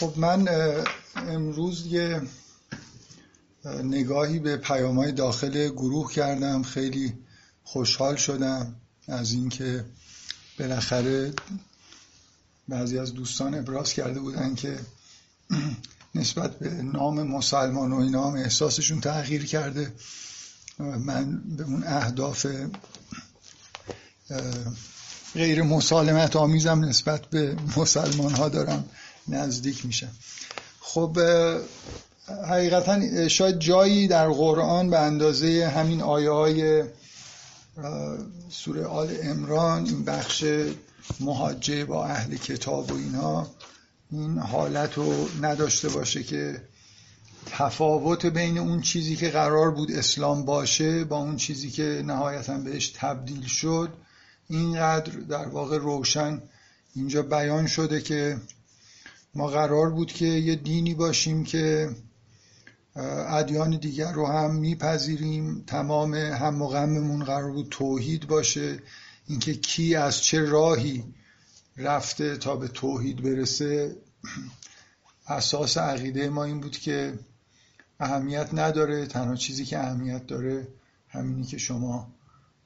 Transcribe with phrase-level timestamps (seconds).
[0.00, 0.48] خب من
[1.16, 2.22] امروز یه
[3.84, 6.62] نگاهی به پیام های داخل گروه کردم.
[6.62, 7.12] خیلی
[7.64, 8.74] خوشحال شدم
[9.08, 9.84] از اینکه
[10.58, 11.32] بالاخره
[12.68, 14.78] بعضی از دوستان ابراز کرده بودن که
[16.14, 19.92] نسبت به نام مسلمان و اینا احساسشون تغییر کرده.
[20.78, 22.46] من به اون اهداف
[25.34, 28.84] غیر مسالمت آمیزم نسبت به مسلمان ها دارم.
[29.28, 30.10] نزدیک میشم
[30.80, 31.18] خب
[32.48, 36.84] حقیقتا شاید جایی در قرآن به اندازه همین آیه های
[38.50, 40.44] سوره آل امران این بخش
[41.20, 43.46] مهاجه با اهل کتاب و اینها
[44.10, 46.62] این حالت رو نداشته باشه که
[47.46, 52.88] تفاوت بین اون چیزی که قرار بود اسلام باشه با اون چیزی که نهایتا بهش
[52.88, 53.88] تبدیل شد
[54.48, 56.42] اینقدر در واقع روشن
[56.94, 58.36] اینجا بیان شده که
[59.36, 61.90] ما قرار بود که یه دینی باشیم که
[63.28, 65.64] ادیان دیگر رو هم میپذیریم.
[65.66, 68.78] تمام هم و غممون قرار بود توحید باشه.
[69.26, 71.04] اینکه کی از چه راهی
[71.76, 73.96] رفته تا به توحید برسه
[75.28, 77.18] اساس عقیده ما این بود که
[78.00, 79.06] اهمیت نداره.
[79.06, 80.68] تنها چیزی که اهمیت داره
[81.08, 82.08] همینی که شما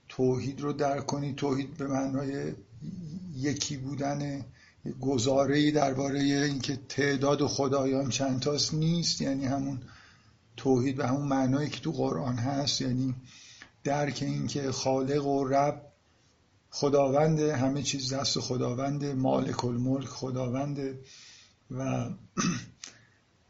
[0.09, 2.53] توحید رو درک کنید توحید به معنای
[3.37, 4.45] یکی بودن
[5.01, 9.81] گزاره درباره اینکه تعداد خدایان چند تاست نیست یعنی همون
[10.57, 13.15] توحید و همون معنایی که تو قرآن هست یعنی
[13.85, 15.87] درک اینکه خالق و رب
[16.71, 20.99] خداوند همه چیز دست خداوند مالک الملک خداوند
[21.71, 22.11] و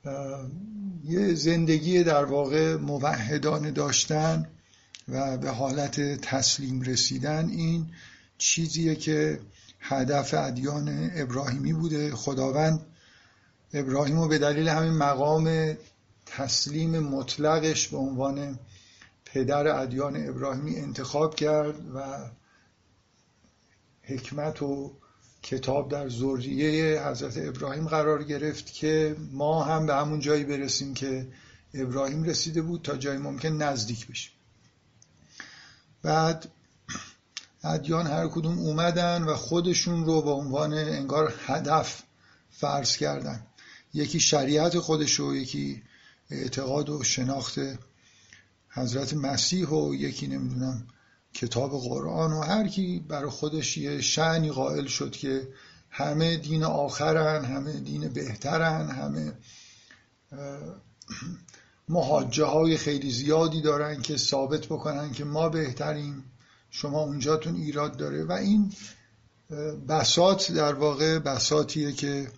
[1.05, 4.49] یه زندگی در واقع موحدانه داشتن
[5.09, 7.87] و به حالت تسلیم رسیدن این
[8.39, 9.41] چیزیه که
[9.81, 12.15] هدف ادیان ابراهیمی بوده.
[12.15, 12.87] خداوند
[13.73, 15.77] ابراهیم رو به دلیل همین مقام
[16.27, 18.59] تسلیم مطلقش به عنوان
[19.25, 22.31] پدر ادیان ابراهیمی انتخاب کرد و
[24.03, 24.93] حکمت و
[25.43, 31.27] کتاب در ذریه حضرت ابراهیم قرار گرفت که ما هم به همون جایی برسیم که
[31.75, 34.33] ابراهیم رسیده بود تا جایی ممکن نزدیک بشیم.
[36.03, 36.49] بعد
[37.65, 42.03] ادیان هر کدوم اومدن و خودشون رو به عنوان انگار هدف
[42.51, 43.47] فرض کردن.
[43.95, 45.83] یکی شریعت خودش و یکی
[46.31, 47.59] اعتقاد و شناخت
[48.69, 50.87] حضرت مسیح و یکی نمی‌دونم
[51.35, 55.49] کتاب قرآن و هر کی برای خودش یه شعنی قائل شد که
[55.91, 59.33] همه دین آخرن همه دین بهترن همه
[61.89, 66.25] محاجه های خیلی زیادی دارن که ثابت بکنن که ما بهتریم.
[66.71, 68.73] شما اونجاتون ایراد داره و این
[69.89, 72.31] بسات در واقع بساتیه که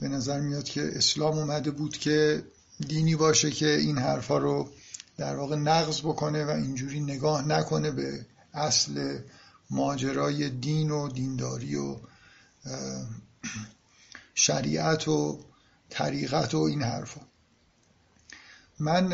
[0.00, 2.42] به نظر میاد که اسلام اومده بود که
[2.88, 4.68] دینی باشه که این حرفا رو
[5.16, 9.18] در واقع نقض بکنه و اینجوری نگاه نکنه به اصل
[9.70, 11.96] ماجرای دین و دینداری و
[14.34, 15.40] شریعت و
[15.90, 17.20] طریقت و این حرفا.
[18.78, 19.12] من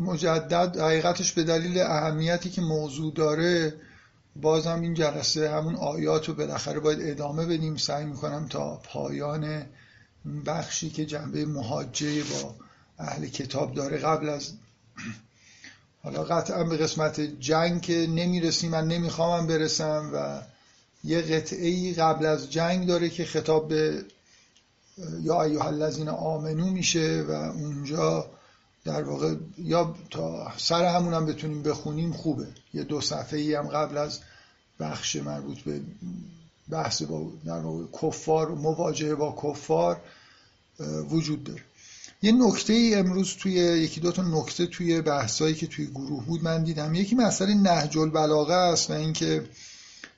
[0.00, 3.74] مجدد حقیقتش به دلیل اهمیتی که موضوع داره
[4.36, 7.76] بازم این جلسه همون آیات رو بالاخره باید ادامه بدیم.
[7.76, 9.66] سعی می‌کنم تا پایان
[10.46, 12.54] بخشی که جنبه محاجه با
[12.98, 14.52] اهل کتاب داره قبل از
[16.02, 20.42] حالا قطعا به قسمت جنگ که نمی‌رسیم من نمیخوامم برسم و
[21.04, 24.04] یه قطعه قبل از جنگ داره که خطاب به
[25.22, 28.30] یا ایها الذین آمنو میشه و اونجا
[28.84, 32.46] در واقع یا تا سر همون هم بتونیم بخونیم خوبه.
[32.74, 34.20] یه دو صفحه ای هم قبل از
[34.80, 35.80] بخش مربوط به
[36.68, 40.00] بحث با در واقع کفار مواجهه با کفار
[41.10, 41.62] وجود داره.
[42.22, 46.44] یه نکته ای امروز توی یکی دو تا نکته توی بحثایی که توی گروه بود
[46.44, 46.94] من دیدم.
[46.94, 49.44] یکی مسئله نهج البلاغه است و اینکه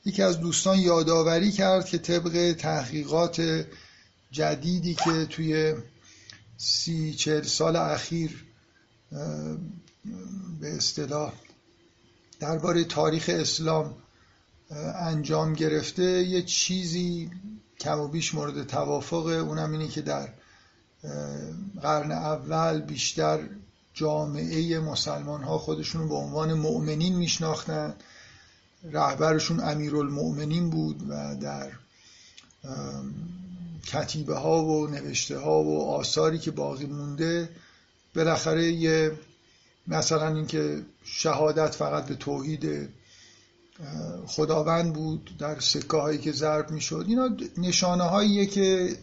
[0.04, 3.66] یکی از دوستان یادآوری کرد که طبق تحقیقات
[4.30, 5.74] جدیدی که توی
[6.56, 8.44] سی چهل سال اخیر
[10.60, 11.32] به اصطلاح
[12.40, 13.94] درباره تاریخ اسلام
[15.00, 16.02] انجام گرفته.
[16.02, 17.30] یه چیزی
[17.80, 20.28] کم و بیش مورد توافقه اونم اینه که در
[21.82, 23.48] قرن اول بیشتر
[23.94, 27.94] جامعه مسلمان ها خودشون به عنوان مؤمنین میشناختن.
[28.84, 31.70] رهبرشون امیرالمؤمنین بود و در
[33.86, 37.48] کتیبه ها و نوشته ها و آثاری که باقی مونده
[38.14, 39.12] بالاخره یه
[39.86, 42.88] مثلا اینکه شهادت فقط به توحید
[44.26, 47.04] خداوند بود در سکه هایی که ضرب می‌شد.
[47.08, 48.96] اینا نشانه هاییه که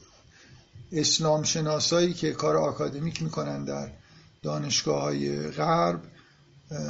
[0.92, 3.92] اسلام شناسایی که کار آکادمیک می‌کنن در
[4.44, 6.02] دانشگاه های غرب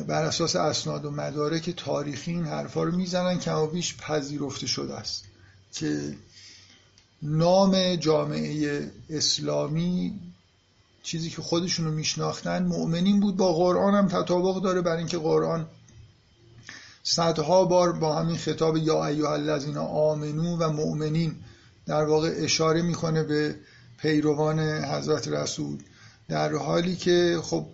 [0.08, 5.26] بر اساس اسناد و مدارک تاریخی این حرفا رو می‌زنن که بیش پذیرفته شده است
[5.74, 6.16] که
[7.22, 10.20] نام جامعه اسلامی
[11.04, 15.68] چیزی که خودشون رو میشناختن مؤمنین بود با قرآن هم تطابق داره برای اینکه قرآن
[17.04, 21.36] صدها بار با همین خطاب یا ایها الذین آمنو و مؤمنین
[21.86, 23.56] در واقع اشاره می‌کنه به
[23.98, 25.78] پیروان حضرت رسول.
[26.30, 27.66] در حالی که خب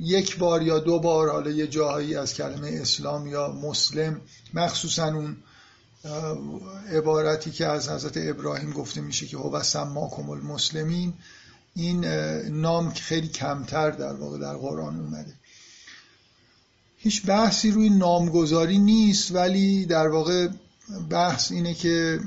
[0.00, 4.20] یک بار یا دو بار حالا یه جاهایی از کلمه اسلام یا مسلم
[4.54, 5.36] مخصوصا اون
[6.92, 11.14] عبارتی که از حضرت ابراهیم گفته میشه که هو سماکم المسلمین
[11.76, 12.04] این
[12.60, 15.34] نام خیلی کمتر در واقع در قرآن اومده.
[16.96, 20.48] هیچ بحثی روی نامگذاری نیست ولی در واقع
[21.10, 22.20] بحث اینه که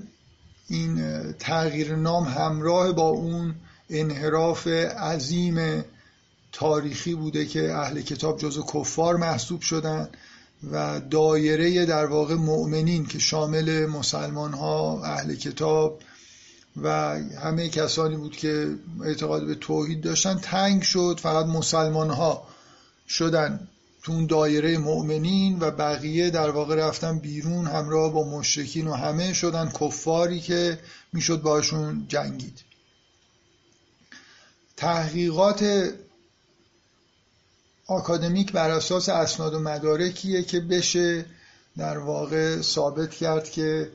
[0.68, 3.56] این تغییر نام همراه با اون
[3.90, 5.84] انحراف عظیم
[6.52, 10.10] تاریخی بوده که اهل کتاب جزو کفار محسوب شدن
[10.72, 16.00] و دایره در واقع مؤمنین که شامل مسلمان ها اهل کتاب
[16.84, 16.90] و
[17.44, 22.48] همه کسانی بود که اعتقاد به توحید داشتن تنگ شد فقط مسلمان ها
[23.08, 23.68] شدن
[24.04, 29.34] تو اون دایره مؤمنین و بقیه در واقع رفتن بیرون همراه با مشرکین و همه
[29.34, 30.80] شدن کفاری که
[31.14, 32.60] می‌شد باشون جنگید.
[34.78, 35.92] تحقیقات
[37.88, 41.26] آکادمیک بر اساس اسناد و مدارکیه که بشه
[41.78, 43.90] در واقع ثابت کرد که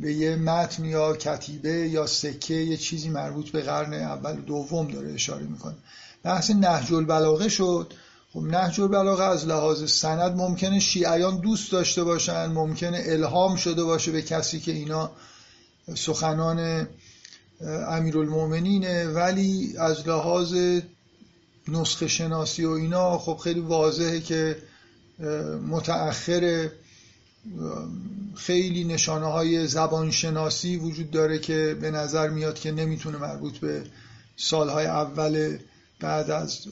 [0.00, 5.12] به یه متن یا کتیبه یا سکه یه چیزی مربوط به قرن اول دوم داره
[5.12, 5.74] اشاره می‌کنه.
[6.22, 7.94] بحث نهج البلاغه شد.
[8.32, 14.12] خب نهج البلاغه از لحاظ سند ممکنه شیعیان دوست داشته باشن ممکنه الهام شده باشه
[14.12, 15.10] به کسی که اینا
[15.94, 16.88] سخنان
[17.88, 19.06] امیرالمؤمنینه.
[19.06, 20.54] ولی از لحاظ
[21.68, 24.56] نسخه شناسی و اینا خب خیلی واضحه که
[25.68, 26.70] متأخر
[28.34, 33.84] خیلی نشانه های زبان شناسی وجود داره که به نظر میاد که نمی‌تونه مربوط به
[34.36, 35.58] سالهای اول
[36.00, 36.66] بعد از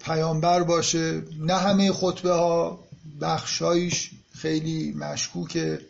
[0.00, 1.22] پیامبر باشه.
[1.40, 2.84] نه همه خطبه ها
[3.20, 5.80] بخشایش خیلی مشکوکه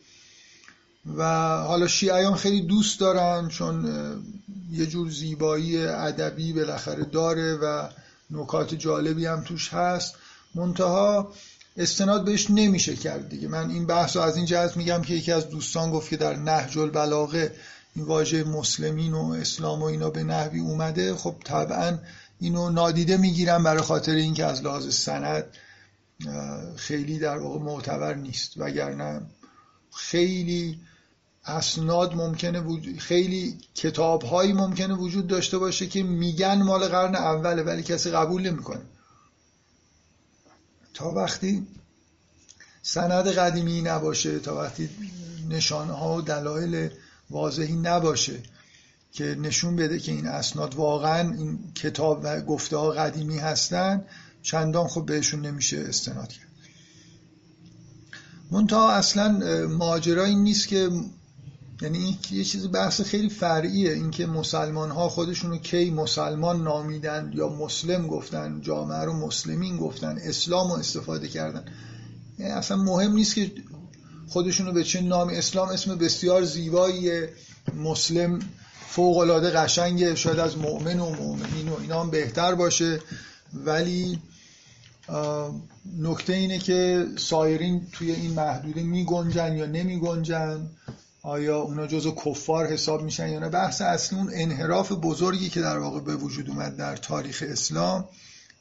[1.17, 1.23] و
[1.59, 3.87] حالا شیعیان خیلی دوست دارن چون
[4.73, 7.89] یه جور زیبایی ادبی بالاخره داره و
[8.31, 10.15] نکات جالبی هم توش هست.
[10.55, 11.33] منتها
[11.77, 13.49] استناد بهش نمیشه کرد دیگه.
[13.49, 16.37] من این بحث رو از این جهت میگم که یکی از دوستان گفت که در
[16.37, 17.55] نهج البلاغه
[17.97, 21.15] این واژه مسلمین و اسلام و اینا به نحوی اومده.
[21.15, 21.99] خب طبعا
[22.41, 25.45] اینو نادیده می‌گیرم برای خاطر اینکه از لحاظ سند
[26.77, 28.53] خیلی در واقع معتبر نیست.
[28.57, 29.21] وگرنه
[29.95, 30.81] خیلی
[31.45, 37.63] اسناد ممکنه وجود خیلی کتاب هایی ممکنه وجود داشته باشه که میگن مال قرن اوله
[37.63, 38.81] ولی کسی قبول نمی‌کنه.
[40.95, 41.67] تا وقتی
[42.83, 44.89] سند قدیمی نباشه تا وقتی
[45.49, 46.91] نشانه ها و دلایل
[47.31, 48.43] واضحی نباشه
[49.13, 54.05] که نشون بده که این اسناد واقعا این کتاب و گفته ها قدیمی هستن
[54.43, 56.49] چندان خب بهشون نمیشه استناد کرد.
[58.51, 59.29] منتها اصلا
[59.69, 60.91] ماجرایی نیست که
[61.83, 63.93] یعنی این یه چیز بحث خیلی فرعیه.
[63.93, 70.69] اینکه مسلمان ها خودشونو کی مسلمان نامیدن یا مسلم گفتن جامعه رو مسلمین گفتن اسلام
[70.69, 71.65] رو استفاده کردن.
[72.39, 73.53] یعنی اصلا مهم نیست که
[74.29, 75.29] خودشونو به چه نام.
[75.29, 77.11] اسلام اسم بسیار زیبایی
[77.77, 78.39] مسلم
[78.89, 80.15] فوق العاده قشنگه.
[80.15, 83.01] شاید از مؤمن و مؤمنین و اینا هم بهتر باشه.
[83.55, 84.19] ولی
[85.99, 90.71] نکته اینه که سایرین توی این محدوده می گنجن یا نمی گنجن
[91.25, 95.79] آیا اونا جزو کفار حساب میشن یا نه؟ بحث اصلی اون انحراف بزرگی که در
[95.79, 98.09] واقع به وجود اومد در تاریخ اسلام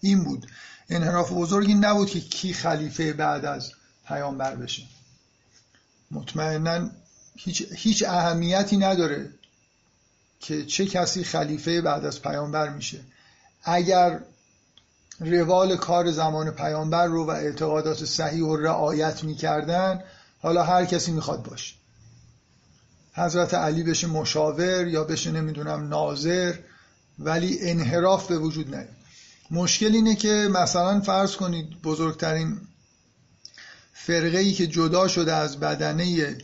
[0.01, 0.47] این بود.
[0.89, 3.71] انحراف بزرگی نبود که کی خلیفه بعد از
[4.07, 4.83] پیامبر بشه.
[6.11, 6.89] مطمئنا
[7.35, 9.29] هیچ, هیچ اهمیتی نداره
[10.39, 12.99] که چه کسی خلیفه بعد از پیامبر میشه.
[13.63, 14.19] اگر
[15.19, 20.03] روال کار زمان پیامبر رو و اعتقادات صحیح و رعایت می‌کردن
[20.41, 21.80] حالا هر کسی می‌خواد باشه.
[23.13, 26.53] حضرت علی بشه مشاور یا بشه نمی‌دونم ناظر
[27.19, 28.89] ولی انحراف به وجود نیاد.
[29.51, 32.61] مشکل اینه که مثلا فرض کنید بزرگترین
[33.93, 36.37] فرقه ای که جدا شده از بدنه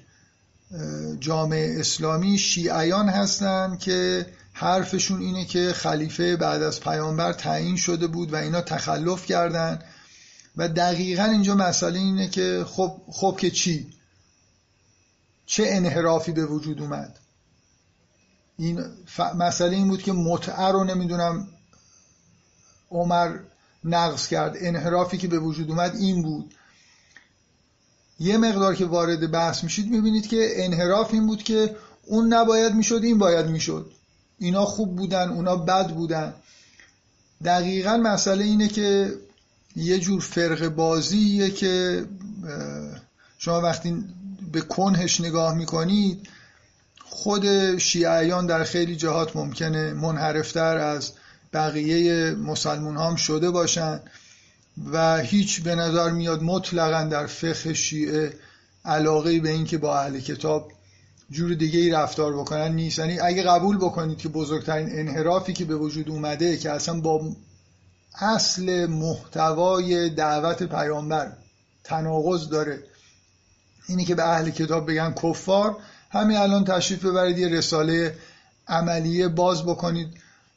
[1.19, 8.33] جامعه اسلامی شیعیان هستن که حرفشون اینه که خلیفه بعد از پیامبر تعیین شده بود
[8.33, 9.79] و اینا تخلف کردن.
[10.57, 13.96] و دقیقا اینجا مسئله اینه که خب خب که چی؟
[15.49, 17.19] چه انحرافی به وجود اومد.
[18.57, 18.85] این
[19.35, 21.47] مسئله این بود که متعه رو نمی‌دونم
[22.91, 23.39] عمر
[23.83, 24.55] نقض کرد.
[24.59, 26.53] انحرافی که به وجود اومد این بود.
[28.19, 31.75] یه مقدار که وارد بحث میشید می‌بینید که انحراف این بود که
[32.05, 33.91] اون نباید می‌شد این باید می‌شد.
[34.39, 36.33] اینا خوب بودن اونا بد بودن.
[37.43, 39.13] دقیقا مسئله اینه که
[39.75, 42.05] یه جور فرق بازیه که
[43.37, 44.03] شما وقتی
[44.51, 46.29] به کنهش نگاه می‌کنید
[47.05, 51.11] خود شیعیان در خیلی جهات ممکنه منحرفتر از
[51.53, 53.99] بقیه مسلمون هم شده باشن
[54.91, 58.33] و هیچ به نظر میاد مطلقا در فقه شیعه
[58.85, 60.71] علاقه به اینکه با اهل کتاب
[61.31, 62.99] جور دیگه ای رفتار بکنن نیست.
[62.99, 67.35] یعنی اگه قبول بکنید که بزرگترین انحرافی که به وجود اومده که اصلا با
[68.21, 71.33] اصل محتوای دعوت پیامبر
[71.83, 72.83] تناقض داره
[73.87, 75.77] اینی که به اهل کتاب بگن کفار
[76.09, 78.17] همین الان تشریف ببرید یه رساله
[78.67, 80.07] عملیه باز بکنید.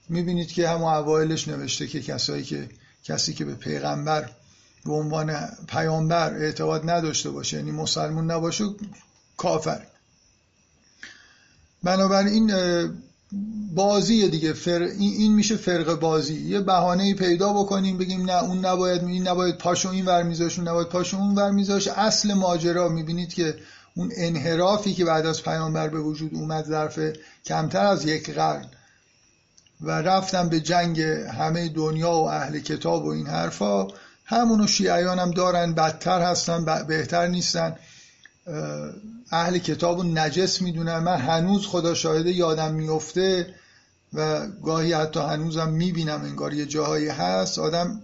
[0.09, 2.69] می‌بینید که هم اوایلش نوشته که کسایی که
[3.05, 4.31] کسی که به پیغمبر
[4.85, 8.65] به عنوان پیامبر اعتقاد نداشته باشه یعنی مسلمون نباشه
[9.37, 9.87] کافر.
[11.83, 12.53] بنابراین
[13.75, 14.53] بازی دیگه.
[14.53, 14.83] فر...
[14.83, 16.35] این میشه فرق بازی.
[16.35, 20.69] یه بهانه پیدا بکنیم بگیم نه اون نباید این نباید پاشو این ور میذاش اون
[20.69, 21.89] نباید پاشو اون ور میذاش.
[21.89, 23.55] اصل ماجرا می‌بینید که
[23.95, 26.99] اون انحرافی که بعد از پیامبر به وجود اومد ظرف
[27.47, 28.67] کمتر از یک قرن.
[29.81, 33.89] و رفتن به جنگ همه دنیا و اهل کتاب و این حرفا.
[34.25, 37.77] همونو شیعیان هم دارن بدتر هستن بهتر نیستن.
[39.31, 40.99] اهل کتاب و نجس می‌دونن.
[40.99, 43.55] من هنوز خدا شاهده یادم میفته
[44.13, 47.59] و گاهی حتی هنوزم می‌بینم انگار یه جاهایی هست.
[47.59, 48.03] آدم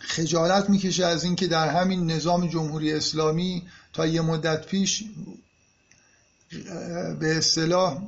[0.00, 5.04] خجالت می‌کشه از اینکه در همین نظام جمهوری اسلامی تا یه مدت پیش
[7.20, 8.02] به اصطلاح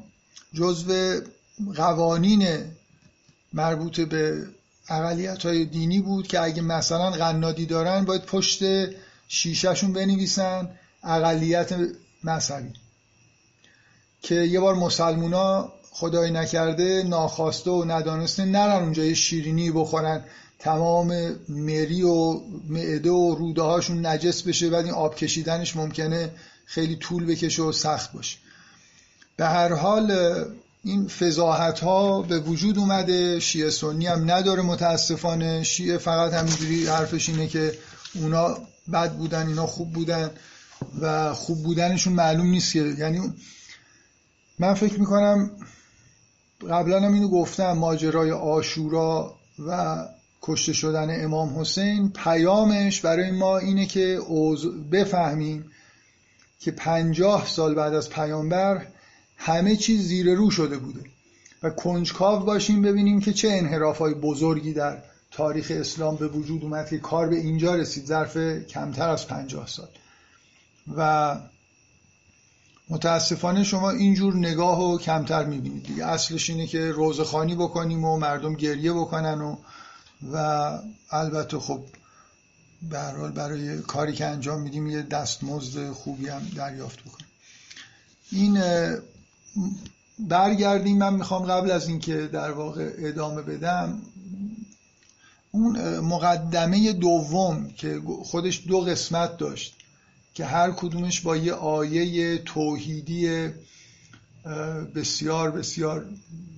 [0.54, 1.20] جزو
[1.76, 2.64] قوانین
[3.52, 4.46] مربوط به
[4.88, 8.62] اقلیت های دینی بود که اگه مثلا قنادی دارن باید پشت
[9.28, 10.68] شیشهشون بنویسن.
[11.04, 11.74] اقلیت
[12.24, 12.72] مذهبی.
[14.22, 20.24] که یه بار مسلمونا خدای نکرده ناخواسته و ندانسته نرن اونجا یه شیرینی بخورن.
[20.58, 26.30] تمام مری و معده و روده هاشون نجس بشه بعد این آب کشیدنش ممکنه
[26.66, 28.38] خیلی طول بکشه و سخت باشه.
[29.36, 30.34] به هر حال
[30.84, 33.40] این فضاحت ها به وجود اومده.
[33.40, 35.62] شیعه سنی هم نداره متاسفانه.
[35.62, 37.78] شیعه فقط همینجوری حرفش اینه که
[38.14, 38.58] اونا
[38.92, 40.30] بد بودن اینا خوب بودن.
[41.00, 43.32] و خوب بودنشون معلوم نیست یعنی
[44.58, 45.50] من فکر می‌کنم
[46.70, 49.34] قبلا هم اینو گفتم ماجرای آشورا
[49.66, 50.04] و
[50.42, 54.20] کشته شدن امام حسین پیامش برای ما اینه که
[54.92, 55.70] بفهمیم
[56.60, 58.86] که پنجاه سال بعد از پیامبر
[59.36, 61.00] همه چیز زیر رو شده بوده
[61.62, 66.98] و کنجکاو باشیم ببینیم که چه انحرافای بزرگی در تاریخ اسلام به وجود اومد که
[66.98, 69.88] کار به اینجا رسید ظرف کمتر از پنجاه سال.
[70.96, 71.36] و
[72.88, 76.06] متاسفانه شما اینجور نگاه رو کمتر می‌بینید دیگه.
[76.06, 79.56] اصلش اینه که روزخانی بکنیم و مردم گریه بکنن و
[80.32, 80.78] و
[81.10, 81.80] البته خب
[82.90, 87.26] به حال برای کاری که انجام میدیم یه دستمزد خوبی هم دریافت بکنیم.
[88.32, 88.62] این
[90.18, 90.98] برگردیم.
[90.98, 94.02] من می‌خوام قبل از اینکه در واقع ادامه بدم
[95.50, 99.79] اون مقدمه دوم که خودش دو قسمت داشت.
[100.34, 103.50] که هر کدومش با یه آیه توحیدی
[104.94, 106.06] بسیار بسیار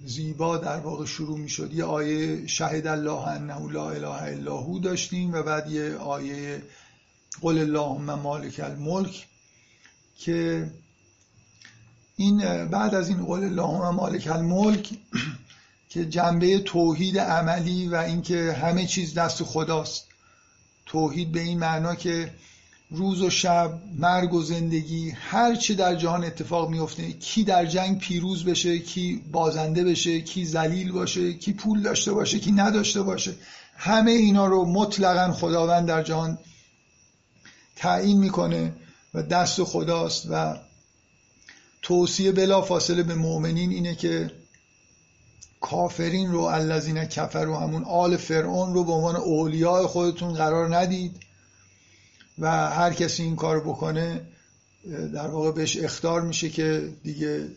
[0.07, 4.79] زیبا در واقع شروع می شد یه آیه شهد الله انه لا اله الا هو
[4.79, 6.63] داشتیم و بعد یه آیه
[7.41, 9.27] قل اللهم مالک الملک
[10.19, 10.71] که
[12.17, 14.91] این بعد از این قول اللهم مالک الملک
[15.91, 20.07] که جنبه توحید عملی و اینکه همه چیز دست خداست.
[20.87, 22.33] توحید به این معنا که
[22.93, 27.99] روز و شب مرگ و زندگی هر چی در جهان اتفاق میفته کی در جنگ
[27.99, 33.35] پیروز بشه کی بازنده بشه کی ذلیل باشه کی پول داشته باشه کی نداشته باشه
[33.77, 36.39] همه اینا رو مطلقا خداوند در جهان
[37.77, 38.73] تعیین می‌کنه
[39.15, 40.57] و دست خداست و
[41.83, 44.31] توصیه بلا فاصله به مؤمنین اینه که
[45.61, 51.32] کافرین رو الذین کفر و همون آل فرعون رو به عنوان اولیاء خودتون قرار ندید.
[52.39, 54.21] و هر کسی این کار بکنه
[55.15, 57.49] در واقع بهش اختار میشه که دیگه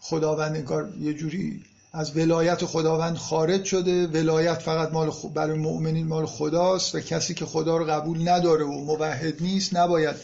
[0.00, 4.06] خداوند انگار یه جوری از ولایت خداوند خارج شده.
[4.06, 8.72] ولایت فقط مال برای مؤمنین مال خداست و کسی که خدا رو قبول نداره و
[8.72, 10.16] موحد نیست نباید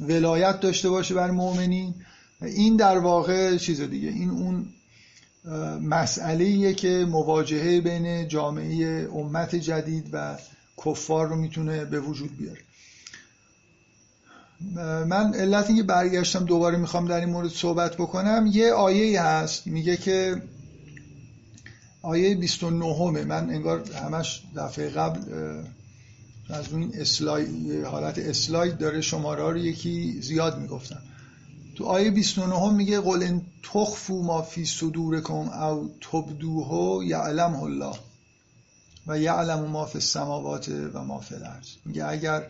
[0.00, 1.94] ولایت داشته باشه بر مؤمنین.
[2.42, 4.08] این در واقع چیز دیگه.
[4.08, 4.66] این اون
[5.82, 10.38] مسئله که مواجهه بین جامعه امت جدید و
[10.84, 12.60] کفار رو می‌تونه به وجود بیاره.
[15.06, 19.96] من علت اینکه برگشتم دوباره می‌خوام در این مورد صحبت بکنم یه آیه هست میگه
[19.96, 20.42] که
[22.02, 25.20] آیه 29 من انگار همش دفعه قبل
[26.50, 31.02] از اون اسلاید حالت اسلاید داره شماره رو یکی زیاد می‌گفتم
[31.76, 37.94] تو آیه 29 میگه قل ان تخفو ما فی صدورکم او تبدوه یعلم الله
[39.06, 41.68] و یعلم ما فی السماوات و ما فی الارض.
[41.84, 42.48] میگه اگر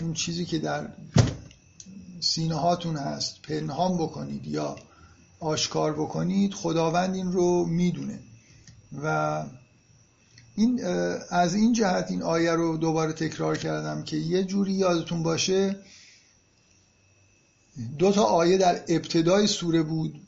[0.00, 0.88] اون چیزی که در
[2.20, 4.76] سینه هاتون هست پنهان بکنید یا
[5.40, 8.18] آشکار بکنید خداوند این رو می‌دونه.
[9.02, 9.44] و
[10.56, 10.84] این
[11.30, 15.76] از این جهت این آیه رو دوباره تکرار کردم که یه جوری یادتون باشه
[17.98, 20.20] دو تا آیه در ابتدای سوره بود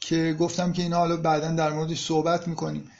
[0.00, 2.90] که گفتم که اینا حالا بعدا در موردش صحبت می‌کنیم.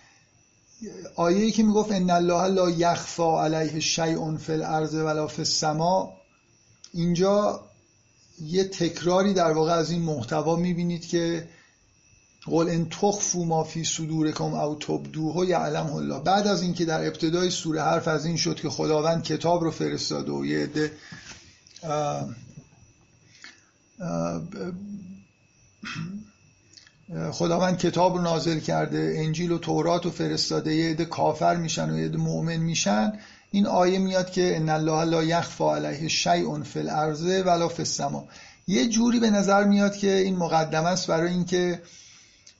[1.16, 6.12] آیه ای که می‌گفت ان الله لا یخفا علیه شیء فی الارض ولا فی السما
[6.92, 7.64] اینجا
[8.40, 11.48] یه تکراری در واقع از این محتوا می‌بینید که
[12.46, 17.50] قل ان تخفوا ما فی صدورکم او تبدوه یعلمه الله بعد از اینکه در ابتدای
[17.50, 20.92] سوره حرف از این شد که خداوند کتاب رو فرستاده و یه عده
[27.32, 31.98] خداوند کتاب رو نازل کرده انجیل و تورات رو فرستاده یه عده کافر میشن و
[31.98, 33.12] یه عده مؤمن میشن.
[33.50, 38.28] این آیه میاد که ان الله لا یخفا علیه شیء فی الارض ولا فی السما
[38.66, 41.82] یه جوری به نظر میاد که این مقدمه است برای اینکه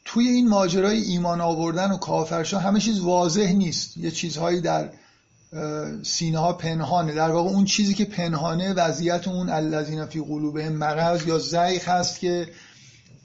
[0.04, 3.96] توی این ماجرای ایمان آوردن و کافرشا همه چیز واضح نیست.
[3.96, 4.90] یه چیزهایی در
[6.02, 7.14] سینه ها پنهانه.
[7.14, 12.20] در واقع اون چیزی که پنهانه وضعیت اون الذین فی قلوبهم مرض یا ضعیف هست
[12.20, 12.48] که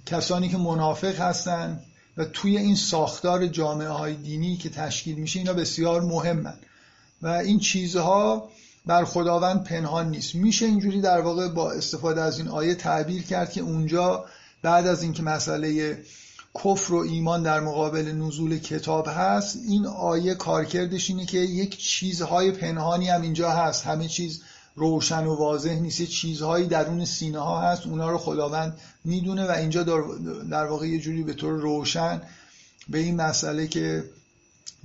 [0.05, 1.79] کسانی که منافق هستن
[2.17, 6.57] و توی این ساختار جامعه های دینی که تشکیل میشه اینا بسیار مهمن.
[7.21, 8.49] و این چیزها
[8.85, 10.35] بر خداوند پنهان نیست.
[10.35, 14.25] میشه اینجوری در واقع با استفاده از این آیه تعبیر کرد که اونجا
[14.61, 15.97] بعد از اینکه مسئله
[16.63, 22.51] کفر و ایمان در مقابل نزول کتاب هست این آیه کارکردش اینه که یک چیزهای
[22.51, 23.85] پنهانی هم اینجا هست.
[23.85, 24.41] همه چیز
[24.75, 26.03] روشن و واضح نیست.
[26.03, 27.87] چیزهایی درون سینه ها هست.
[27.87, 29.83] اونا رو خداوند می‌دونه و اینجا
[30.51, 32.21] در واقع یه جوری به طور روشن
[32.89, 34.03] به این مسئله که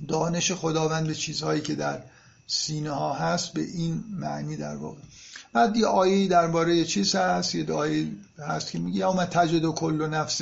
[0.07, 2.03] دانش خداوند به چیزهایی که در
[2.47, 4.99] سینه ها هست به این معنی در واقع.
[5.53, 8.07] بعد یه آیه درباره چیز هست یه آیه
[8.39, 10.41] هست که میگه یا تجد و کل و نفس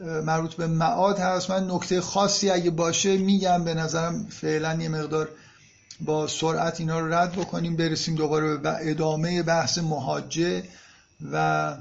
[0.00, 1.50] مربوط به معاد هست.
[1.50, 5.28] من نکته خاصی اگه باشه میگم به نظرم فعلا یه مقدار
[6.00, 10.64] با سرعت اینا رو رد بکنیم برسیم دوباره به ادامه بحث محاجه
[11.32, 11.76] و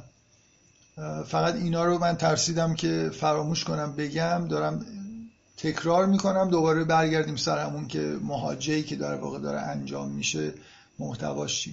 [1.28, 4.48] فقط اینا رو من ترسیدم که فراموش کنم بگم.
[4.48, 4.86] دارم
[5.58, 6.50] تکرار می‌کنم.
[6.50, 10.54] دوباره برگردیم سر همون که محاجهی که در واقع داره انجام میشه
[11.00, 11.70] محتواش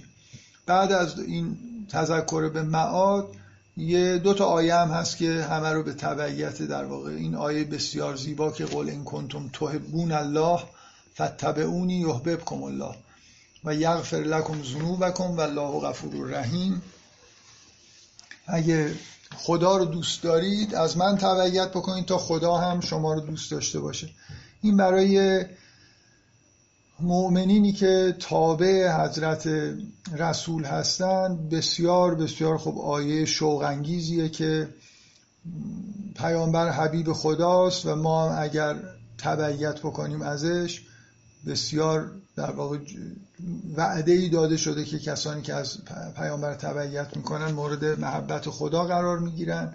[0.65, 1.57] بعد از این
[1.89, 3.35] تذکر به معاد
[3.77, 7.63] یه دو تا آیه هم هست که همه رو به تبعیت در واقع این آیه
[7.63, 10.59] بسیار زیبا که قول این کنتم تحبون الله
[11.15, 12.95] فتبعونی یحببکم الله
[13.63, 16.81] و یغفر لکم ذنوبکم و الله غفور رحیم
[18.47, 18.93] اگه
[19.35, 23.79] خدا رو دوست دارید از من تبعیت بکنید تا خدا هم شما رو دوست داشته
[23.79, 24.09] باشه.
[24.61, 25.45] این برای
[26.99, 29.49] مؤمنینی که تابع حضرت
[30.17, 34.69] رسول هستند بسیار بسیار خب آیه شوق انگیزیه که
[36.15, 38.75] پیامبر حبیب خداست و ما اگر
[39.17, 40.81] تبعیت بکنیم ازش
[41.47, 42.77] بسیار در واقع
[43.75, 45.77] وعده ای داده شده که کسانی که از
[46.15, 49.73] پیامبر تبعیت می‌کنن مورد محبت خدا قرار می‌گیرن.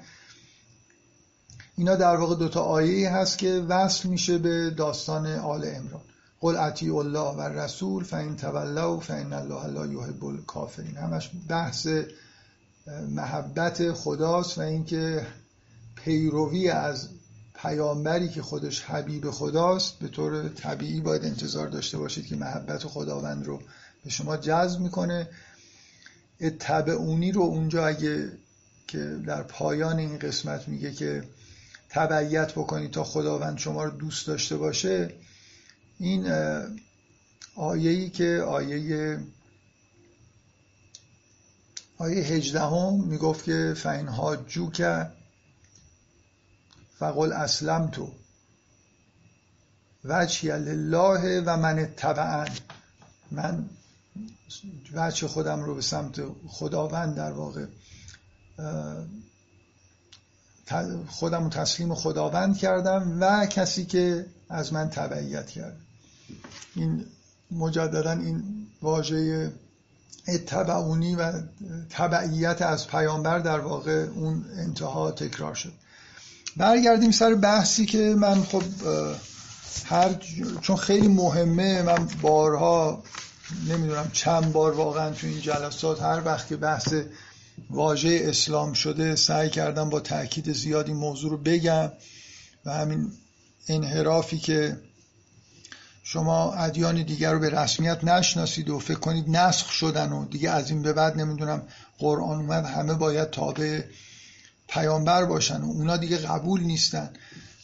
[1.77, 6.01] اینا در واقع دوتا آیه هست که وصل میشه به داستان آل امران
[6.41, 10.97] قل اطیع الله و رسول فین تولوا فین الله لا یحب الکافرین.
[10.97, 11.89] همش بحث
[13.09, 15.27] محبت خداست و اینکه
[15.95, 17.09] پیروی از
[17.57, 23.47] پیامبری که خودش حبیب خداست به طور طبیعی باید انتظار داشته باشید که محبت خداوند
[23.47, 23.63] رو
[24.05, 25.29] به شما جذب می‌کنه.
[26.41, 28.33] اتبعونی رو اونجا اگه
[28.87, 31.25] که در پایان این قسمت میگه که
[31.91, 35.13] تبعیت بکنید تا خداوند شما رو دوست داشته باشه
[35.99, 36.33] این
[37.57, 39.19] آیه‌ای که آیه
[41.99, 44.09] آیه هجدهم می‌گفت که فین
[44.49, 45.07] جو که
[46.99, 48.11] فقل اسلم تو
[50.05, 52.49] وجهی لله و من اتبعن.
[53.31, 53.69] من
[54.95, 57.67] وجه خودم رو به سمت خداوند در واقع
[61.09, 65.77] خودم رو تسلیم خداوند کردم و کسی که از من تبعیت کرد.
[66.75, 67.05] این
[67.51, 69.53] مجددا این واژه
[70.29, 71.33] اتبعونی و
[71.91, 75.73] تبعیت از پیامبر در واقع اون انتها تکرار شد.
[76.57, 78.63] برگردیم سر بحثی که من خب
[79.85, 80.15] هر
[80.61, 83.03] چون خیلی مهمه من بارها
[83.69, 86.95] نمی‌دونم چند بار واقعا تو این جلسات هر وقت که بحث
[87.71, 91.93] واژه اسلام شده سعی کردم با تاکید زیادی موضوع رو بگم
[92.65, 93.13] و همین
[93.69, 94.77] انحرافی که
[96.03, 100.71] شما ادیان دیگر رو به رسمیت نشناسید و فکر کنید نسخ شدن و دیگه از
[100.71, 101.63] این به بعد نمی‌دونم
[101.99, 103.83] قرآن اومد همه باید تابع
[104.69, 107.11] پیامبر باشن و اونا دیگه قبول نیستن.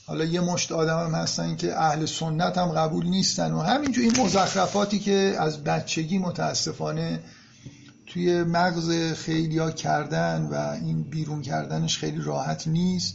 [0.07, 4.21] حالا یه مشت آدم هم هستن که اهل سنت هم قبول نیستن و همینجور این
[4.21, 7.21] مزخرفاتی که از بچگی متاسفانه
[8.07, 13.15] توی مغز خیلی ها کردن و این بیرون کردنش خیلی راحت نیست.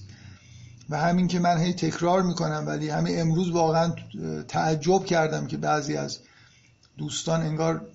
[0.89, 3.93] و همین که من هی تکرار می‌کنم ولی همه امروز واقعا
[4.47, 6.19] تعجب کردم که بعضی از
[6.97, 7.87] دوستان انگار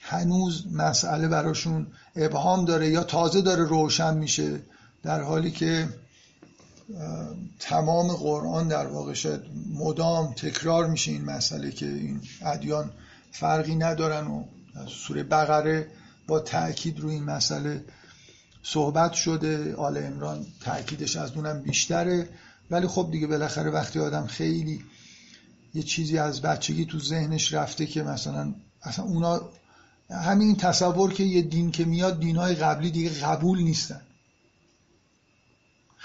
[0.00, 4.60] هنوز مسئله براشون ابهام داره یا تازه داره روشن میشه.
[5.02, 5.88] در حالی که
[7.58, 12.90] تمام قرآن در واقع شد مدام تکرار میشه این مسئله که این ادیان
[13.32, 14.44] فرقی ندارن و
[14.88, 15.86] سوره بقره
[16.26, 17.84] با تاکید روی این مسئله
[18.62, 22.28] صحبت شده آل امران تاکیدش از اونم بیشتره.
[22.70, 24.84] ولی خب دیگه بالاخره وقتی آدم خیلی
[25.74, 29.40] یه چیزی از بچگی تو ذهنش رفته که مثلا اصلا اونا
[30.10, 34.00] همین تصور که یه دین که میاد دینهای قبلی دیگه قبول نیستن.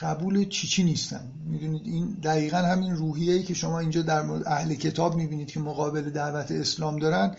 [0.02, 1.32] قبول چی چی نیستن.
[1.46, 6.10] می‌دونید این دقیقا همین روحیه ای که شما اینجا در اهل کتاب می‌بینید که مقابل
[6.10, 7.36] دعوت اسلام دارن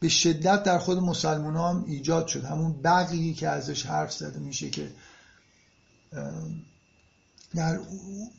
[0.00, 2.44] به شدت در خود مسلمان هم ایجاد شد.
[2.44, 4.90] همون بقیی که ازش حرف زده میشه که
[7.54, 7.80] در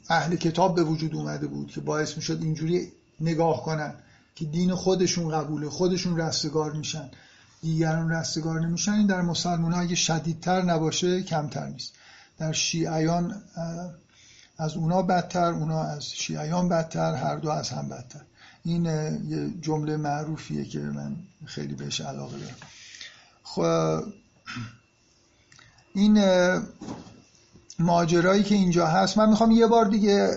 [0.10, 3.94] اهل کتاب به وجود اومده بود که باعث می‌شد اینجوری نگاه کنن
[4.36, 7.10] که دین خودشون قبوله خودشون رستگار میشن.
[7.62, 8.92] دیگران رستگار نمیشن.
[8.92, 11.94] این در مسلمان ها اگه شدیدتر نباشه کمتر نیست.
[12.42, 13.42] در شیعیان
[14.58, 18.22] از اونا بدتر اونا از شیعیان بدتر هر دو از هم بدتر.
[18.66, 22.56] این یه جمله معروفیه که من خیلی بهش علاقه دارم.
[23.44, 24.04] خب
[25.94, 26.24] این
[27.80, 30.28] ماجرایی که اینجا هست من می‌خوام یه بار دیگه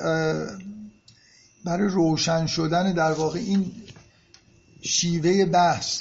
[1.65, 3.73] برای روشن شدن در واقع این
[4.83, 6.01] شیوه بحث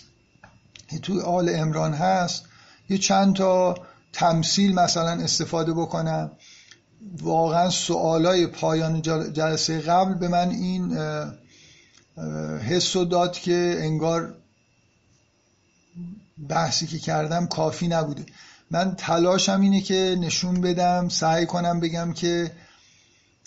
[0.88, 2.44] که توی آل امران هست
[2.90, 3.76] یه چند تا
[4.14, 6.32] تمثیل مثلا استفاده بکنم.
[7.22, 9.02] واقعا سوالای پایان
[9.34, 10.98] جلسه قبل به من این
[12.60, 14.36] حس و داد که انگار
[16.50, 18.26] بحثی که کردم کافی نبوده.
[18.72, 22.52] من تلاشم اینه که نشون بدم سعی کنم بگم که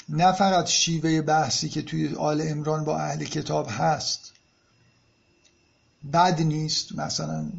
[0.09, 4.33] نه فقط شیوه بحثی که توی آل امران با اهل کتاب هست
[6.13, 6.99] بد نیست.
[6.99, 7.51] مثلا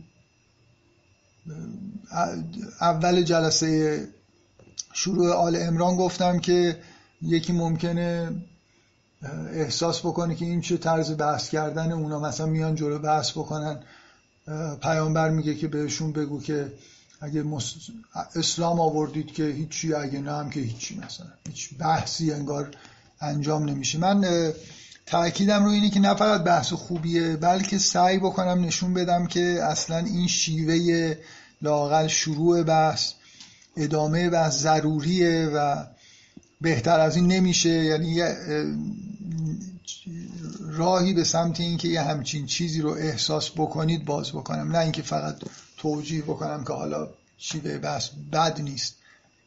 [2.81, 4.07] اول جلسه
[4.93, 6.79] شروع آل امران گفتم که
[7.21, 8.31] یکی ممکنه
[9.53, 13.79] احساس بکنه که این چه طرز بحث کردن اونا مثلا میان جلو بحث بکنن
[14.81, 16.73] پیامبر میگه که بهشون بگو که
[17.21, 17.43] اگه
[18.35, 22.71] اسلام آوردید که هیچی اگه نه هم که هیچی مثلا هیچ بحثی انگار
[23.21, 23.97] انجام نمیشه.
[23.97, 24.53] من
[25.05, 29.97] تاکیدم رو اینه که نه فقط بحث خوبیه بلکه سعی بکنم نشون بدم که اصلا
[29.97, 31.15] این شیوه
[31.61, 33.13] لاقل شروع بحث
[33.77, 35.85] ادامه بحث ضروریه و
[36.61, 37.69] بهتر از این نمیشه.
[37.69, 38.21] یعنی
[40.61, 44.71] راهی به سمت اینکه یه همچین چیزی رو احساس بکنید باز بکنم.
[44.71, 45.35] نه اینکه فقط
[45.77, 48.95] توجیه بکنم که حالا شیوه بحث بد نیست.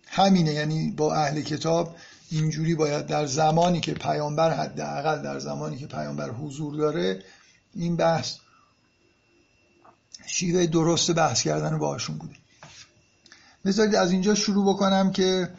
[0.07, 0.53] همینه.
[0.53, 1.97] یعنی با اهل کتاب
[2.31, 7.23] اینجوری باید در زمانی که پیامبر حداقل در زمانی که پیامبر حضور داره
[7.75, 8.37] این بحث
[10.33, 12.35] شیوه درست بحث کردن باشون بوده.
[13.65, 15.51] بذارید از اینجا شروع بکنم که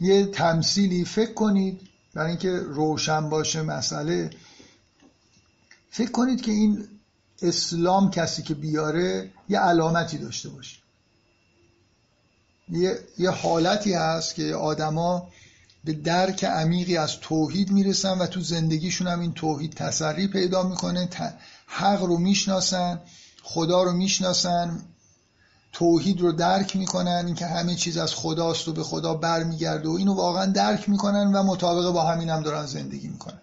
[0.00, 1.80] یه تمثیلی فکر کنید
[2.14, 4.30] برای اینکه روشن باشه مسئله.
[5.90, 6.88] فکر کنید که این
[7.42, 10.76] اسلام کسی که بیاره یه علامتی داشته باشه.
[12.68, 15.28] یه, یه حالتی هست که آدما
[15.84, 21.08] به درک عمیقی از توحید می‌رسن و تو زندگیشون هم این توحید تسری پیدا می‌کنه
[21.66, 23.00] حق رو می‌شناسن.
[23.50, 24.82] خدا رو می‌شناسن
[25.72, 30.14] توحید رو درک می‌کنن اینکه همه چیز از خداست و به خدا برمیگرده و اینو
[30.14, 33.40] واقعا درک می‌کنن و مطابق با همین هم دارن زندگی می‌کنن.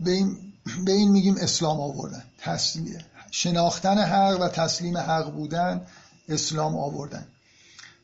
[0.00, 0.38] به این,
[0.84, 2.24] به این میگیم اسلام آوردن.
[2.38, 2.98] تسلیم
[3.30, 5.86] شناختن حق و تسلیم حق بودن
[6.28, 7.26] اسلام آوردن.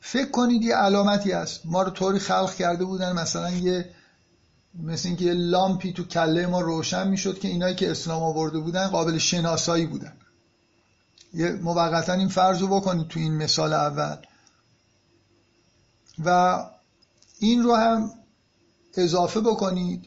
[0.00, 1.60] فکر کنید یه علامتی هست.
[1.64, 3.90] ما رو طوری خلق کرده بودن مثلا یه
[4.74, 8.86] مثل اینکه یه لامپی تو کله ما روشن می‌شد که اینایی که اسلام آورده بودن
[8.86, 10.12] قابل شناسایی بودن.
[11.34, 14.16] یه موقتا این فرض رو بکنید تو این مثال اول.
[16.24, 16.58] و
[17.38, 18.10] این رو هم
[18.96, 20.06] اضافه بکنید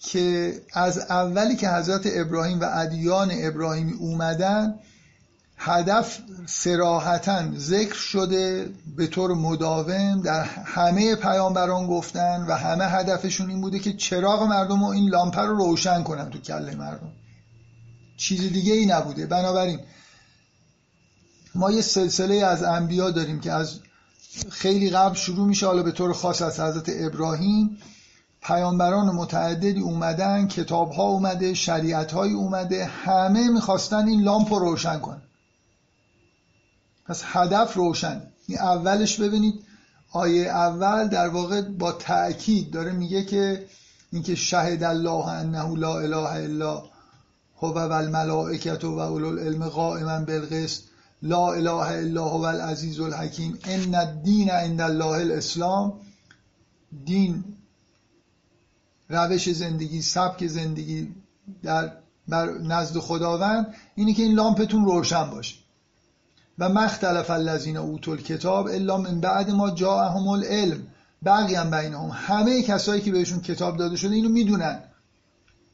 [0.00, 4.74] که از اولی که حضرت ابراهیم و ادیان ابراهیمی اومدن
[5.56, 13.60] هدف سراحتا ذکر شده به طور مداوم در همه پیامبران گفتن و همه هدفشون این
[13.60, 17.12] بوده که چراغ مردم و این لامپه رو روشن کنن تو کله مردم.
[18.16, 19.26] چیز دیگه ای نبوده.
[19.26, 19.80] بنابراین
[21.54, 23.80] ما یه سلسله از انبیا داریم که از
[24.50, 25.66] خیلی قبل شروع میشه.
[25.66, 27.78] حالا به طور خاص از حضرت ابراهیم
[28.42, 34.98] پیامبران متعددی اومدن کتاب ها اومده شریعت های اومده همه می‌خواستن این لامپ رو روشن
[34.98, 35.22] کنن.
[37.06, 38.22] پس هدف روشن.
[38.46, 39.64] این اولش ببینید
[40.12, 43.66] آیه اول در واقع با تأکید داره میگه که
[44.12, 46.82] اینکه شهد الله انه لا اله الا
[47.56, 50.82] هو و الملائکت و اولو العلم قائما بالقسط.
[51.22, 53.58] لا اله الا هو العزیز الحکیم.
[53.64, 55.92] ان الدین عند الله الاسلام.
[57.04, 57.44] دین
[59.08, 61.14] روش زندگی سبک زندگی
[61.62, 61.92] در
[62.62, 63.74] نزد خداوند.
[63.94, 65.63] اینه که این لامپتون روشن باشه.
[66.58, 70.86] و مختلف الذین اوتل کتاب الا من بعد ما جاءهم العلم.
[71.24, 74.82] بقی هم بینهم همه کسایی که بهشون کتاب داده شده اینو می‌دونن.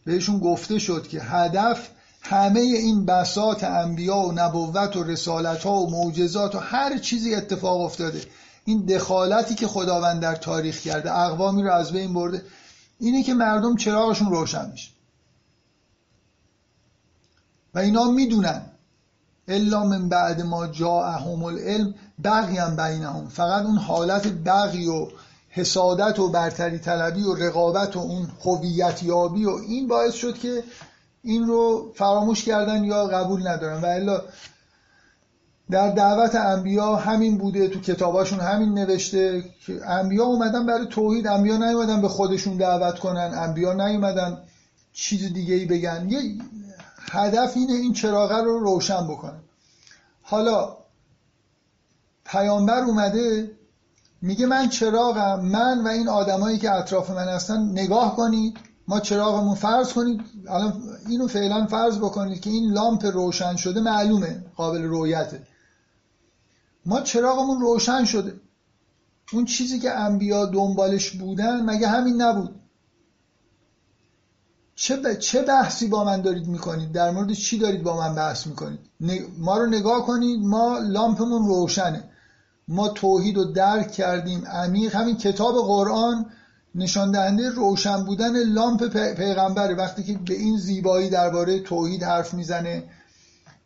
[0.05, 1.89] بهشون گفته شد که هدف
[2.23, 7.81] همه این بسات انبیا و نبوت و رسالت ها و معجزات و هر چیزی اتفاق
[7.81, 8.21] افتاده.
[8.65, 12.43] این دخالتی که خداوند در تاریخ کرده اقوامی رو از بین برده
[12.99, 14.91] اینه که مردم چراغشون روشن میشه.
[17.75, 18.70] و اینا می‌دونن.
[19.49, 23.29] الا من بعد ما جاءهم العلم بقی هم بینهم.
[23.29, 25.07] فقط اون حالت بقی و
[25.49, 30.63] حسادت و برتری طلبی و رقابت و اون هویت یابی و این باعث شد که
[31.23, 33.81] این رو فراموش کردن یا قبول ندارن.
[33.81, 34.23] و الا
[35.71, 41.57] در دعوت انبیا همین بوده تو کتاباشون همین نوشته که انبیا اومدن برای توحید انبیا
[41.57, 44.39] نیومدن به خودشون دعوت کنن انبیا نیومدن
[44.93, 46.09] چیز دیگه ای بگن.
[46.09, 46.21] یه
[47.01, 49.41] هدف اینه این چراغه رو روشن بکنن
[50.23, 50.77] حالا
[52.25, 53.57] پیامبر اومده
[54.23, 58.57] میگه من چراغم من و این آدمایی که اطراف من هستن نگاه کنید
[58.89, 60.21] ما چراغمون فرض کنید.
[60.49, 65.47] الان اینو فعلا فرض بکنید که این لامپ روشن شده معلومه قابل رویته
[66.87, 68.41] ما چراغمون روشن شده.
[69.33, 72.60] اون چیزی که انبیا دنبالش بودن مگه همین نبود؟
[74.81, 78.81] چه, چه بحثی با من دارید می‌کنید؟ در مورد چی دارید با من بحث می‌کنید؟
[79.39, 82.05] ما رو نگاه کنید ما لامپمون روشنه.
[82.69, 84.45] ما توحید رو درک کردیم.
[84.47, 84.97] عمیق.
[84.97, 86.27] همین کتاب قرآن
[86.75, 89.75] نشان دهنده روشن بودن لامپ پیغمبره.
[89.75, 92.85] وقتی که به این زیبایی درباره توحید حرف می‌زنه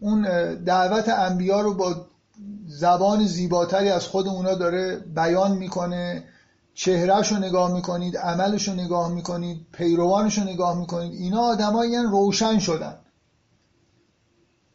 [0.01, 0.23] اون
[0.55, 2.07] دعوت انبیا رو با
[2.67, 6.25] زبان زیباتری از خود اونا داره بیان می‌کنه.
[6.75, 12.59] چهرهش رو نگاه می‌کنید عملش رو نگاه می‌کنید پیروانش رو نگاه می‌کنید اینا آدمایی روشن
[12.59, 12.99] شدن.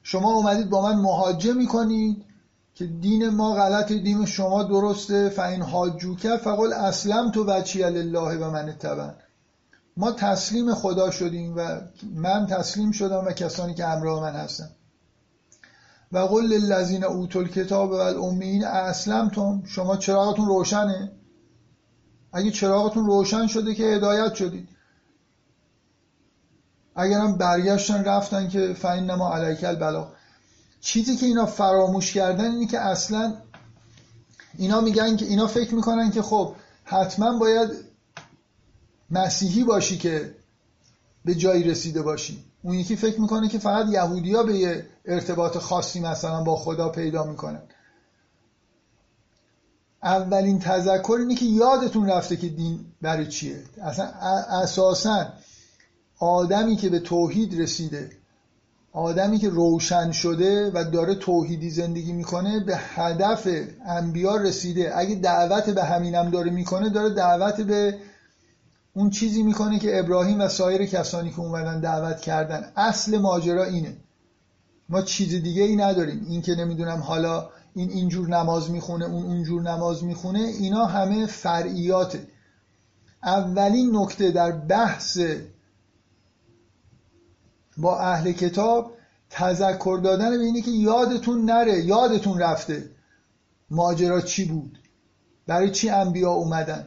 [0.03, 2.25] شما اومدید با من مهاجه می‌کنید
[2.75, 8.37] که دین ما غلط دین شما درسته فاین حاجو کرد فقل اسلم تو وچی الله
[8.37, 9.15] و من اتبن
[9.97, 11.81] ما تسلیم خدا شدیم و
[12.15, 14.69] من تسلیم شدم و کسانی که همراه من هستن.
[16.11, 19.63] و قل للذین اوتل کتاب و الامین اسلمتم.
[19.65, 21.11] شما چراغتون روشنه؟
[22.33, 24.69] اگه چراغتون روشن شده که هدایت شدید.
[26.95, 30.11] اگرم برگشتن رفتن که فین نما علیک البلاغ.
[30.81, 33.33] چیزی که اینا فراموش کردن اینه که اصلا
[34.57, 37.69] اینا میگن که اینا فکر می‌کنن که خب حتما باید
[39.11, 40.35] مسیحی باشی که
[41.25, 42.43] به جایی رسیده باشی.
[42.61, 47.23] اون یکی فکر می‌کنه که فقط یهودیا به یه ارتباط خاصی مثلا با خدا پیدا
[47.23, 47.61] می‌کنن.
[50.03, 53.63] اولین تذکر اینه که یادتون رفته که دین برای چیه.
[53.83, 54.05] اصلا
[54.61, 55.25] اساسا
[56.19, 58.09] آدمی که به توحید رسیده
[58.93, 63.47] آدمی که روشن شده و داره توحیدی زندگی می‌کنه به هدف
[63.85, 64.97] انبیا رسیده.
[64.97, 67.97] اگه دعوت به همینم داره می‌کنه داره دعوت به
[68.93, 72.71] اون چیزی می‌کنه که ابراهیم و سایر کسانی که اومدن دعوت کردن.
[72.75, 73.97] اصل ماجرا اینه.
[74.89, 76.25] ما چیز دیگه ای نداریم.
[76.29, 82.27] این که نمی‌دونم حالا این اینجور نماز می‌خونه اون اونجور نماز می‌خونه اینا همه فرعیاته.
[83.23, 85.19] اولین نکته در بحث
[87.77, 88.91] با اهل کتاب
[89.29, 92.89] تذکر دادن به اینه که یادتون نره یادتون رفته
[93.69, 94.79] ماجرا چی بود
[95.47, 96.85] برای چی انبیا اومدن.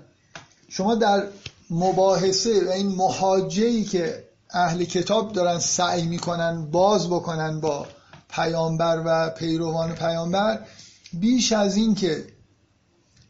[0.69, 1.27] شما در
[1.71, 7.87] مباحثه و این محاجه که اهل کتاب دارن سعی می‌کنن باز بکنن با
[8.33, 10.67] پیامبر و پیروان پیامبر
[11.13, 12.27] بیش از این که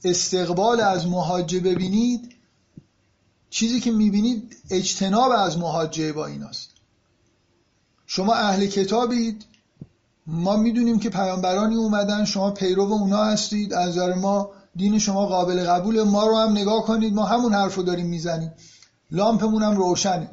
[0.05, 2.35] استقبال از محاجه ببینید
[3.51, 6.71] چیزی که می‌بینید اجتناب از محاجه با ایناست.
[8.07, 9.45] شما اهل کتابید
[10.27, 15.65] ما می‌دونیم که پیامبرانی اومدن شما پیرو اونا هستید از نظر ما دین شما قابل
[15.65, 18.53] قبول ما رو هم نگاه کنید ما همون حرف رو داریم می‌زنیم.
[19.11, 20.31] لامپمون هم روشنه.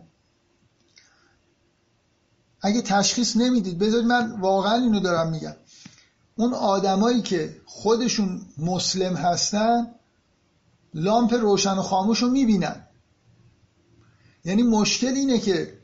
[2.62, 5.56] اگه تشخیص نمی‌دید بذارید من واقعا اینو دارم میگم.
[6.36, 9.88] اون آدمایی که خودشون مسلم هستن
[10.94, 12.88] لامپ روشن و خاموش رو می‌بینن.
[14.46, 15.80] یعنی مشکل اینه که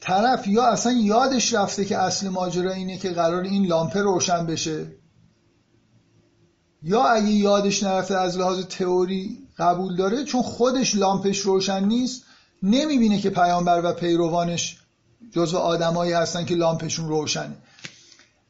[0.00, 4.86] طرف یا اصلا یادش رفته که اصل ماجرا اینه که قرار این لامپ روشن بشه
[6.82, 12.22] یا اگه یادش نرفته از لحاظ تئوری قبول داره چون خودش لامپش روشن نیست
[12.62, 14.79] نمی‌بینه که پیامبر و پیروانش
[15.32, 17.56] جزو آدمایی هستن که لامپشون روشنه.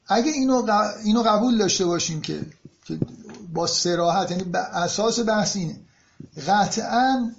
[0.08, 0.66] اگه اینو,
[1.04, 2.40] اینو قبول داشته باشیم که
[3.52, 5.80] با سراحت یعنی اساس بحث اینه.
[6.46, 7.30] قطعا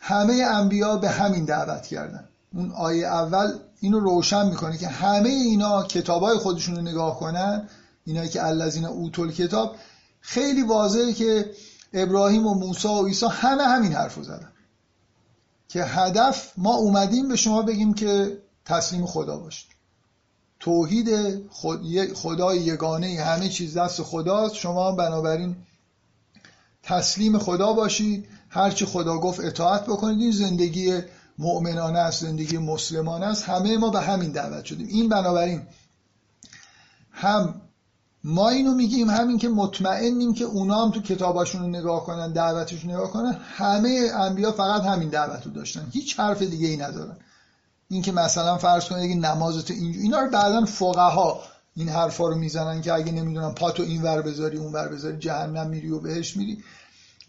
[0.00, 2.28] همه انبیا به همین دعوت کردن.
[2.54, 7.68] اون آیه اول اینو روشن می‌کنه که همه اینا کتابای خودشون رو نگاه کنن.
[8.04, 9.76] اینایی که الذین اوتول کتاب
[10.20, 11.50] خیلی واضحه که
[11.92, 14.48] ابراهیم و موسی و عیسی همه همین حرف رو زدن.
[15.68, 19.70] که هدف ما اومدیم به شما بگیم که تسلیم خدا باشید.
[20.60, 21.08] توحید
[22.14, 24.54] خدای یگانه همه چیز دست خداست.
[24.54, 25.56] شما بنابراین
[26.82, 28.28] تسلیم خدا باشید.
[28.48, 30.20] هرچی خدا گفت اطاعت بکنید.
[30.20, 31.00] این زندگی
[31.38, 33.44] مؤمنانه است زندگی مسلمانه است.
[33.48, 34.86] همه ما به همین دعوت شدیم.
[34.86, 35.62] این بنابراین
[37.10, 37.60] هم
[38.24, 42.90] ما اینو میگیم همین که مطمئنیم که اونا هم تو کتاباشون رو نگاه کنن دعوتشون
[42.90, 45.88] نگاه کنن همه انبیا فقط همین دعوت رو داشتن.
[45.92, 47.16] هیچ حرف دیگه ای ندارن.
[47.92, 51.40] این که مثلا فرض کنید اگه نمازت اینجا اینا رو بعدا فقها
[51.76, 55.66] این حرفا رو می‌زنن که اگه نمی‌دونم پاتو این ور بذاری اون ور بذاری جهنم
[55.66, 56.58] میری و بهش میری.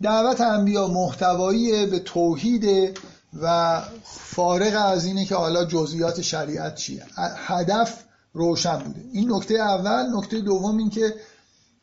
[0.01, 2.97] دعوت انبیا محتوایی به توحید
[3.41, 7.05] و فارغ از اینه که حالا جزئیات شریعت چیه.
[7.47, 9.01] هدف روشن بوده.
[9.13, 10.17] این نکته اول.
[10.17, 11.15] نکته دوم این که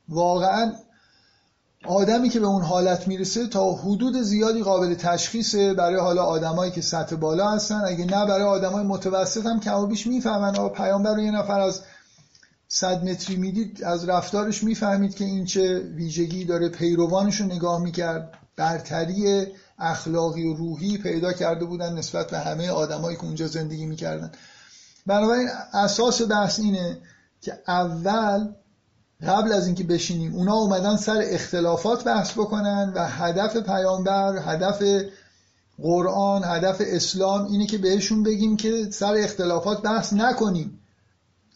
[0.09, 0.73] واقعا
[1.87, 6.81] آدمی که به اون حالت می‌رسه تا حدود زیادی قابل تشخیصه برای حالا آدمایی که
[6.81, 7.83] سطح بالا هستن.
[7.87, 10.57] اگه نه برای آدمای متوسط هم کم بیش می‌فهمن.
[10.57, 11.83] آقا پیامبر رو یه نفر از
[12.69, 16.69] صد متری می‌دید از رفتارش می‌فهمید که این چه ویژگی داره.
[16.69, 18.33] پیروانش رو نگاه می‌کرد.
[18.57, 19.47] برتری
[19.79, 24.33] اخلاقی و روحی پیدا کرده بودن نسبت به همه آدمایی که اونجا زندگی می‌کردن.
[25.07, 26.99] بنابراین اساس بحث اینه
[27.40, 28.49] که اول
[29.27, 34.83] قبل از اینکه بشینیم اونا اومدن سر اختلافات بحث بکنن و هدف پیامبر هدف
[35.83, 40.81] قرآن هدف اسلام اینه که بهشون بگیم که سر اختلافات بحث نکنیم.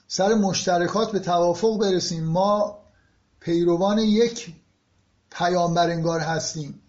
[0.09, 2.25] سر مشترکات به توافق برسیم.
[2.25, 2.79] ما
[3.41, 4.55] پیروان یک
[5.31, 6.81] پیامبر انگار هستیم.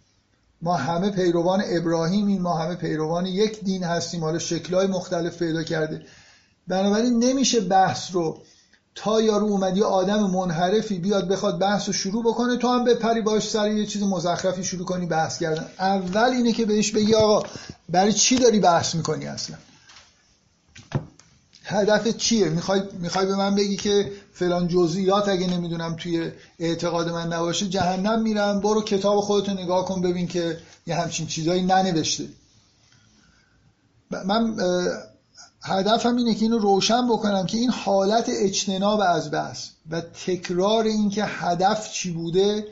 [0.61, 4.23] ما همه پیروان ابراهیمیم ما همه پیروان یک دین هستیم.
[4.23, 6.01] حالا شکلهای مختلف پیدا کرده.
[6.67, 8.41] بنابراین نمیشه بحث رو
[8.95, 13.21] تا یارو اومد یه آدم منحرفی بیاد بخواد بحث رو شروع بکنه تو هم بپری
[13.21, 15.69] باش سر یه چیز مزخرفی شروع کنی بحث کردن.
[15.79, 17.47] اول اینه که بهش بگی آقا
[17.89, 19.57] برای چی داری بحث می‌کنی اصلا؟
[21.63, 27.33] هدف چیه؟ می‌خوای می‌خوای به من بگی که فلان جزئیات اگه نمی‌دونم توی اعتقاد من
[27.33, 32.23] نباشه جهنم میرم برو کتاب خودتو نگاه کن ببین که یه همچین چیزایی ننوشته.
[34.25, 34.55] من
[35.67, 41.09] هدفم اینه که اینو روشن بکنم که این حالت اجتناب از بحث و تکرار این
[41.09, 42.67] که هدف چی بوده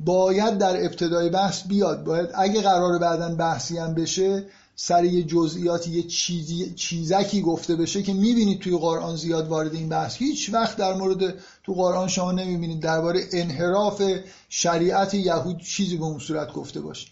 [0.00, 2.04] باید در ابتدای بحث بیاد.
[2.04, 8.02] باید اگه قرار بعدا بحثی هم بشه سر یه جزئیات یه چیزی چیزکی گفته بشه
[8.02, 10.16] که می‌بینید توی قرآن زیاد وارد این بحث.
[10.16, 11.34] هیچ وقت در مورد
[11.64, 14.02] تو قرآن شما نمی‌بینید درباره انحراف
[14.48, 17.08] شریعت یهود چیزی به اون صورت گفته باشه.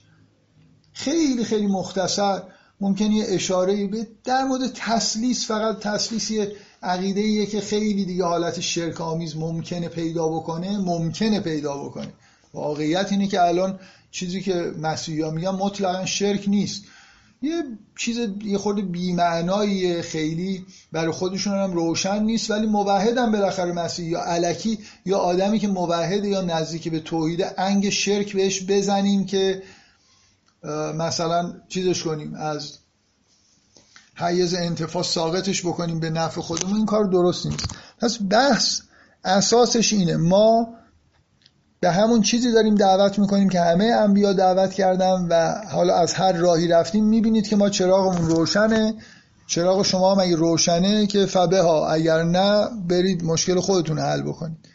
[0.93, 2.43] خیلی خیلی مختصر.
[2.83, 6.47] ممکنه یه اشاره به در مورد تسلیس فقط تسلیسی
[6.83, 12.13] عقیده ایه که خیلی دیگه حالت شرک آمیز ممکنه پیدا بکنه ممکنه پیدا بکنه.
[12.55, 13.81] واقعیت اینه که الان
[14.11, 16.83] چیزی که مسیحی ها میگن مطلقا شرک نیست.
[17.43, 17.63] یه
[17.99, 24.09] چیز یه خورده بیمعنایی خیلی برای خودشون هم روشن نیست ولی موحد هم بالاخره مسیحی
[24.09, 29.63] یا علکی یا آدمی که موحد یا نزدیک به توحید انگ شرک بهش بزنیم که
[30.95, 32.79] مثلا چیزش کنیم از
[34.15, 37.65] حیز انتفاع ساقطش بکنیم به نفع خودمون این کار درست نیست.
[37.99, 38.81] پس بحث
[39.25, 40.17] اساسش اینه.
[40.17, 40.75] ما
[41.81, 46.33] به همون چیزی داریم دعوت می‌کنیم که همه انبیا دعوت کردن و حالا از هر
[46.33, 48.95] راهی رفتیم می‌بینید که ما چراغمون روشنه.
[49.47, 54.69] چراغ شما هم اگه روشنه که فبه ها اگر نه برید مشکل خودتون حل بکنید.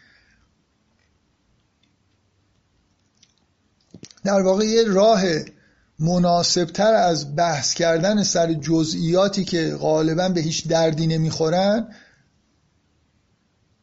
[4.23, 5.21] در واقع یه راه
[5.99, 11.87] مناسبتر از بحث کردن سر جزئیاتی که غالبا به هیچ دردی نمی‌خورن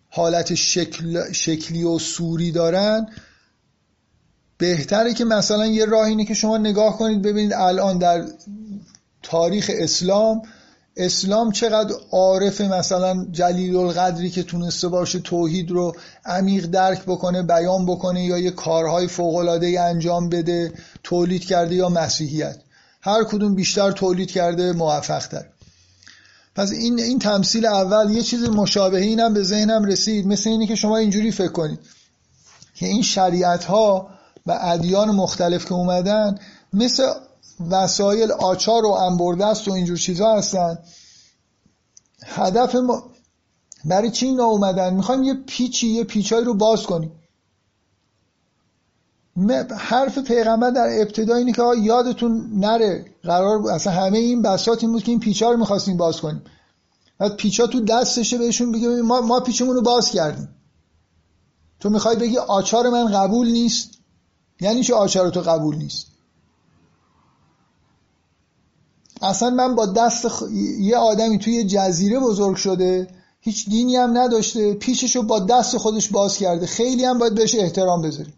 [0.09, 3.07] حالت شکل، شکلی و سوری دارن.
[4.59, 8.25] بهتره که مثلا یه راه اینه که شما نگاه کنید ببینید الان در
[9.23, 10.43] تاریخ اسلام
[10.97, 17.86] اسلام چقدر عارف مثلا جلیل القدری که تونسته باشه توحید رو عمیق درک بکنه بیان
[17.86, 20.72] بکنه یا یه کارهای فوقلاده انجام بده
[21.03, 22.57] تولید کرده یا مسیحیت.
[23.01, 25.45] هر کدوم بیشتر تولید کرده موفق تر
[26.55, 30.26] پس این این تمثیل اول یه چیز مشابه اینم به ذهنم رسید.
[30.26, 31.78] مثل اینه که شما اینجوری فکر کنید
[32.74, 34.09] که این شریعت ها
[34.47, 36.38] و ادیان مختلف که اومدن
[36.72, 37.12] مثل
[37.71, 40.79] وسایل آچار و انبردست و اینجور چیزها هستن.
[42.23, 43.11] هدف ما
[43.85, 47.13] برای چی اینا اومدن؟ می‌خوایم یه پیچی یه پیچایی رو باز کنیم.
[49.79, 53.05] حرف پیغمبر در ابتدا اینه که یادتون نره.
[53.23, 56.43] قرار بود اصلا همه این بساط این بود که این پیچا رو می‌خواستیم باز کنیم.
[57.19, 60.49] بعد پیچا تو دستشه بهشون بگه ما, ما پیچمون رو باز کردیم.
[61.81, 63.91] تو می‌خوای بگی آچار من قبول نیست؟
[64.61, 66.14] یعنی چه آچار تو قبول نیست؟
[69.25, 70.27] اصلا من با دست
[70.81, 73.09] یه آدمی توی جزیره بزرگ شده
[73.41, 76.66] هیچ دینی هم نداشته پیششو با دست خودش باز کرده.
[76.66, 78.35] خیلی هم باید بهش احترام بذاریم.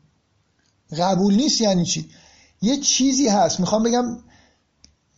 [0.98, 2.10] قبول نیست یعنی چی؟
[2.62, 3.60] یه چیزی هست.
[3.60, 4.18] می‌خوام بگم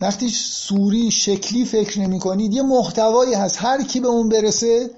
[0.01, 3.57] وقتی سوری شکلی فکر نمی کنید یه محتوایی هست.
[3.59, 4.91] هر کی به اون برسه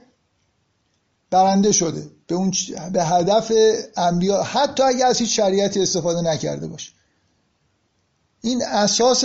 [1.31, 2.11] برنده شده.
[2.27, 2.53] به اون
[2.93, 3.53] به هدف
[3.97, 6.93] انبیا حتی اگه از هیچ شریعتی استفاده نکرده باشه.
[8.43, 9.25] این اساس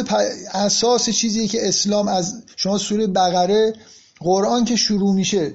[0.53, 3.73] اساس چیزی که اسلام از شما سوره بقره
[4.19, 5.53] قرآن که شروع میشه.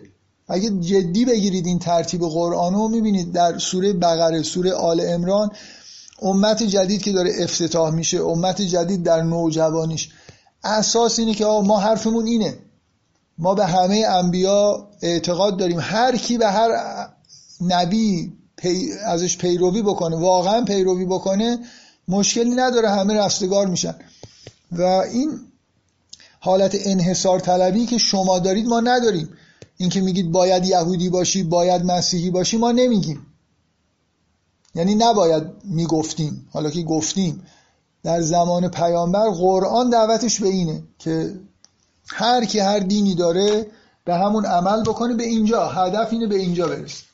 [0.48, 5.50] اگه جدی بگیرید این ترتیب قرآن رو می‌بینید در سوره بقره سوره آل امران
[6.22, 10.08] امت جدید که داره افتتاح میشه امت جدید در نوجوانیش
[10.64, 12.58] اساس اینه که ما حرفمون اینه.
[13.38, 15.78] ما به همه انبیا اعتقاد داریم.
[15.80, 16.70] هر کی به هر
[17.60, 18.32] نبی
[19.04, 21.58] ازش پیروی بکنه واقعا پیروی بکنه
[22.10, 23.94] مشکلی نداره همه رستگار میشن.
[24.72, 25.40] و این
[26.40, 29.28] حالت انحصار طلبی که شما دارید ما نداریم.
[29.76, 33.26] اینکه میگید باید یهودی باشی باید مسیحی باشی ما نمیگیم.
[34.74, 36.48] یعنی نباید می‌گفتیم.
[36.52, 37.46] حالا که گفتیم
[38.02, 41.34] در زمان پیامبر قرآن دعوتش به اینه که
[42.06, 43.66] هر کی هر دینی داره
[44.04, 47.09] به همون عمل بکنه به اینجا هدف اینه به اینجا برسه.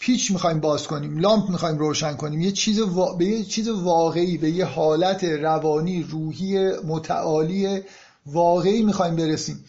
[0.00, 2.80] پیچ می‌خوایم باز کنیم لامپ می‌خوایم روشن کنیم یه چیز
[3.18, 7.82] به یه چیز واقعی به یه حالت روانی روحی متعالی
[8.26, 9.64] واقعی می‌خوایم برسیم.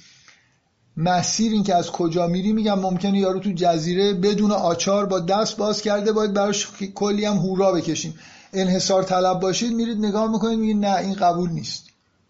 [0.97, 5.57] مسیر این که از کجا میری میگم ممکنه یارو تو جزیره بدون آچار با دست
[5.57, 8.19] باز کرده باید براش کلی هم هورا بکشیم.
[8.53, 11.85] انحصار طلب باشید میرید نگاه می‌کنید میگید نه این قبول نیست.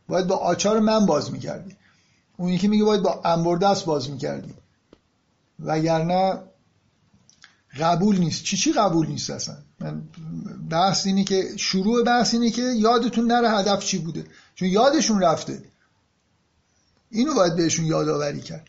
[0.07, 1.75] باید با آچار من باز می‌کردی.
[2.37, 4.53] اون یکی میگه باید با انبردست باز می‌کردی.
[5.59, 6.37] وگرنه
[7.79, 8.43] قبول نیست.
[8.43, 10.03] چی چی قبول نیست اصلا؟ من
[10.69, 14.25] بحث اینه که شروع بحث اینه که یادتون نره هدف چی بوده.
[14.55, 15.63] چون یادشون رفته.
[17.09, 18.67] اینو باید بهشون یادآوری کرد.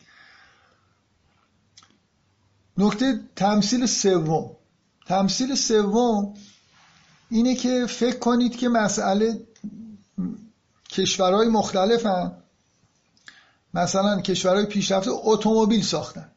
[2.79, 4.57] نکته تمثیل سوم.
[5.07, 6.35] تمثیل سوم
[7.31, 9.47] اینه که فکر کنید که مسئله
[10.89, 12.43] کشورهای مختلفن.
[13.75, 16.31] مثلا کشورهای پیشرفته اتومبیل ساختن.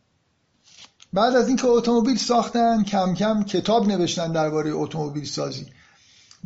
[1.14, 5.66] بعد از اینکه اتومبیل ساختن کم کم کتاب نوشتن درباره اتومبیل سازی.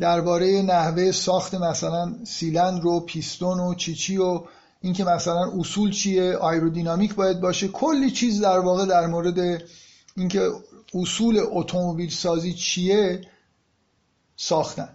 [0.00, 4.42] درباره نحوه ساخت مثلا سیلندر رو پیستون و چیچی و
[4.80, 7.68] اینکه مثلا اصول چیه آیرودینامیک باید باشه.
[7.68, 9.62] کلی چیز در واقع در مورد
[10.16, 10.50] اینکه
[10.94, 13.20] اصول اتومبیل سازی چیه
[14.36, 14.88] ساختن.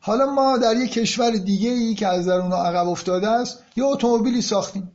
[0.00, 3.84] حالا ما در یک کشور دیگه ای که از در اونا عقب افتاده است یه
[3.84, 4.92] اتومبیلی ساختیم.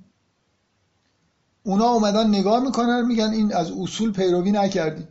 [1.63, 5.07] اونا اومدن نگاه می‌کنن میگن این از اصول پیروی نکردید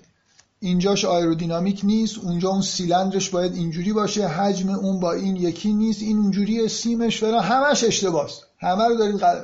[0.61, 6.03] اینجاش آیرودینامیک نیست اونجا اون سیلندرش باید اینجوری باشه حجم اون با این یکی نیست
[6.03, 9.43] این اونجوری سیمش فلان همش اشتباهه همه رو دارید قل...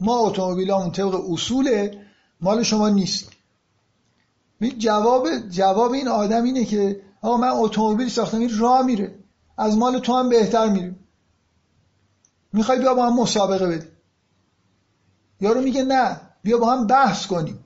[0.00, 2.06] ما اون طبق اصوله
[2.40, 3.28] مال شما نیست.
[4.78, 9.14] جواب جواب این آدم اینه که آقا من اتومبیل ساختم این راه میره.
[9.58, 11.08] از مال تو هم بهتر میریم.
[12.52, 13.90] می‌خوای بیا با هم مسابقه بدیم.
[15.40, 16.20] یارو میگه نه.
[16.42, 17.64] بیا با هم بحث کنیم.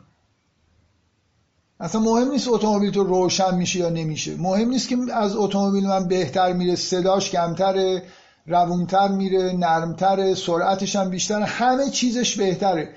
[1.80, 4.36] اصلا مهم نیست اتومبیل تو روشن میشه یا نمیشه.
[4.36, 8.02] مهم نیست که از اتومبیل من بهتر میره صداش کمتره
[8.46, 12.94] روونتر میره نرمتره سرعتش هم بیشتره همه چیزش بهتره.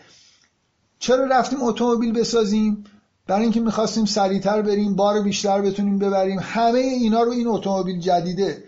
[1.00, 2.84] چرا رفتیم اتومبیل بسازیم؟
[3.28, 6.40] برای اینکه می‌خواستیم سریعتر بریم بار بیشتر بتونیم ببریم.
[6.42, 8.64] همه اینا رو این اتومبیل جدیده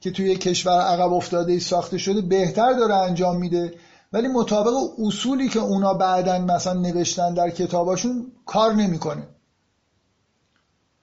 [0.00, 3.74] که توی کشور عقب افتاده ساخته شده بهتر داره انجام میده.
[4.12, 9.28] ولی مطابق اصولی که اونا بعدا مثلا نوشتن در کتاباشون کار نمی‌کنه.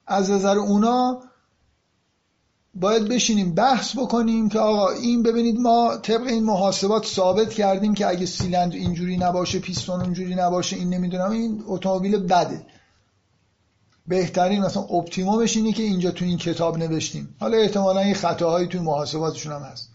[0.06, 1.22] از نظر اونا
[2.74, 8.06] باید بشینیم بحث بکنیم که آقا این ببینید ما طبق این محاسبات ثابت کردیم که
[8.06, 12.66] اگه سیلندر اینجوری نباشه پیستون اینجوری نباشه این نمی‌دونم این اتومبیل بده.
[14.06, 17.36] بهترین مثلا اپتیمومش اینه که اینجا تو این کتاب نوشتیم.
[17.40, 19.88] حالا احتمالا این خطاهایی توی محاسباتشون هم هست.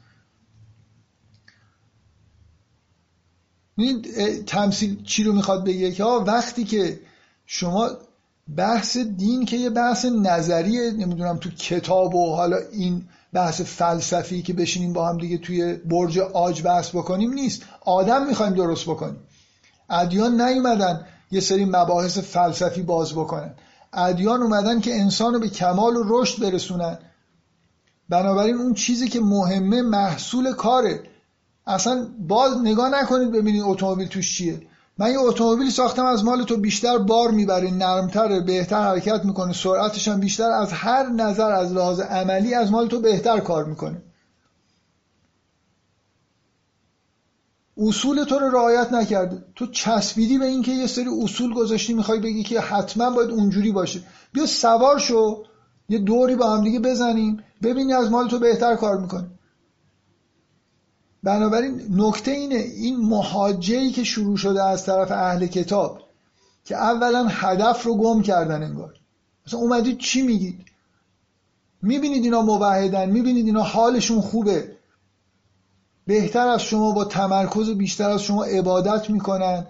[3.84, 4.06] این
[4.46, 7.00] تمثیل چی رو می‌خواد بگه که وقتی که
[7.46, 7.90] شما
[8.58, 13.04] بحث دین که یه بحث نظریه نمی‌دونم تو کتاب و حالا این
[13.34, 17.62] بحث فلسفی که بشینیم با هم دیگه توی برج آج بحث بکنیم نیست.
[17.82, 19.20] آدم می‌خوایم درست بکنیم.
[19.90, 23.54] ادیان نیومدن یه سری مباحث فلسفی باز بکنن.
[23.94, 26.98] ادیان اومدن که انسان رو به کمال و رشد برسونن.
[28.10, 31.04] بنابراین اون چیزی که مهمه محصول کاره.
[31.68, 34.62] اصلا باز نگاه نکنید ببینید اتومبیل توش چیه.
[34.98, 40.08] من یه اتومبیل ساختم از مال تو بیشتر بار می‌بره نرمتره بهتر حرکت می‌کنه سرعتش
[40.08, 44.02] هم بیشتر از هر نظر از لحاظ عملی از مال تو بهتر کار می‌کنه.
[47.78, 49.44] اصول تو رو رعایت نکرده.
[49.56, 54.02] تو چسبیدی به اینکه یه سری اصول گذاشتی می‌خوای بگی که حتما باید اونجوری باشه.
[54.34, 55.44] بیا سوار شو
[55.90, 59.28] یه دوری با هم دیگه بزنیم ببینی از مال تو بهتر کار می‌کنه.
[61.24, 66.00] بنابراین نکته اینه این محاجهی که شروع شده از طرف اهل کتاب
[66.66, 68.94] که اولا هدف رو گم کردن انگار.
[69.48, 70.66] مثلا اومدید چی میگید؟
[71.82, 74.72] می‌بینید اینا موحدن می‌بینید اینا حالشون خوبه.
[76.08, 79.68] بهتر از شما با تمرکز بیشتر از شما عبادت می‌کنن.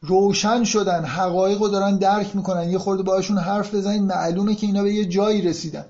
[0.00, 2.70] روشن شدن حقایق رو دارن درک می‌کنن.
[2.70, 5.84] یه خورده باشون حرف بزنید معلومه که اینا به یه جایی رسیدن.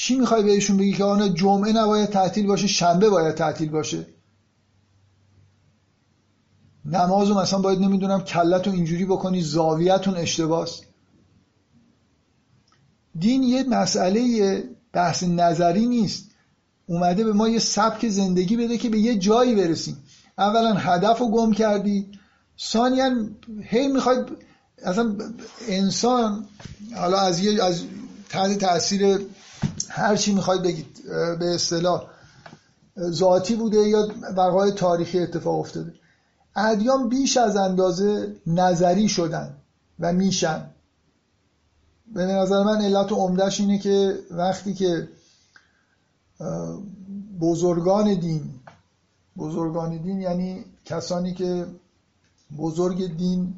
[0.00, 4.06] چی می‌خوای بهشون بگی که آنها جمعه نباید تعطیل باشه شنبه باید تعطیل باشه؟
[6.84, 10.80] نمازو مثلا باید نمی‌دونم کلتون اینجوری بکنی زاویتون اشتباس.
[13.18, 16.30] دین یه مسئله بحث نظری نیست.
[16.86, 19.96] اومده به ما یه سبک زندگی بده که به یه جایی برسیم.
[20.38, 22.06] اولا هدف رو گم کردی.
[22.60, 23.10] ثانیا
[23.62, 24.26] هی می‌خواید
[24.84, 25.16] اصلا
[25.68, 26.46] انسان
[26.96, 27.82] حالا از یه از
[28.28, 29.18] تحت تاثیر
[30.00, 31.02] هر چی می‌خواید بگید
[31.38, 32.06] به اصطلاح
[32.98, 35.94] ذاتی بوده یا وقایع تاریخی اتفاق افتاده.
[36.56, 39.56] ادیان بیش از اندازه نظری شدن
[40.00, 40.70] و میشن.
[42.14, 45.08] به نظر من علت عمدهش اینه که وقتی که
[47.40, 48.54] بزرگان دین
[49.38, 51.66] بزرگان دین یعنی کسانی که
[52.58, 53.54] بزرگ دین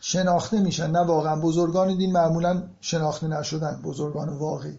[0.00, 1.40] شناخته میشن نه واقعا.
[1.40, 4.78] بزرگان دین معمولا شناخته نشدن بزرگان واقعی.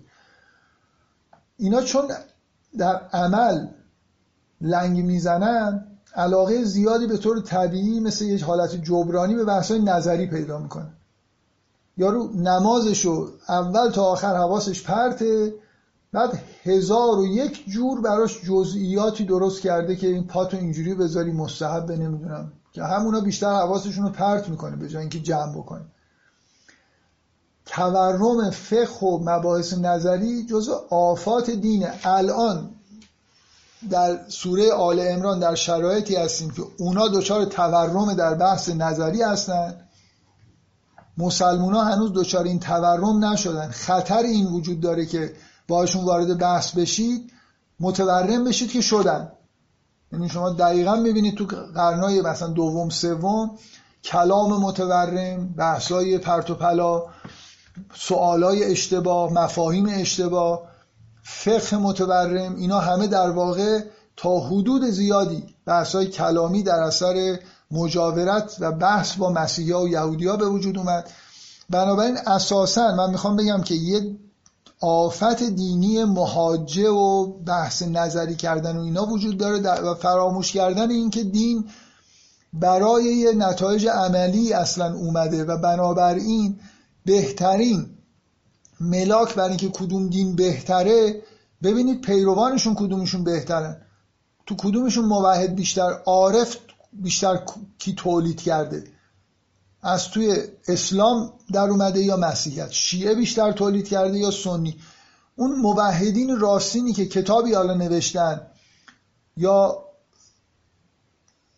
[1.61, 2.03] اینا چون
[2.77, 3.67] در عمل
[4.61, 10.57] لنگ می‌زنن علاقه زیادی به طور طبیعی مثل یک حالت جبرانی به بحثای نظری پیدا
[10.57, 10.87] می‌کنه.
[11.97, 15.53] یارو نمازشو اول تا آخر حواسش پرته
[16.13, 21.91] بعد هزار و یک جور براش جزئیاتی درست کرده که این پاتو اینجوری بذاری مستحب
[21.91, 25.85] نمی‌دونم که همونا بیشتر حواسشون رو پرت می‌کنه به جای اینکه جمع بکنه.
[27.71, 32.69] تورم فقه و مباحث نظری جزو آفات دینه الان
[33.89, 39.87] در سوره آل امران در شرایطی هستیم که اونا دچار تورم در بحث نظری هستن.
[41.17, 43.69] مسلمونا هنوز دچار این تورم نشدن.
[43.71, 45.33] خطر این وجود داره که
[45.67, 47.31] باشون وارد بحث بشید
[47.79, 49.31] متورم بشید که شدن.
[50.11, 51.45] یعنی شما دقیقا می‌بینید تو
[51.75, 53.57] قرنای مثلا دوم سوم
[54.03, 57.03] کلام متورم بحثای پرت و پلا
[57.95, 60.61] سوالای اشتباه مفاهیم اشتباه
[61.23, 63.79] فقه متورم اینا همه در واقع
[64.17, 67.39] تا حدود زیادی بحثای کلامی در اثر
[67.71, 71.09] مجاورت و بحث با مسیحی و یهودی به وجود اومد.
[71.69, 74.17] بنابراین اساسا من می‌خوام بگم که یه
[74.81, 81.23] آفت دینی مهاجه و بحث نظری کردن و اینا وجود داره و فراموش کردن اینکه
[81.23, 81.65] دین
[82.53, 86.59] برای یه نتایج عملی اصلا اومده و بنابراین
[87.05, 87.89] بهترین
[88.79, 91.21] ملاک برای اینکه کدوم دین بهتره
[91.63, 93.81] ببینید پیروانشون کدومشون بهترن
[94.45, 96.57] تو کدومشون موحد بیشتر عارف
[96.93, 97.39] بیشتر
[97.77, 98.83] کی تولید کرده؟
[99.81, 104.77] از توی اسلام در اومده یا مسیحیت؟ شیعه بیشتر تولید کرده یا سنی؟
[105.35, 108.41] اون موحدین راستینی که کتابی حالا نوشتن
[109.37, 109.85] یا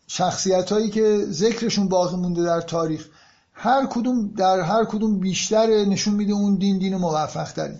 [0.07, 3.09] شخصیت هایی که ذکرشون باقی مونده در تاریخ
[3.53, 7.77] هر کدوم در هر کدوم بیشتر نشون میده اون دین دین موفق تری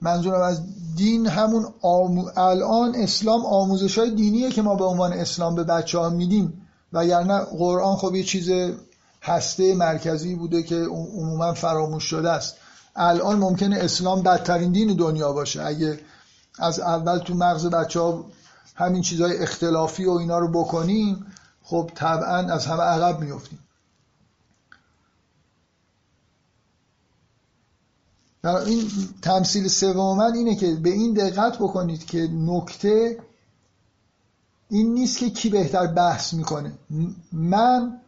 [0.00, 0.62] منظورم از
[0.96, 1.66] دین همون
[2.36, 6.66] الان اسلام آموزش های دینیه که ما به عنوان اسلام به بچه ها میدیم.
[6.92, 8.50] وگرنه قرآن خب یه چیز
[9.22, 12.56] هسته مرکزی بوده که عموما فراموش شده است.
[12.96, 15.62] الان ممکنه اسلام بدترین دین دنیا باشه.
[15.62, 16.00] اگه
[16.58, 18.24] از اول تو مغز بچه ها
[18.74, 21.26] همین چیزهای اختلافی و اینا رو بکنیم
[21.62, 23.58] خب طبعا از همه عقب میفتیم
[28.46, 28.90] این
[29.22, 33.18] تمثیل سوم من اینه که به این دقت بکنید که نکته
[34.70, 36.72] این نیست که کی بهتر بحث می‌کنه.
[37.32, 38.00] من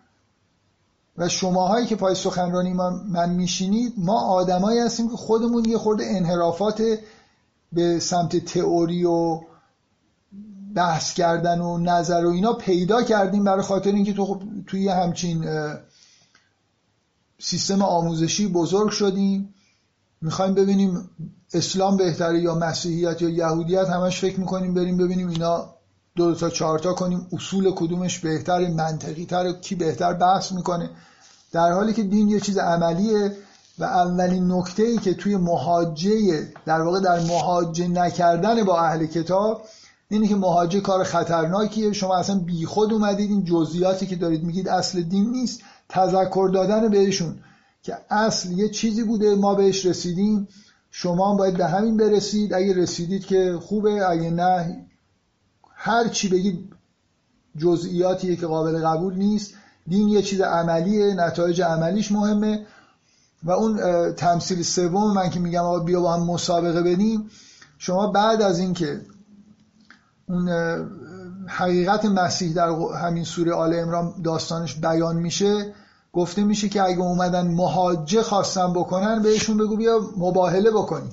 [1.19, 6.83] و شماهایی که پای سخنرانی من, میشینید ما آدمایی هستیم که خودمون یه خورده انحرافات
[7.73, 9.41] به سمت تئوری و
[10.75, 15.45] بحث کردن و نظر و اینا پیدا کردیم برای خاطر اینکه تو خب توی همچین
[17.39, 19.55] سیستم آموزشی بزرگ شدیم.
[20.23, 21.11] می‌خوایم ببینیم
[21.55, 25.75] اسلام بهتره یا مسیحیت یا یهودیت همش فکر می‌کنیم بریم ببینیم اینا
[26.17, 27.27] دو, تا چهار تا کنیم.
[27.33, 30.91] اصول کدومش بهتر منطقی تر کی بهتر بحث می‌کنه.
[31.53, 33.33] در حالی که دین یه چیز عملیه
[33.79, 39.63] و اولین نکته ای که توی محاجه در واقع در محاجه نکردن با اهل کتاب
[40.11, 41.93] اینه که محاجه کار خطرناکیه.
[41.93, 47.39] شما اصلا بیخود اومدید این جزئیاتی که دارید میگید اصل دین نیست تذکر دادن بهشون.
[47.89, 50.49] که اصل یه چیزی بوده ما بهش رسیدیم.
[50.91, 52.55] شما باید به همین برسید.
[52.55, 54.87] اگه رسیدید که خوبه اگه نه
[55.75, 56.73] هر چی بگید
[57.57, 59.55] جزئیاتیه که قابل قبول نیست.
[59.87, 62.67] دین یه چیز عملیه نتایج عملیش مهمه.
[63.43, 67.31] و اون تمثیل سوم من که میگم آقا بیا با هم مسابقه بدیم
[67.79, 69.01] شما بعد از اینکه
[70.29, 70.49] اون
[71.47, 72.69] حقیقت مسیح در
[73.03, 75.75] همین سوره آل امران داستانش بیان میشه
[76.13, 81.11] گفته میشه که اگه اومدن مهاجه خواستن بکنن بهشون بگو بیا مباهله بکنی.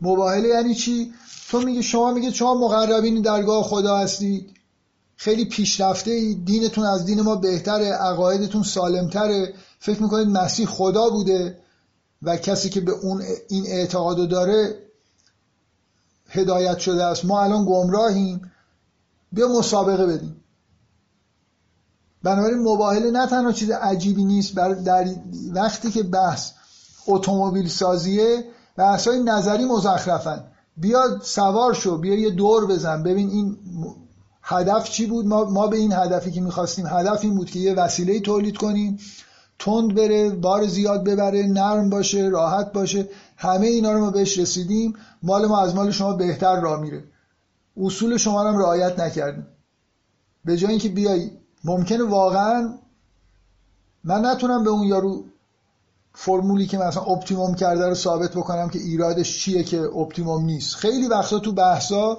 [0.00, 1.12] مباهله یعنی چی؟
[1.50, 4.50] تو میگی شما میگه شما مقربین درگاه خدا هستید
[5.16, 6.34] خیلی پیشرفته ای.
[6.34, 9.54] دینتون از دین ما بهتره عقایدتون سالمتره.
[9.78, 11.58] فکر می‌کنید مسیح خدا بوده
[12.22, 14.78] و کسی که به اون این اعتقادو داره
[16.28, 17.24] هدایت شده است.
[17.24, 18.52] ما الان گمراهیم.
[19.32, 20.39] بیا مسابقه بدیم.
[22.22, 25.06] بنابراین مباهله نه تنها چیز عجیبی نیست در
[25.54, 26.50] وقتی که بحث
[27.06, 28.44] اتومبیل سازیه
[28.76, 30.44] بحث های نظری مزخرفن.
[30.76, 33.02] بیا سوار شو بیا یه دور بزن.
[33.02, 33.56] ببین این
[34.42, 37.74] هدف چی بود؟ ما, ما به این هدفی که می‌خواستیم هدف این بود که یه
[37.74, 38.98] وسیله تولید کنیم
[39.58, 43.08] تند بره بار زیاد ببره نرم باشه راحت باشه.
[43.36, 44.94] همه اینا رو ما بهش رسیدیم.
[45.22, 47.04] مال ما از مال شما بهتر راه میره.
[47.76, 49.46] اصول شما رو هم رعایت نکردیم.
[50.44, 51.30] به جای اینکه بیای
[51.64, 52.74] ممکنه واقعا
[54.04, 55.24] من نتونم به اون یارو
[56.14, 60.74] فرمولی که مثلا اپتیموم کرده رو ثابت بکنم که ایرادش چیه که اپتیموم نیست.
[60.74, 62.18] خیلی وقتا تو بحثا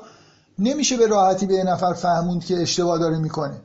[0.59, 3.61] نمیشه به راحتی به یه نفر فهموند که اشتباه داره می‌کنه.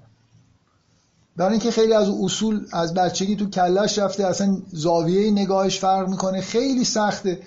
[1.36, 6.40] برای اینکه خیلی از اصول از بچگی تو کله‌ش رفته اصلا زاویه نگاهش فرق می‌کنه.
[6.40, 7.40] خیلی سخته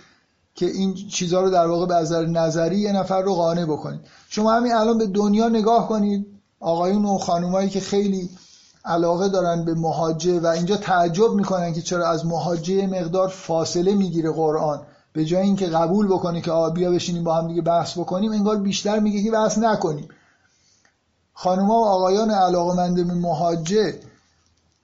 [0.55, 4.01] که این چیزها رو در واقع به نظر نظری یه نفر رو قانع بکنید.
[4.29, 6.38] شما همین الان به دنیا نگاه کنید.
[6.59, 8.29] آقایون و خانومایی که خیلی
[8.85, 14.31] علاقه دارن به مهاجه و اینجا تعجب می‌کنن که چرا از مهاجه مقدار فاصله می‌گیره
[14.31, 14.81] قرآن.
[15.13, 18.99] به جای اینکه قبول بکنه که بیا بشینیم با هم دیگه بحث بکنیم انگار بیشتر
[18.99, 20.07] میگه که بحث نکنیم.
[21.33, 23.99] خانوما و آقایان علاقمند به مهاجه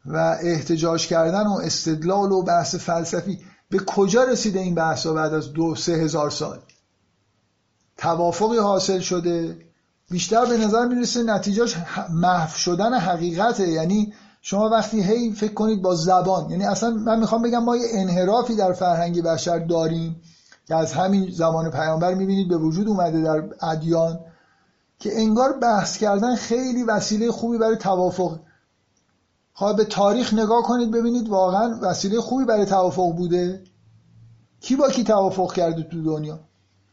[0.05, 5.53] و احتجاج کردن و استدلال و بحث فلسفی به کجا رسیده این بحث بعد از
[5.53, 6.59] دو سه هزار سال؟
[7.97, 9.57] توافقی حاصل شده؟
[10.11, 11.75] بیشتر به نظر می‌رسه نتیجهش
[12.09, 13.67] محو شدن حقیقته.
[13.67, 17.87] یعنی شما وقتی هی فکر کنید با زبان یعنی اصلا من می‌خوام بگم ما یه
[17.91, 20.21] انحرافی در فرهنگ بشر داریم
[20.67, 24.19] که از همین زمان پیامبر می‌بینید به وجود اومده در ادیان
[24.99, 28.39] که انگار بحث کردن خیلی وسیله خوبی برای توافق.
[29.53, 33.63] خواهد به تاریخ نگاه کنید ببینید واقعا وسیله خوبی برای توافق بوده.
[34.61, 36.39] کی با کی توافق کرده تو دنیا؟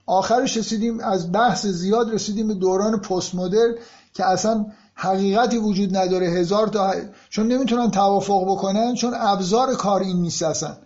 [0.06, 3.74] آخرش رسیدیم از بحث زیاد رسیدیم به دوران پست مدرن
[4.14, 6.26] که اصلا حقیقتی وجود نداره.
[6.26, 6.94] هزار تا
[7.30, 10.76] چون نمی‌تونن توافق بکنن چون ابزار کار این نیست اصلا.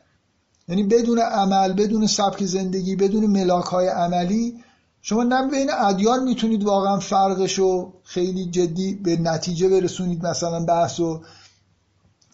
[0.69, 4.65] یعنی بدون عمل بدون سبک زندگی بدون ملاک های عملی
[5.03, 11.01] شما نه بین ادیان می‌تونید واقعا فرقش رو خیلی جدی به نتیجه برسونید مثلا بحث
[11.01, 11.21] و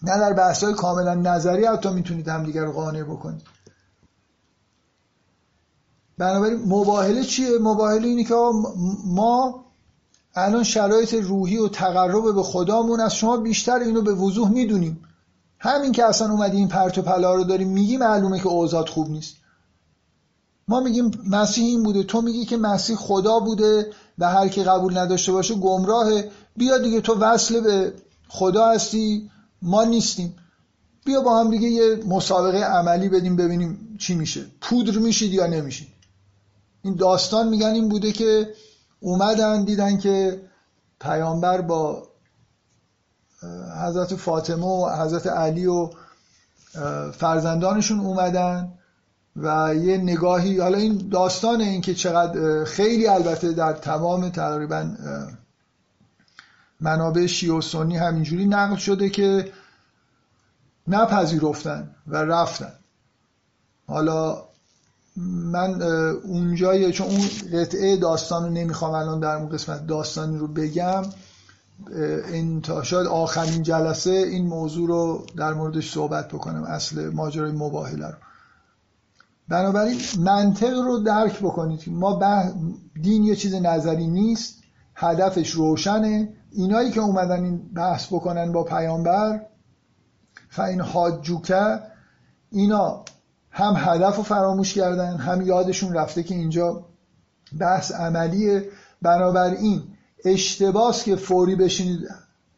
[0.02, 3.42] نه در بحث های کاملا نظری حتی می‌تونید همدیگر قانع بکنید.
[6.18, 8.34] بنابراین مباهله چیه؟ مباهله اینه که
[9.06, 9.64] ما
[10.34, 15.04] الان شرایط روحی و تقرب به خدامون از شما بیشتر اینو به وضوح می‌دونیم.
[15.58, 19.10] همین که اصلا اومدی این پرت و پلا رو داریم میگی معلومه که اوضاع خوب
[19.10, 19.34] نیست.
[20.68, 24.98] ما میگیم مسیح این بوده تو میگی که مسیح خدا بوده و هر کی قبول
[24.98, 26.30] نداشته باشه گمراهه.
[26.56, 27.92] بیا دیگه تو وصل به
[28.28, 29.30] خدا هستی
[29.62, 30.34] ما نیستیم.
[31.04, 34.46] بیا با هم دیگه یه مسابقه عملی بدیم ببینیم چی میشه.
[34.60, 35.88] پودر میشید یا نمیشید.
[36.82, 38.54] این داستان میگن این بوده که
[39.00, 40.42] اومدن دیدن که
[41.00, 42.08] پیامبر با
[43.82, 45.90] حضرت فاطمه و حضرت علی و
[47.12, 48.72] فرزندانشون اومدن
[49.36, 54.90] و یه نگاهی حالا این داستان این که چقدر خیلی البته در تمام تقریبا
[56.80, 59.52] منابع شیعه و سنی همینجوری نقل شده که
[60.88, 62.72] نپذیرفتن و رفتن.
[63.86, 64.44] حالا
[65.16, 65.82] من
[66.24, 71.02] اونجایی چون اون قطعه داستان رو نمی‌خوام الان در اون قسمت داستانی رو بگم
[72.32, 78.06] این تا شاید آخرین جلسه این موضوع رو در موردش صحبت بکنم اصل ماجرای مباهله
[78.06, 78.16] رو.
[79.48, 81.82] بنابراین منطق رو درک بکنید.
[81.86, 82.20] ما
[83.02, 84.54] دین یه چیز نظری نیست
[84.94, 86.28] هدفش روشنه.
[86.52, 89.40] اینایی که اومدن این بحث بکنن با پیامبر
[90.50, 91.80] فاین حاجوکه
[92.50, 93.04] اینا
[93.52, 96.84] هم هدف رو فراموش کردن هم یادشون رفته که اینجا
[97.58, 98.68] بحث عملیه.
[99.02, 99.82] بنابراین
[100.24, 102.08] اشتباس که فوری بشینید.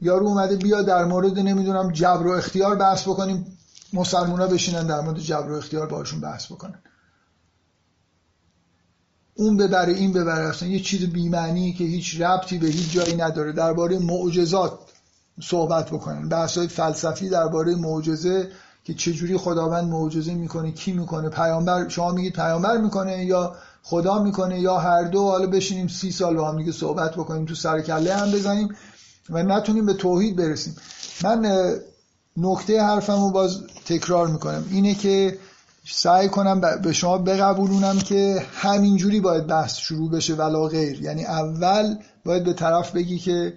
[0.00, 3.58] یارو اومده بیا در مورد نمی‌دونم جبر و اختیار بحث بکنیم.
[3.92, 6.78] مسلمان بشینن در مورد جبر و اختیار باشون بحث بکنن.
[9.34, 13.52] اون ببره این ببره اصلا یه چیز بیمعنی که هیچ ربطی به هیچ جایی نداره.
[13.52, 14.78] درباره معجزات
[15.42, 16.28] صحبت بکنن.
[16.28, 18.50] بحث های فلسفی درباره معجزه
[18.84, 24.60] که چجوری خداوند معجزه می‌کنه کی می‌کنه؟ پیامبر شما میگید پیامبر می‌کنه یا خدا می‌کنه
[24.60, 28.14] یا هر دو؟ حالا بشینیم سی سال با هم دیگه صحبت بکنیم تو سر کله
[28.14, 28.68] هم بزنیم
[29.30, 30.76] و نتونیم به توحید برسیم.
[31.24, 31.72] من
[32.36, 34.64] نکته حرفم رو باز تکرار می‌کنم.
[34.70, 35.38] اینه که
[35.86, 41.02] سعی کنم به شما بقبولونم که همینجوری باید بحث شروع بشه ولا غیر.
[41.02, 43.54] یعنی اول باید به طرف بگی که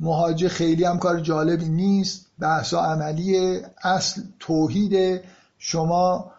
[0.00, 2.21] مهاجه خیلی هم کار جالبی نیست.
[2.42, 5.24] بحثا عملیه اصل توحیده
[5.58, 6.32] شما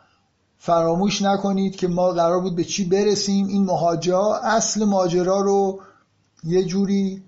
[0.57, 3.47] فراموش نکنید که ما قرار بود به چی برسیم.
[3.47, 5.81] این مهاجا اصل ماجرا رو
[6.43, 7.23] یه جوری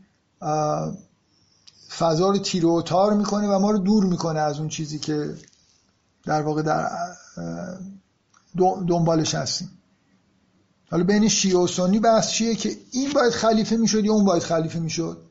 [1.97, 5.36] فضا رو تیر و تار می‌کنه و ما رو دور می‌کنه از اون چیزی که
[6.26, 6.89] در واقع در
[8.88, 9.71] دنبالش هستیم.
[10.91, 14.43] حالا بین شیعه و سنی بحث چیه که این باید خلیفه می‌شد یا اون باید
[14.43, 15.24] خلیفه می‌شد؟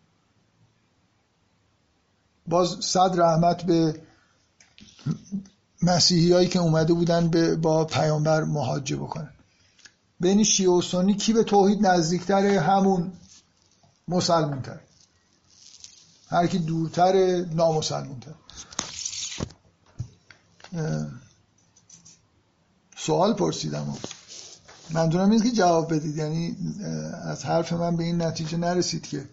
[2.47, 4.01] باز صد رحمت به
[5.83, 9.31] مسیحی هایی که اومده بودن به با پیامبر مهاجه بکنن.
[10.21, 13.13] بین شیعه و سنی کی به توحید نزدیکتره؟ همون
[14.09, 14.81] مسلمون تر
[16.29, 18.35] هر کی دورتر نامسلمون تر
[22.97, 23.95] سوال پرسیدم.
[24.91, 26.17] منظورم نیست که جواب بدید.
[26.17, 26.57] یعنی
[27.25, 29.29] از حرف من به این نتیجه نرسید که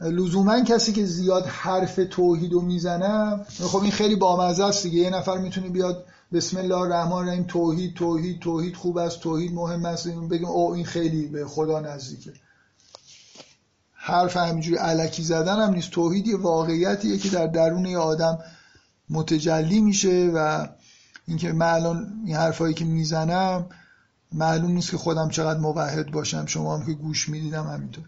[0.00, 4.98] لزوما کسی که زیاد حرف توحید رو می‌زنه خب این خیلی بامزه است دیگه.
[4.98, 9.84] یه نفر می‌تونه بیاد بسم الله الرحمن الرحیم توحید توحید توحید خوب است توحید مهم
[9.84, 10.08] است.
[10.08, 12.32] بگیم او این خیلی به خدا نزدیکه.
[13.92, 15.90] حرف همینجوری علکی زدن هم نیست.
[15.90, 18.38] توحید یه واقعیتیه که در درون یه آدم
[19.10, 20.66] متجلی میشه و
[21.26, 23.66] اینکه من الان این حرفایی که می‌زنم
[24.32, 26.46] معلوم نیست که خودم چقدر موحد باشم.
[26.46, 28.04] شما هم که گوش می‌دیدم همینطور.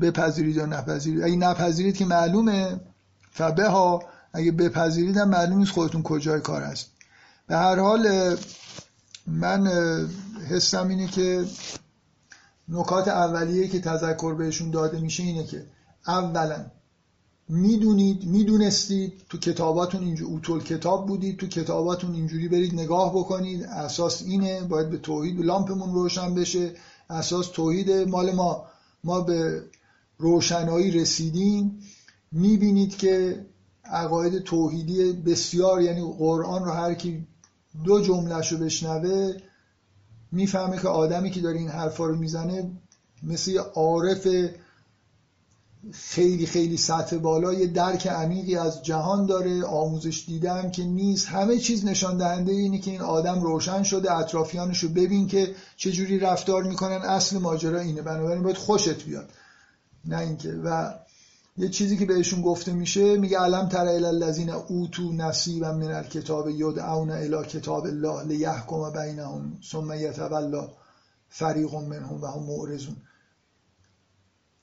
[0.00, 1.22] بپذیرید یا نپذیرید.
[1.22, 2.80] اگه نپذیرید که معلومه.
[3.30, 4.02] فبه ها
[4.32, 6.86] اگه بپذیرید هم معلوم نیست خودتون کجای کار هست
[7.46, 8.36] به هر حال
[9.26, 9.66] من
[10.48, 11.44] حسم اینه که
[12.68, 15.66] نکات اولیه که تذکر بهشون داده میشه اینه که
[16.06, 16.66] اولا
[17.48, 23.62] می‌دونید می‌دونستید تو کتاباتون اینجوری اوتول کتاب بودید تو کتاباتون اینجوری برید نگاه بکنید.
[23.62, 26.72] اساس اینه باید به توحید لامپمون روشن بشه.
[27.10, 28.64] اساس توحید مال ما.
[29.04, 29.62] ما به
[30.18, 31.80] روشنایی رسیدیم.
[32.32, 33.46] می‌بینید که
[33.84, 37.26] عقاید توحیدی بسیار یعنی قرآن رو هر کی
[37.84, 39.36] دو جملهش رو بشنوه
[40.32, 42.70] می‌فهمه که آدمی که داره این حرفا رو می‌زنه
[43.22, 44.26] مثل یه عارف
[45.92, 49.64] خیلی خیلی سطح بالا یه درک عمیقی از جهان داره.
[49.64, 51.28] آموزش دیدم که نیست.
[51.28, 54.12] همه چیز نشان دهنده اینه که این آدم روشن شده.
[54.12, 57.02] اطرافیانش رو ببین که چجوری رفتار می‌کنن.
[57.02, 58.02] اصل ماجرا اینه.
[58.02, 59.30] بنابراین باید خوشت بیاد.
[60.04, 60.52] نه اینکه.
[60.52, 60.94] و
[61.56, 66.48] یه چیزی که بهشون گفته میشه میگه علم تر الی الذین اوتو نصیبا من الکتاب
[66.48, 70.68] یدعون الی کتاب الله لیحکم بینهم ثم یتولا
[71.28, 72.96] فریق منهم و هم معرضون.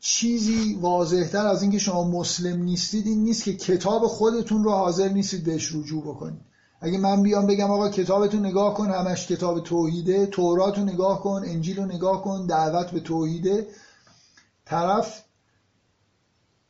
[0.08, 5.44] چیزی واضحتر از اینکه شما مسلم نیستید این نیست که کتاب خودتون رو حاضر نیستید
[5.44, 6.42] بهش رجوع بکنید.
[6.82, 11.78] اگه من بیام بگم آقا کتابتون نگاه کن همش کتاب توحیده تورات نگاه کن انجیل
[11.78, 13.68] رو نگاه کن دعوت به توحیده.
[14.66, 15.24] طرف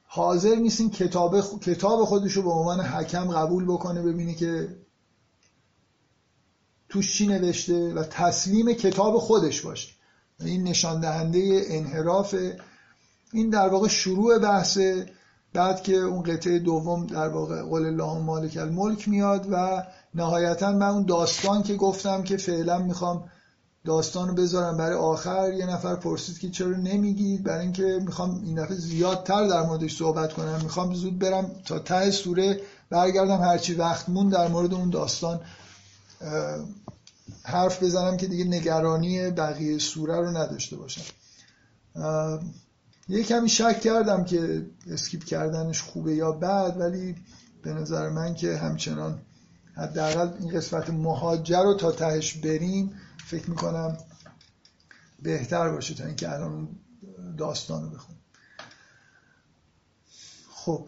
[0.03, 4.75] حاضر نیست این کتاب, کتاب خودش رو به عنوان حکم قبول بکنه ببینه که
[6.89, 9.93] توش چی نوشته و تسلیم کتاب خودش باشه.
[10.39, 12.35] این نشان دهنده انحراف
[13.33, 15.05] این در واقع شروع بحثه
[15.53, 20.87] بعد که اون قطعه دوم در واقع قول الله مالک الملک میاد و نهایتا من
[20.87, 23.29] اون داستان که گفتم که فعلا می‌خوام
[23.85, 28.63] داستان رو بذارم برای آخر یه نفر پرسید که چرا نمیگید؟ برای اینکه می‌خوام این
[28.63, 30.59] دفعه زیادتر در موردش صحبت کنم.
[30.63, 33.41] می‌خوام زود برم تا ته سوره برگردم.
[33.41, 35.39] هرچی وقت مون در مورد اون داستان
[37.43, 41.03] حرف بزنم که دیگه نگرانی بقیه سوره رو نداشته باشم.
[43.07, 47.15] یه کمی شک کردم که اسکیپ کردنش خوبه یا بد ولی
[47.61, 49.21] به نظر من که همچنان
[49.73, 52.93] حداقل این قسمت مهاجر رو تا تهش بریم
[53.25, 53.97] فکر می‌کنم
[55.21, 56.67] بهتر باشه تا اینکه الان
[57.37, 58.21] داستان رو بخونیم.
[60.49, 60.87] خب.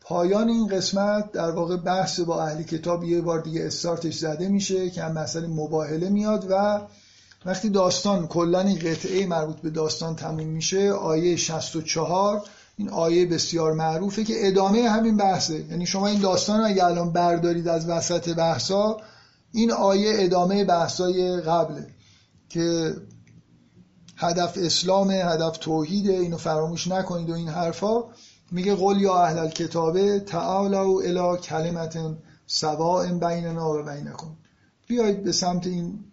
[0.00, 4.90] پایان این قسمت در واقع بحث با اهلی کتاب یه بار دیگه استارتش زده میشه
[4.90, 6.80] که هم مسئله مباهله میاد و
[7.46, 12.42] وقتی داستان کلا این قطعه مربوط به داستان تموم میشه آیه 64
[12.76, 15.64] این آیه بسیار معروفه که ادامه همین بحثه.
[15.64, 18.96] یعنی شما این داستان رو اگه الان بردارید از وسط بحثا
[19.52, 21.86] این آیه ادامه بحثای قبله
[22.48, 22.94] که
[24.16, 28.04] هدف اسلامه هدف توحیده اینو فراموش نکنید و این حرفا.
[28.50, 31.98] میگه قول یا اهل الکتابه تعالوا الی کلمت
[32.46, 34.36] سواء بیننا و بینکم.
[34.86, 36.04] بیایید به سمت این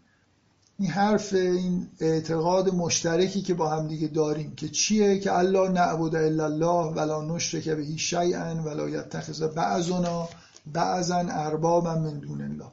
[0.82, 6.16] این حرف این اعتقاد مشترکی که با هم دیگه داریم که چیه؟ که الله نعبد
[6.16, 10.30] الا الله ولا نشرک به شیئا ولا یتخذ بعضنا
[10.74, 12.72] بعضا اربابا من دون الله.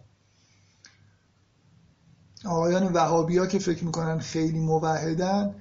[2.45, 5.55] آقایان وهابی ها که فکر می‌کنن خیلی موحدن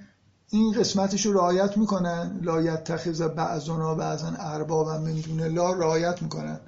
[0.50, 2.40] این قسمتش رو رعایت می‌کنن.
[2.42, 6.60] لا یتخذ بعضنا بعضا اربابا من دون الله رعایت می‌کنن.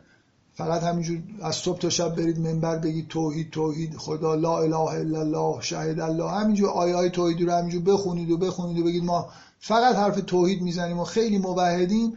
[0.59, 5.19] فقط همینجور از صبح تا شب برید منبر بگید توحید توحید خدا لا اله الا
[5.19, 6.31] الله شهید الله.
[6.31, 9.29] همینجور آیه های توحیدی رو همینجور بخونید و بخونید و بگید ما
[9.59, 12.13] فقط حرف توحید می‌زنیم و خیلی موحدیم.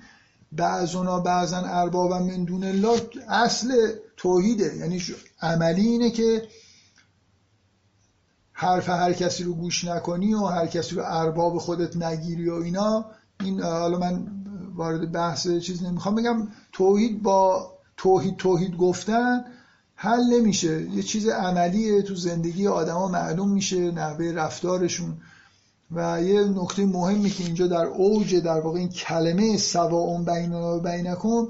[0.53, 4.77] بعضنا بعضا اربابا من دون الله اصل توحیده.
[4.77, 5.03] یعنی
[5.43, 6.43] عملی اینه که
[8.53, 13.05] حرف هر کسی رو گوش نکنی و هر کسی رو ارباب خودت نگیری و اینا.
[13.41, 14.27] این حالا من
[14.75, 16.49] وارد بحث چیز نمی‌خوام بگم.
[16.73, 17.73] توحید با
[18.03, 19.45] توحید توحید گفتن
[19.95, 20.83] حل نمیشه.
[20.83, 25.17] یه چیز عملیه تو زندگی آدما معلوم میشه نحوه رفتارشون.
[25.91, 30.81] و یه نکته مهمی که اینجا در اوج در واقع این کلمه سواء بیننا و
[30.81, 31.49] بینکم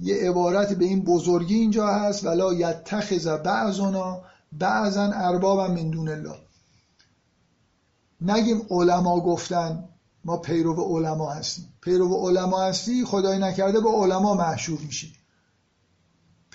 [0.00, 4.20] یه عبارت به این بزرگی اینجا هست ولا یتخذ بعضنا
[4.52, 6.38] بعضا اربابا من دون الله.
[8.20, 9.84] نگیم علما گفتن
[10.24, 11.68] ما پیرو علما هستیم.
[11.80, 15.17] پیرو علما هستی خدای نکرده با علما محشور میشی.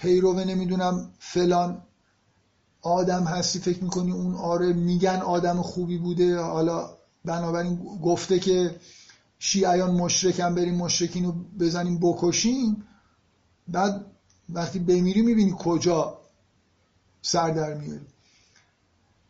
[0.04, 1.82] پیرو نمی‌دونم فلان.
[2.82, 6.40] آدم هستی فکر می‌کنی اون آره میگن آدم خوبی بوده.
[6.40, 6.90] حالا
[7.26, 8.76] بنابراین گفته که
[9.40, 12.84] شیعیان مشرکن بریم مشرکین رو بزنیم بکشیم.
[13.68, 14.06] بعد
[14.50, 16.18] وقتی بمیری می‌بینی کجا
[17.22, 18.06] سر در میاری.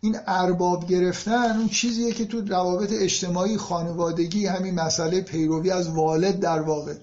[0.02, 6.40] این ارباب گرفتن اون چیزیه که تو روابط اجتماعی خانوادگی همین مسئله پیروی از والد
[6.40, 6.96] در واقع.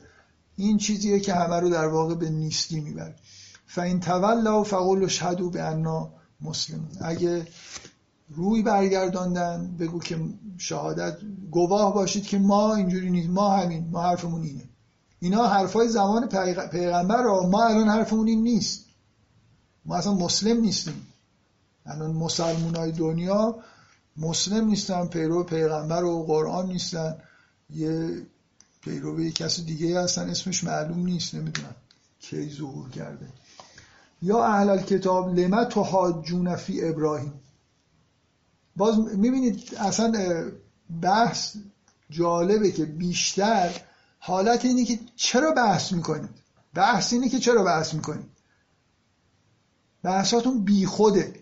[0.56, 3.14] این چیزیه که همه رو در واقع به نیستی می‌بره.
[3.74, 7.46] فاین تولا فقول شهدو به انا مسلم اگه
[8.28, 10.20] روی برگرداندن بگو که
[10.58, 11.18] شهادت
[11.50, 14.64] گواه باشید که ما اینجوری نیست ما همین ما حرفمون اینه.
[15.20, 16.28] اینا حرفای زمان
[16.72, 18.84] پیغمبر رو ما الان حرفمون این نیست.
[19.84, 21.06] ما اصلا مسلم نیستیم.
[21.86, 23.58] الان مسلمون های دنیا
[24.16, 27.16] مسلم نیستن پیرو پیغمبر و قرآن نیستن.
[27.70, 28.22] یه
[28.80, 31.74] پیرو یه کسی دیگه هستن اسمش معلوم نیست نمی‌دونم
[32.20, 33.26] کی ظهور کرده.
[34.22, 37.32] یا اهل کتاب لما تحاجون فی ابراهیم.
[38.76, 40.12] باز می‌بینید اصلا
[41.02, 41.56] بحث
[42.10, 43.80] جالبه که بیشتر
[44.18, 46.30] حالت اینه که چرا بحث می‌کنید؟
[46.74, 48.30] بحث اینه که چرا بحث می‌کنید؟
[50.02, 51.34] بحثاتون بیخوده.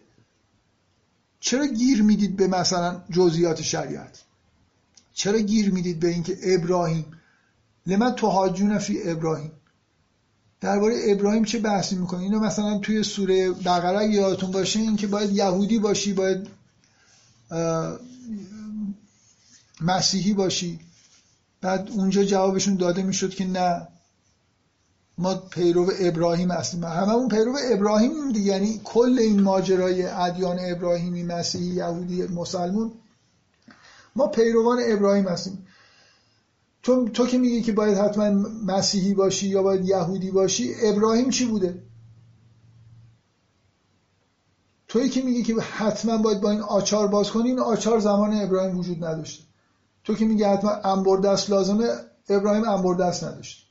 [1.41, 4.23] چرا گیر می‌دید به مثلا جزئیات شریعت؟
[5.13, 7.21] چرا گیر می‌دید به اینکه ابراهیم؟
[7.87, 9.53] لمن تهاجون فی ابراهیم.
[10.61, 15.33] درباره ابراهیم چه بحثی می‌کنی؟ اینو مثلا توی سوره بقره یادتون باشه این که باید
[15.33, 16.49] یهودی باشی باید
[19.81, 20.81] مسیحی باشی.
[21.61, 23.89] بعد اونجا جوابشون داده می‌شد که نه.
[25.19, 26.85] ما پیرو ابراهیم هستیم.
[26.85, 28.53] هممون پیرو ابراهیم دیگه.
[28.53, 32.93] یعنی کل این ماجرای ادیان ابراهیمی مسیحی یهودی مسلمون
[34.17, 35.67] ما پیروان ابراهیم هستیم.
[36.83, 41.47] تو, تو که میگی که باید حتما مسیحی باشی یا باید یهودی باشی ابراهیم چی
[41.47, 41.83] بوده؟
[44.89, 48.79] توی که میگی که حتما باید با این آچار باز کنی این آچار زمان ابراهیم
[48.79, 49.45] وجود نداشته.
[50.05, 51.89] تو که میگی حتما انبردست لازمه
[52.29, 53.63] ابراهیم انبردست نداشته.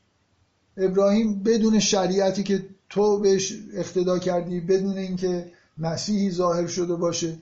[0.77, 7.37] ابراهیم بدون شریعتی که تو بهش اقتدا کردی بدون اینکه مسیحی ظاهر شده باشه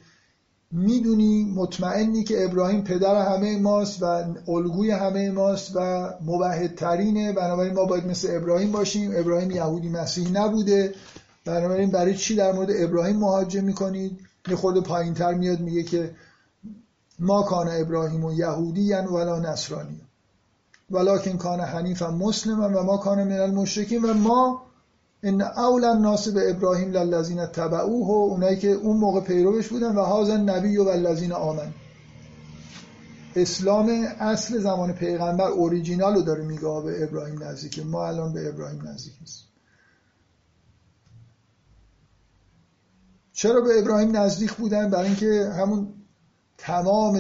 [0.76, 4.06] می‌دونی مطمئنی که ابراهیم پدر همه ماست و
[4.48, 7.34] الگوی همه ماست و موحدترینه.
[7.34, 9.12] بنابراین ما باید مثل ابراهیم باشیم.
[9.16, 10.94] ابراهیم یهودی مسیحی نبوده.
[11.46, 16.12] بنابراین برای چی در مورد ابراهیم مهاجم می‌کنید؟ یه خورده پایین تر میاد میگه که
[17.20, 20.02] ما کان ابراهیم و یهودی یعنی ولا نصرانی
[20.92, 24.62] ولکن کان حنیفا مسلم و ما کان من المشرکین و ما
[25.24, 30.02] ان اول الناس به ابراهیم للذین تبعوه و اونایی که اون موقع پیروش بودن و
[30.02, 31.74] هازن نبی و الذین آمن.
[33.36, 33.90] اسلام
[34.20, 39.14] اصل زمان پیغمبر اوریجینال رو داره میگه به ابراهیم نزدیکه ما الان به ابراهیم نزدیک
[39.22, 39.46] نیست
[43.34, 45.94] چرا به ابراهیم نزدیک بودن؟ برای اینکه همون
[46.58, 47.20] تمام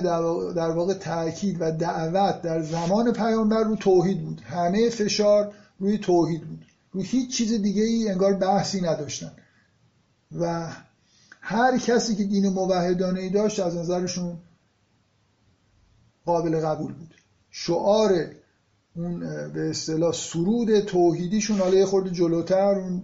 [0.53, 4.41] در واقع تاکید و دعوت در زمان پیامبر رو توحید بود.
[4.41, 6.65] همه فشار روی توحید بود.
[7.01, 9.31] هیچ چیز دیگه ای انگار بحثی نداشتن.
[10.39, 10.71] و
[11.41, 14.37] هر کسی که دین موحدانه ای داشت از نظرشون
[16.25, 17.13] قابل قبول بود.
[17.49, 18.25] شعار
[18.95, 19.19] اون
[19.53, 23.01] به اصطلاح سرود توحیدیشون حالا یه خورده جلوتر اون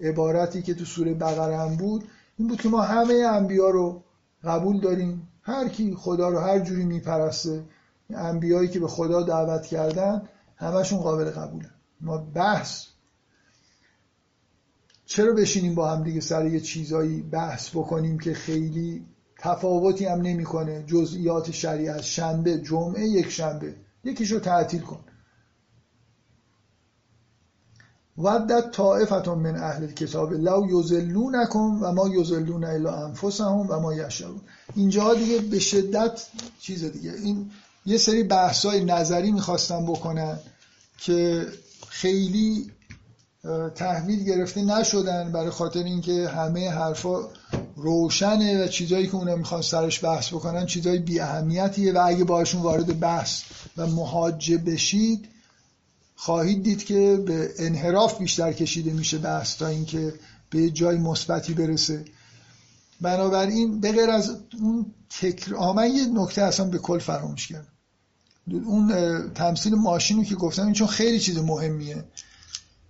[0.00, 2.04] عبارتی که تو سوره بقره هم بود
[2.38, 4.02] این بود که ما همه انبیا رو
[4.44, 5.28] قبول داریم.
[5.42, 7.64] هر کی خدا رو هر جوری میپرسته
[8.10, 11.70] انبیایی که به خدا دعوت کردن همشون قابل قبولن
[12.00, 12.86] ما بحث
[15.06, 19.06] چرا بشینیم با هم دیگه سر یه چیزایی بحث بکنیم که خیلی
[19.38, 23.76] تفاوتی هم نمی‌کنه؟ جزئیات شریعت شنبه جمعه یک شنبه.
[24.04, 25.00] یکیشو تعطیل کن.
[28.18, 34.40] ودت طائفتون من اهل کتاب لو یزلونکم و ما یزلون الا انفسهم و ما یشعرون.
[34.74, 36.26] اینجا دیگه به شدت
[36.60, 37.12] چیز دیگه.
[37.12, 37.50] این
[37.86, 40.38] یه سری بحثای نظری می‌خواستم بکنن
[40.98, 41.46] که
[41.88, 42.70] خیلی
[43.74, 47.28] تحویل گرفته نشدن برای خاطر اینکه همه حرفا
[47.76, 52.62] روشنه و چیزایی که اونا می‌خوان سرش بحث بکنن چیزای بی اهمیتیه و اگه باشون
[52.62, 53.42] وارد بحث
[53.76, 55.28] و محاجه بشید
[56.16, 60.14] خواهید دید که به انحراف بیشتر کشیده میشه بحث تا اینکه
[60.50, 62.04] به جای مثبتی برسه.
[63.00, 64.86] بنابراین به غیر از اون
[65.20, 67.66] تکر من یه نکته اصلا به کل فراموش کردم.
[68.66, 68.92] اون
[69.34, 72.04] تمثیل ماشین رو که گفتم این چون خیلی چیز مهمیه.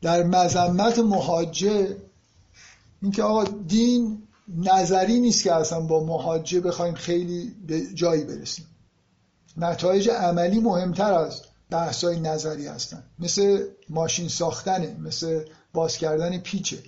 [0.03, 1.97] در مذمت محاجه
[3.03, 8.67] اینکه آقا دین نظری نیست که اصلا با محاجه بخوایم خیلی به جایی برسیم.
[9.57, 13.05] نتایج عملی مهمتر از بحثای نظری هستن.
[13.19, 16.79] مثل ماشین ساختنه مثل باز کردن پیچه.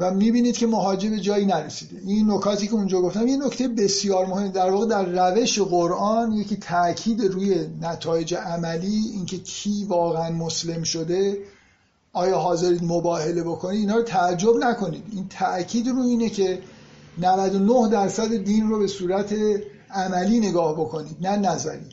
[0.00, 1.96] و می‌بینید که مهاجه به جایی نرسیده.
[2.06, 4.48] این نکاتی که اونجا گفتم یه نکته بسیار مهم.
[4.48, 11.38] در واقع در روش قرآن یکی تاکید روی نتایج عملی اینکه کی واقعا مسلم شده
[12.12, 15.04] آیا حاضرید مباهله بکنید اینا رو تعجب نکنید.
[15.12, 16.58] این تاکید رو اینه که
[17.18, 19.34] 99 درصد دین رو به صورت
[19.90, 21.86] عملی نگاه بکنید نه نظری.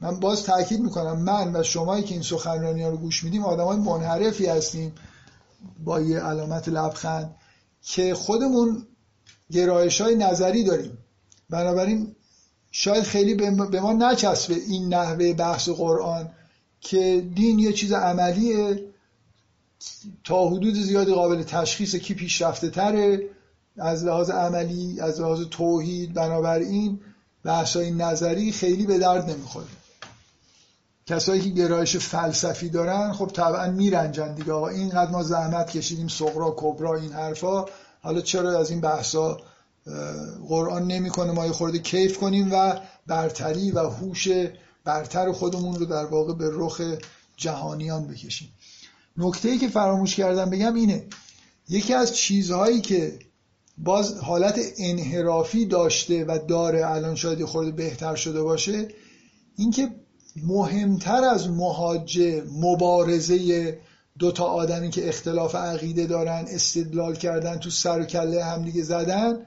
[0.00, 3.76] من باز تاکید می‌کنم من و شمایی که این سخنرانی رو گوش میدیم آدم های
[3.76, 4.92] منحرفی هستیم.
[5.84, 7.34] با یه علامت لبخند
[7.82, 8.86] که خودمون
[9.52, 10.98] گرایش های نظری داریم.
[11.50, 12.14] بنابراین
[12.70, 13.34] شاید خیلی
[13.70, 16.30] به ما نچسبه این نحوه بحث قرآن
[16.80, 18.84] که دین یه چیز عملیه
[20.24, 23.30] تا حدود زیادی قابل تشخیص کی پیشرفته تره
[23.76, 27.00] از لحاظ عملی از لحاظ توحید بنابراین
[27.44, 29.66] بحثای نظری خیلی به درد نمی‌خوره.
[31.06, 34.52] کسایی که گرایش فلسفی دارن خب طبعا میرنجن دیگه.
[34.52, 37.64] آقا اینقدر ما زحمت کشیدیم سغرا کبرا این حرفا
[38.00, 39.40] حالا چرا از این بحثا
[40.48, 44.28] قرآن نمی‌کنه ما یه خورده کیف کنیم و برتری و هوش
[44.84, 46.80] برتر خودمون رو در واقع به رخ
[47.36, 48.48] جهانیان بکشیم.
[49.16, 51.04] نکته ای که فراموش کردم بگم اینه
[51.68, 53.18] یکی از چیزهایی که
[53.78, 58.88] باز حالت انحرافی داشته و داره الان شاید خورده بهتر شده باشه
[59.56, 59.90] اینکه
[60.44, 63.78] مهمتر از مهاجه مبارزه
[64.18, 69.46] دو تا آدمی که اختلاف عقیده دارن استدلال کردن تو سر و کله همدیگه زدن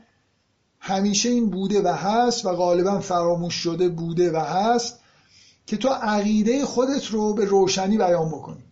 [0.79, 4.99] همیشه این بوده و هست و غالبا فراموش شده بوده و هست
[5.65, 8.63] که تو عقیده خودت رو به روشنی بیان بکنی.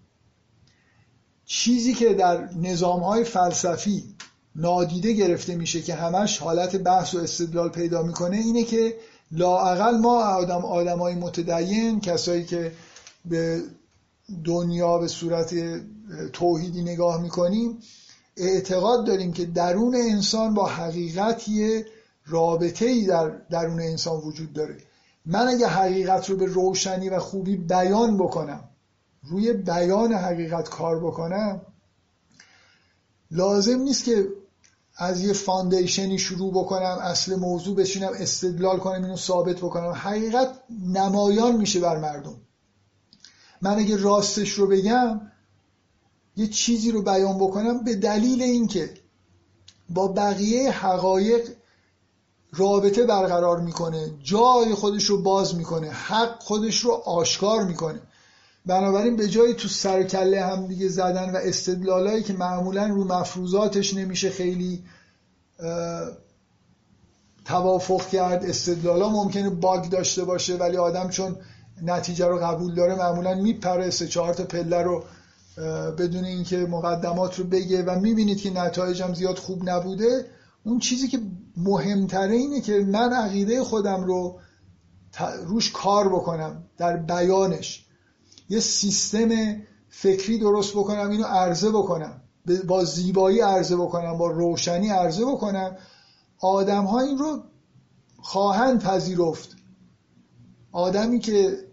[1.45, 4.03] چیزی که در نظام های فلسفی
[4.55, 8.95] نادیده گرفته میشه که همش حالت بحث و استدلال پیدا می‌کنه اینه که
[9.31, 12.71] لاعقل ما آدم آدم های متدین کسایی که
[13.25, 13.61] به
[14.43, 15.55] دنیا به صورت
[16.33, 17.79] توحیدی نگاه می‌کنیم
[18.37, 21.85] اعتقاد داریم که درون انسان با حقیقت یه
[22.25, 24.77] رابطه ای در درون انسان وجود داره.
[25.25, 28.63] من اگه حقیقت رو به روشنی و خوبی بیان بکنم
[29.23, 31.61] روی بیان حقیقت کار بکنم
[33.31, 34.27] لازم نیست که
[34.97, 39.91] از یه فاندیشنی شروع بکنم اصل موضوع بشینم استدلال کنم اینو ثابت بکنم.
[39.91, 42.35] حقیقت نمایان میشه بر مردم.
[43.61, 45.21] من اگه راستش رو بگم
[46.37, 48.93] یه چیزی رو بیان بکنم به دلیل اینکه
[49.89, 51.49] با بقیه حقایق
[52.53, 58.01] رابطه برقرار می‌کنه جای خودش رو باز می‌کنه حق خودش رو آشکار می‌کنه.
[58.67, 63.93] بنابراین به جای تو سر کله هم دیگه زدن و استدلالایی که معمولا رو مفروضاتش
[63.93, 64.83] نمیشه خیلی
[67.45, 71.35] توافق کرد استدلالا ممکنه باگ داشته باشه ولی آدم چون
[71.81, 75.03] نتیجه رو قبول داره معمولا میپره سه چهار تا پله رو
[75.97, 80.25] بدون اینکه مقدمات رو بگه و می‌بینید که نتایجم زیاد خوب نبوده.
[80.63, 81.19] اون چیزی که
[81.57, 84.39] مهمتره اینه که من عقیده خودم رو
[85.45, 87.86] روش کار بکنم در بیانش.
[88.49, 89.29] یه سیستم
[89.89, 92.21] فکری درست بکنم اینو عرضه بکنم.
[92.67, 95.77] با زیبایی عرضه بکنم با روشنی عرضه بکنم.
[96.39, 97.43] آدم ها این رو
[98.21, 99.55] خواهند پذیرفت.
[100.71, 101.67] آدمی که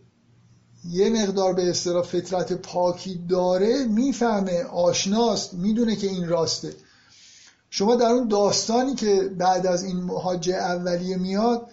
[0.91, 6.75] یه مقدار به اصطلاح فطرت پاکی داره می‌فهمه آشناست می‌دونه که این راسته.
[7.71, 11.67] شما در اون داستانی که بعد از این مهاجه اولیه میاد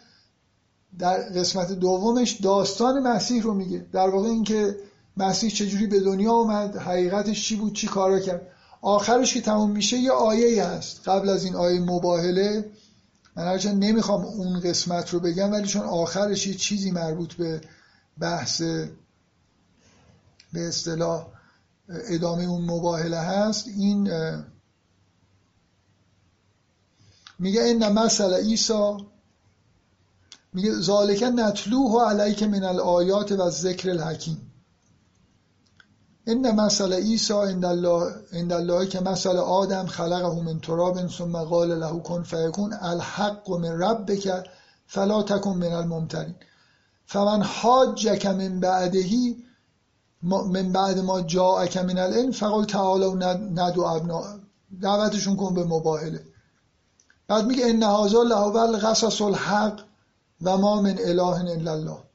[1.00, 3.86] در قسمت دومش داستان مسیح رو میگه.
[3.92, 4.76] در واقع اینکه
[5.18, 8.48] مسیح چجوری به دنیا اومد حقیقتش چی بود چی کارا کرد.
[8.82, 11.10] آخرش که تموم میشه یه آیه هست.
[11.10, 12.72] قبل از این آیه مباهله
[13.36, 17.62] من هرچند نمی‌خوام اون قسمت رو بگم ولی چون آخرش یه چیزی مربوط به
[18.20, 18.62] بحث
[20.54, 21.28] به اصطلاح
[21.90, 24.12] ادامه اون مباهله هست این
[27.40, 28.98] میگه این مثل عیسی
[30.54, 34.51] میگه ذالک نتلوه علیک من الآیات و ذکر الحکیم
[36.32, 42.00] این مثل عیسی عند الله عند که مثل آدم خلقه من تراب ثم قال له
[42.00, 44.44] کن فیکون الحق من ربک
[44.88, 46.36] فلا تکن من الممترین.
[47.06, 49.36] فمن حاجک من بعدهی
[50.24, 53.16] من بعد ما جاءک من العلم فقل تعالوا
[53.60, 54.24] ندو ابنا.
[54.82, 56.24] دعوتشون کن به مباهله.
[57.28, 59.80] بعد میگه ان هذا له القصص الحق
[60.42, 62.11] و ما من اله الا الله.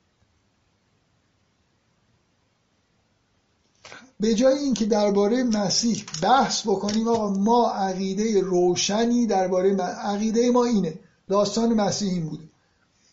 [4.21, 10.99] به جای اینکه درباره مسیح بحث بکنیم آقا ما عقیده روشنی درباره عقیده ما اینه.
[11.29, 12.45] داستان مسیح این بوده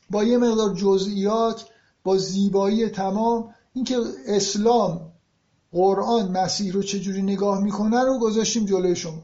[0.10, 1.66] با یه مقدار جزئیات
[2.04, 3.98] با زیبایی تمام اینکه
[4.28, 5.12] اسلام
[5.72, 9.24] قرآن مسیح رو چجوری نگاه می‌کنه رو گذاشتیم جلوی شما.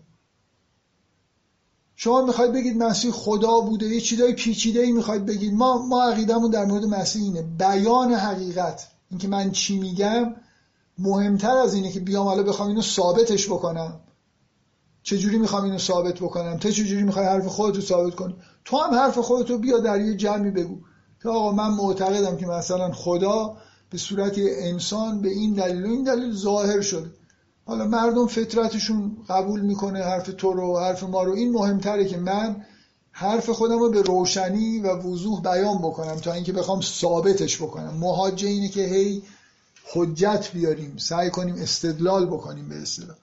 [1.95, 5.53] شما می‌خواید بگید مسیح خدا بوده یه چیزای پیچیده ای می‌خواید بگید.
[5.53, 7.41] ما ما عقیدمون در مورد مسیح اینه.
[7.41, 8.87] بیان حقیقت.
[9.09, 10.35] اینکه من چی میگم
[10.99, 13.99] مهمتر از اینه که بیام حالا بخوام اینو ثابتش بکنم.
[15.03, 18.35] چجوری می‌خوام اینو ثابت بکنم؟ تو چجوری می‌خوای حرف خودتو ثابت کنی؟
[18.65, 20.77] تو هم حرف خودتو بیا در یه جمعی بگو.
[21.23, 23.57] که آقا من معتقدم که مثلا خدا
[23.89, 27.11] به صورت انسان به این دلیل و این دلیل ظاهر شده.
[27.65, 31.33] حالا مردم فطرتشون قبول می‌کنه حرف تو رو حرف ما رو.
[31.33, 32.65] این مهمتره که من
[33.11, 37.93] حرف خودم رو به روشنی و وضوح بیان بکنم تا اینکه بخوام ثابتش بکنم.
[37.99, 39.23] مهاجه اینه که هی
[39.85, 43.17] حجت بیاریم سعی کنیم استدلال بکنیم به اصطلاح.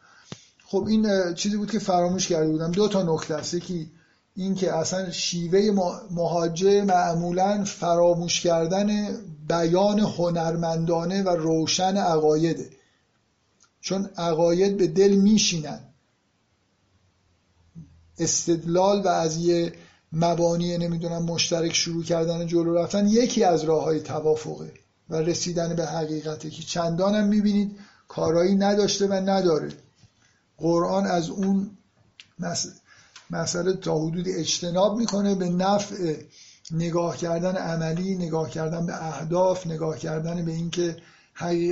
[0.64, 2.72] خب این چیزی بود که فراموش کرده بودم.
[2.72, 3.54] دو تا نکته است.
[3.54, 3.90] یکی
[4.34, 5.70] این که اصلا شیوه
[6.10, 9.16] مهاجه معمولا فراموش کردن
[9.48, 12.70] بیان هنرمندانه و روشن عقایده.
[13.80, 15.80] چون عقاید به دل میشینن.
[18.18, 19.72] استدلال و از یه
[20.12, 24.72] مبانی نمی‌دونم مشترک شروع کردن جلو رفتن یکی از راه های توافقه.
[25.10, 27.78] و رسیدن به حقیقته که چندانم می‌بینید
[28.08, 29.72] کارایی نداشته و نداره.
[30.58, 31.70] قرآن از اون
[33.30, 36.22] مسئله تا حدود اجتناب می‌کنه به نفع
[36.70, 40.96] نگاه کردن عملی نگاه کردن به اهداف نگاه کردن به اینکه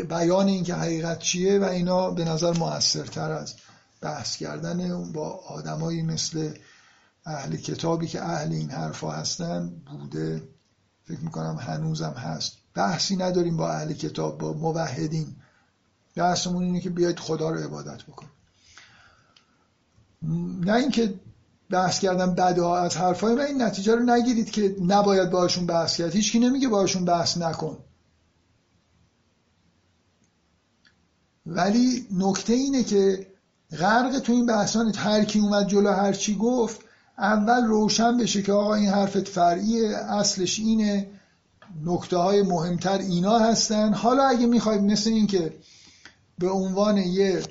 [0.08, 3.54] بیان اینکه حقیقت چیه و اینا به نظر موثرتر از
[4.00, 6.54] بحث کردن با آدمایی مثل
[7.26, 10.42] اهل کتابی که اهل این حرفا هستن بوده.
[11.04, 12.63] فکر می‌کنم هنوزم هست.
[12.74, 15.36] بحثی نداریم با اهل کتاب با موحدین.
[16.16, 18.26] بحثمون اینه که بیاید خدا رو عبادت بکن
[20.60, 21.14] نه اینکه
[21.70, 26.12] بحث کردن بدها از حرفای من این نتیجه رو نگیرید که نباید باشون بحث کرد.
[26.12, 27.78] هیچکی نمیگه باشون بحث نکن.
[31.46, 33.26] ولی نکته اینه که
[33.78, 36.80] غرق تو این بحثان هر کی اومد جلو هر چی گفت
[37.18, 41.10] اول روشن بشه که آقا این حرفت فرعیه اصلش اینه.
[41.82, 43.92] نکته های مهمتر اینا هستن.
[43.92, 45.56] حالا اگه می‌خواید مثل این که
[46.38, 47.42] به عنوان یه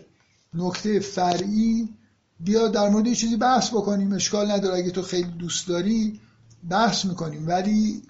[0.54, 1.90] نکته فرعی
[2.40, 4.78] بیا در مورد یه چیزی بحث بکنیم اشکال نداره.
[4.78, 6.20] اگه تو خیلی دوست داری
[6.70, 7.48] بحث می‌کنیم.
[7.48, 8.02] ولی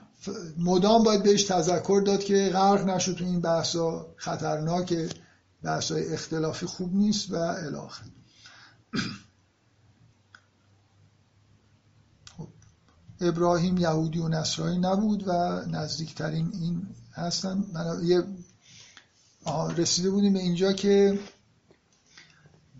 [0.57, 5.09] مدام باید بهش تذکر داد که غرق نشد تو این بحثا خطرناکه.
[5.63, 8.05] بحث های اختلافی خوب نیست و الاخر
[13.23, 15.31] ابراهیم یهودی و نصرانی نبود و
[15.67, 18.23] نزدیکترین این هستن من یه
[19.77, 21.19] رسیده بودیم به اینجا که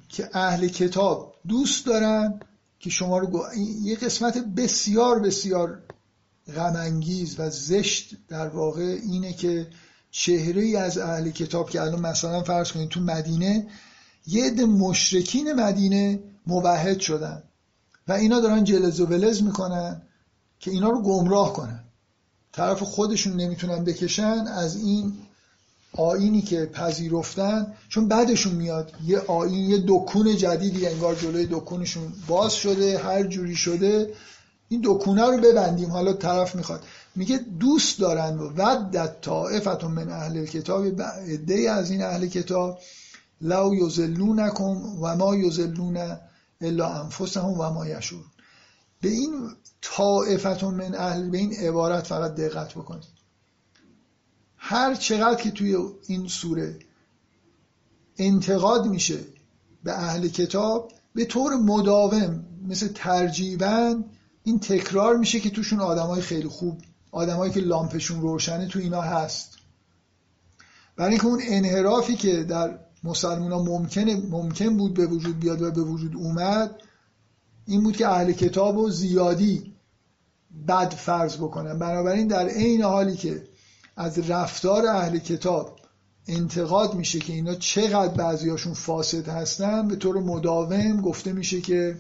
[0.10, 2.40] که اهل کتاب دوست دارن
[2.80, 3.42] که شما رو.
[3.84, 5.82] یه قسمت بسیار بسیار
[6.56, 9.68] غمانگیز و زشت در واقع اینه که
[10.12, 13.68] چهره ای از اهل کتاب که الان مثلا فرض کنید تو مدینه
[14.28, 17.44] یه عده مشرکین مدینه موحد شدن
[18.08, 20.02] و اینا دارن جلز و ولز می‌کنن
[20.64, 21.84] که اینا رو گمراه کنن.
[22.52, 25.14] طرف خودشون نمی‌تونن بکشن از این
[25.94, 28.94] آینی که پذیرفتن چون بعدشون میاد.
[29.06, 34.14] یه آین یه دکون جدیدی انگار جلوی دکونشون باز شده هر جوری شده.
[34.70, 35.90] این دکونه رو ببندیم.
[35.90, 36.84] حالا طرف می‌خواد.
[37.16, 38.38] میگه دوست دارن.
[38.38, 42.80] و ودت طائفتون من اهل کتاب عده از این اهل کتاب.
[43.42, 46.18] لو یزلونکم و ما یزلون
[46.62, 48.24] الا انفسهم و ما یشور
[49.02, 49.50] به این
[49.84, 53.24] طائفتون من اهل به این عبارت فقط دقت بکنید.
[54.58, 55.78] هر چقدر که توی
[56.08, 56.80] این سوره
[58.18, 59.20] انتقاد میشه
[59.84, 64.04] به اهل کتاب به طور مداوم مثل ترجیبا
[64.44, 66.82] این تکرار میشه که توشون آدمای خیلی خوب
[67.12, 69.58] آدمایی که لامپشون روشنه تو اینا هست.
[70.96, 75.72] برای اینکه اون انحرافی که در مسلمان ها ممکن, ممکن بود به وجود بیاد و
[75.72, 76.76] به وجود اومد
[77.66, 79.73] این بود که اهل کتاب و زیادی
[80.68, 83.44] بد فرض بکنن بنابراین در عین حالی که
[83.96, 85.80] از رفتار اهل کتاب
[86.28, 91.98] انتقاد میشه که اینا چقدر بعضیاشون فاسد هستن به طور مداوم گفته میشه که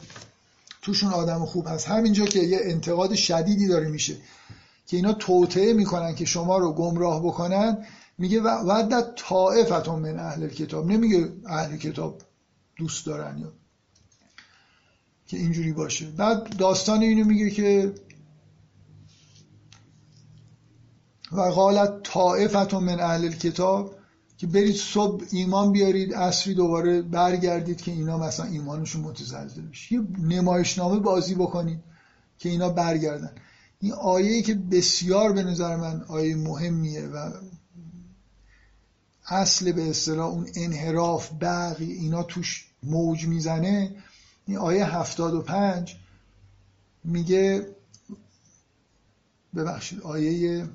[0.82, 1.88] توشون آدم خوب هست.
[1.88, 4.16] همینجا که یه انتقاد شدیدی داره میشه
[4.88, 7.86] که اینا توطعه می‌کنن که شما رو گمراه بکنن.
[8.18, 10.92] میگه ودت طائفتون من اهل کتاب.
[10.92, 12.22] نمیگه اهل کتاب
[12.76, 13.52] دوست دارن یا
[15.28, 16.06] که اینجوری باشه.
[16.06, 17.94] بعد داستان اینو میگه که
[21.36, 23.96] و قالت طائفتون من اهل کتاب
[24.38, 29.94] که برید صبح ایمان بیارید اصری دوباره برگردید که اینا مثلا ایمانشون متزلزل بشه.
[29.94, 31.80] یه نمایشنامه بازی بکنید
[32.40, 33.32] که اینا برگردن.
[33.80, 37.32] این آیه‌ای که بسیار به نظر من آیه مهمیه و
[39.28, 43.96] اصل به اصطلاح اون انحراف بقی اینا توش موج می‌زنه.
[44.48, 45.96] این آیه هفتاد و پنج
[47.04, 47.68] میگه
[49.56, 50.70] ببخشید آیه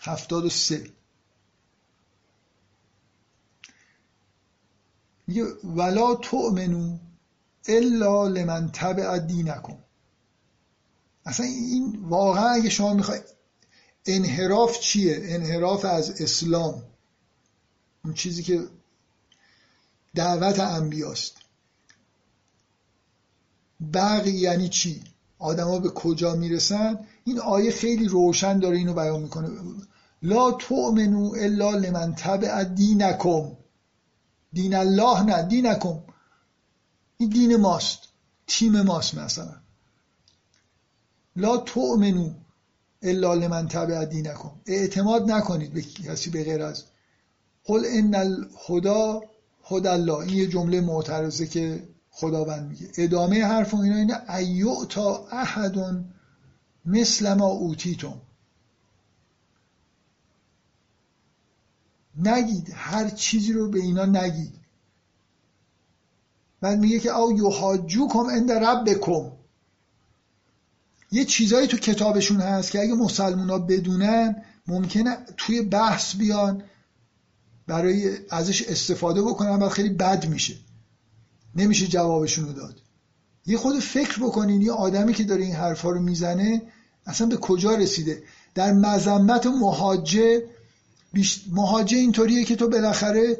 [0.00, 0.90] هفتاد و سه.
[5.26, 6.98] میگه ولا تؤمنو
[7.68, 9.78] الا لمن تبع دینکم.
[11.26, 13.20] اصلا این واقعا اگه شما می‌خوای
[14.06, 16.82] انحراف چیه؟ انحراف از اسلام.
[18.04, 18.68] اون چیزی که
[20.14, 21.36] دعوت انبیاست.
[23.92, 25.04] بقی یعنی چی؟
[25.38, 29.48] آدما به کجا می‌رسن؟ این آیه خیلی روشن داره اینو بیان می‌کنه.
[30.22, 33.56] لا تؤمنو الا لمن تبع دینکم.
[34.52, 35.98] دین الله نه دینکم.
[37.16, 37.98] این دین ماست
[38.46, 39.56] تیم ماست مثلا.
[41.36, 42.30] لا تؤمنو
[43.02, 44.52] الا لمن تبع دینکم.
[44.66, 46.84] اعتماد نکنید به کسی به غیر از.
[47.64, 49.22] قل ان الهدا
[49.64, 50.18] هدى الله.
[50.18, 52.88] این یه جمله معترضه که خداوند میگه.
[52.98, 56.04] ادامه حرف اینا اینه ایوتا احد
[56.84, 58.20] مثل ما اوتیتم.
[62.26, 64.54] نگید هر چیزی رو به اینا نگید.
[66.60, 69.32] بعد میگه که او یحاجوکم عند ربکم.
[71.12, 76.62] یه چیزایی تو کتابشون هست که اگه مسلمونا بدونن ممکنه توی بحث بیان
[77.66, 80.54] برای ازش استفاده بکنن بعد خیلی بد میشه.
[81.54, 82.82] نمیشه جوابشون رو داد.
[83.46, 86.62] یه خود فکر بکنین یه آدمی که داره این حرفا رو می‌زنه
[87.06, 88.22] اصلا به کجا رسیده؟
[88.54, 90.44] در مذمت مهاجه
[91.12, 91.44] بیش...
[91.52, 93.38] مهاجه اینطوریه که تو بالاخره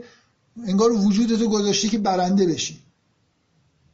[0.67, 2.83] انگار وجودتو گذاشتی که برنده بشی.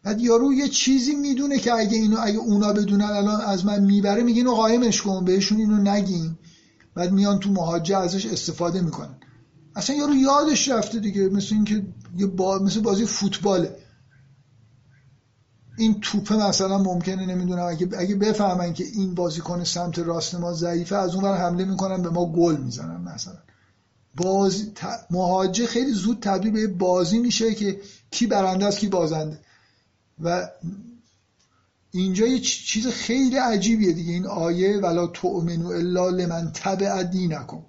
[0.02, 4.22] بعد یارو یه چیزی می‌دونه که اگه اینو اگه اونا بدونن الان از من می‌بره
[4.22, 6.38] میگه اینو قایمش کن بهشون اینو نگین.
[6.94, 9.14] بعد میان تو مهاجه ازش استفاده می‌کنن.
[9.76, 11.86] اصلا یارو یادش رفته دیگه مثل اینکه
[12.36, 12.58] با...
[12.58, 13.76] مثل بازی فوتباله.
[15.78, 20.96] این توپه مثلا ممکنه نمی‌دونم اگه اگه بفهمن که این بازیکن سمت راست ما ضعیفه
[20.96, 23.38] از اون حمله می‌کنن به ما گل می‌زنن مثلا.
[24.16, 24.72] بازی
[25.10, 27.80] مهاجه خیلی زود تبدیل به بازی میشه که
[28.10, 29.40] کی برنده است کی بازنده.
[30.22, 30.48] و
[31.90, 34.12] اینجا یه چیز خیلی عجیبیه دیگه.
[34.12, 37.62] این آیه ولا تؤمنو الا لمن تبع دینکم.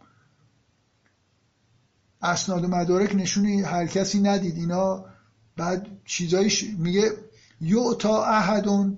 [2.21, 4.55] اسناد و مدارک نشون هر کسی ندید.
[4.57, 5.05] اینا
[5.57, 7.11] بعد چیزایی میگه
[7.61, 8.97] یعطا احدون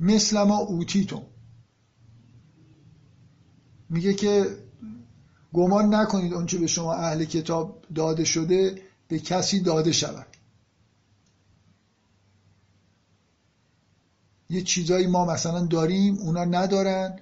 [0.00, 1.22] مثل ما اوتیتون
[3.90, 4.65] میگه که
[5.56, 10.26] گمان نکنید اونچه به شما اهل کتاب داده شده به کسی داده شود.
[14.50, 17.18] یه چیزایی ما مثلا داریم اونا ندارن.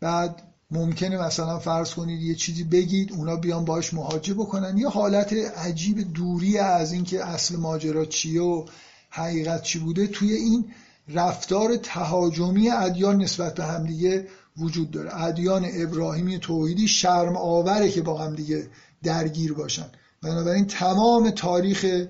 [0.00, 4.78] بعد ممکنه مثلا فرض کنید یه چیزی بگید اونا بیان باش مهاجه بکنن.
[4.78, 8.66] یه حالت عجیب دوری از اینکه اصل ماجرا چیه و
[9.10, 10.64] حقیقت چی بوده توی این
[11.08, 15.22] رفتار تهاجمی ادیان نسبت به همدیگه وجود داره.
[15.22, 18.68] ادیان ابراهیمی توحیدی شرم آوره که با همدیگه
[19.02, 19.90] درگیر باشن.
[20.22, 22.06] بنابراین تمام تاریخ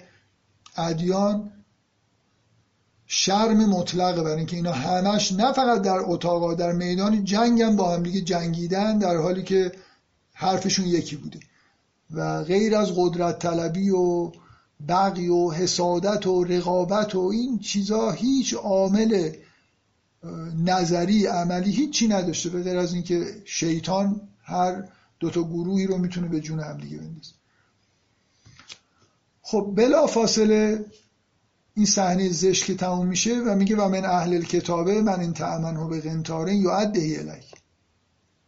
[0.77, 1.53] ادیان
[3.07, 4.23] شرم مطلقه.
[4.23, 8.21] برای اینکه اینا همش نه فقط در اتاقا در میدان جنگ هم با هم دیگه
[8.21, 9.73] جنگیدن در حالی که
[10.33, 11.41] حرفشون یکی بوده.
[12.11, 14.33] و غیر از قدرت طلبی و
[14.89, 19.31] بقی و حسادت و رقابت و این چیزا هیچ عامل
[20.65, 24.85] نظری عملی هیچی نداشته به غیر از اینکه شیطان هر
[25.21, 27.33] دوتا گروهی رو می‌تونه به جون هم دیگه بندازه.
[29.43, 30.85] خب بلا فاصله
[31.75, 35.89] این صحنه زشت که تموم میشه و میگه و من اهل کتابه من این تأمنه
[35.89, 37.55] به قنطاره یا ادهی الک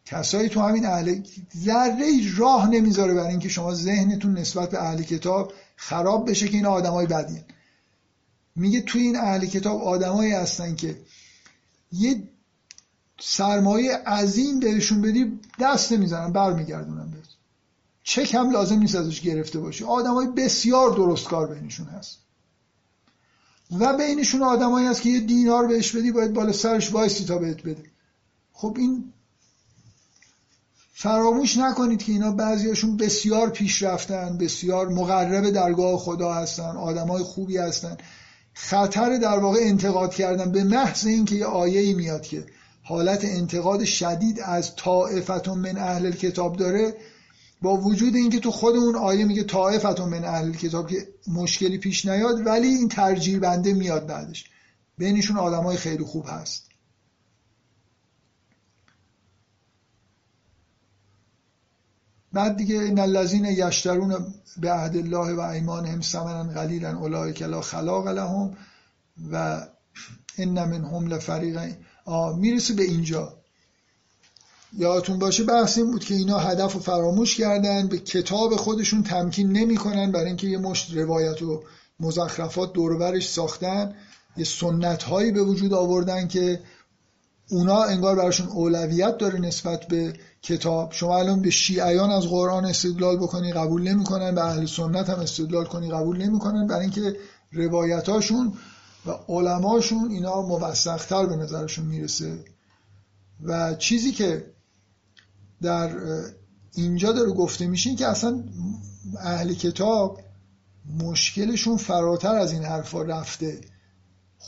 [0.04, 1.22] کسایی تو همین اهل
[1.56, 6.66] ذره راه نمی‌ذاره برای اینکه شما ذهنتون نسبت به اهل کتاب خراب بشه که این
[6.66, 7.42] آدمای بدین.
[8.56, 10.98] میگه توی این اهل کتاب آدمایی هستن که
[11.98, 12.22] یه
[13.20, 17.28] سرمایه عظیم بهشون بدی دست نمی‌زنن برمیگردونن بهت.
[18.02, 19.84] چک هم لازم نیست ازش گرفته باشی.
[19.84, 22.18] آدمای بسیار درستکار بینشون هست.
[23.70, 27.62] و بینشون آدمایی هست که یه دینار بهش بدی باید بالا سرش وایسی تا بهت
[27.62, 27.84] بده.
[28.52, 29.12] خب این
[30.92, 37.96] فراموش نکنید که اینا بعضیاشون بسیار پیشرفتن بسیار مقرب درگاه خدا هستن آدمای خوبی هستن.
[38.58, 42.46] خطر در واقع انتقاد کردن به محض اینکه یه آیه میاد که
[42.82, 46.94] حالت انتقاد شدید از طائفتون من اهل کتاب داره
[47.62, 52.06] با وجود اینکه تو خود اون آیه میگه طائفتون من اهل کتاب که مشکلی پیش
[52.06, 54.44] نیاد ولی این ترجیح بنده میاد بعدش.
[54.98, 56.68] بینشون آدمای خیلی خوب هست.
[62.36, 68.08] بعد دیگه ان الذين یشترون به عهد الله و ایمانهم ثمنا قلیلا اولئک لا خلاق
[68.08, 68.56] لهم
[69.32, 69.66] و
[70.38, 71.72] ان منهم لفریقا.
[72.36, 73.32] می‌رسه به اینجا.
[74.72, 79.52] یادتون باشه بحث این بود که اینا هدف رو فراموش کردن به کتاب خودشون تمکین
[79.52, 81.62] نمی‌کنن برای اینکه یه مشت روایت و
[82.00, 83.94] مزخرفات دورورش ساختن.
[84.36, 86.60] یه سنت هایی به وجود آوردن که
[87.50, 90.14] اونا انگار براشون اولویت داره نسبت به
[90.46, 95.18] کتاب شما الان به شیعیان از قرآن استدلال بکنی قبول نمی‌کنن به اهل سنت هم
[95.18, 97.16] استدلال کنی قبول نمی‌کنن برای اینکه
[97.52, 98.52] روایتاشون
[99.06, 102.44] و علماشون اینا موثقتر به نظرشون می‌رسه.
[103.42, 104.46] و چیزی که
[105.62, 105.90] در
[106.74, 108.44] اینجا داره گفته میشه که اصلا
[109.18, 110.20] اهل کتاب
[110.98, 113.60] مشکلشون فراتر از این حرفا رفته.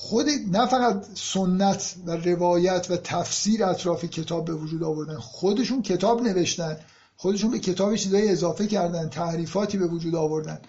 [0.00, 6.22] خود نه فقط سنت و روایت و تفسیر اطراف کتاب به وجود آوردن خودشون کتاب
[6.22, 6.76] نوشتن
[7.16, 10.60] خودشون به کتاب چیزایی اضافه کردن تعریفاتی به وجود آوردن.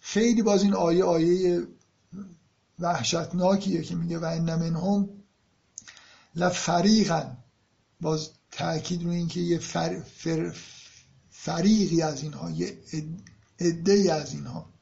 [0.00, 1.66] خیلی باز این آیه آیه
[2.78, 5.08] وحشتناکیه که میگه و ان منهم
[6.36, 7.36] لفریقا
[8.00, 10.00] باز تاکید روی اینکه یه فر...
[10.00, 10.54] فر...
[11.30, 12.78] فریقی از اینها یه
[13.60, 14.73] عده از اینها.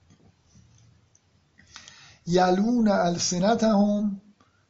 [2.27, 4.21] یلون السنتهم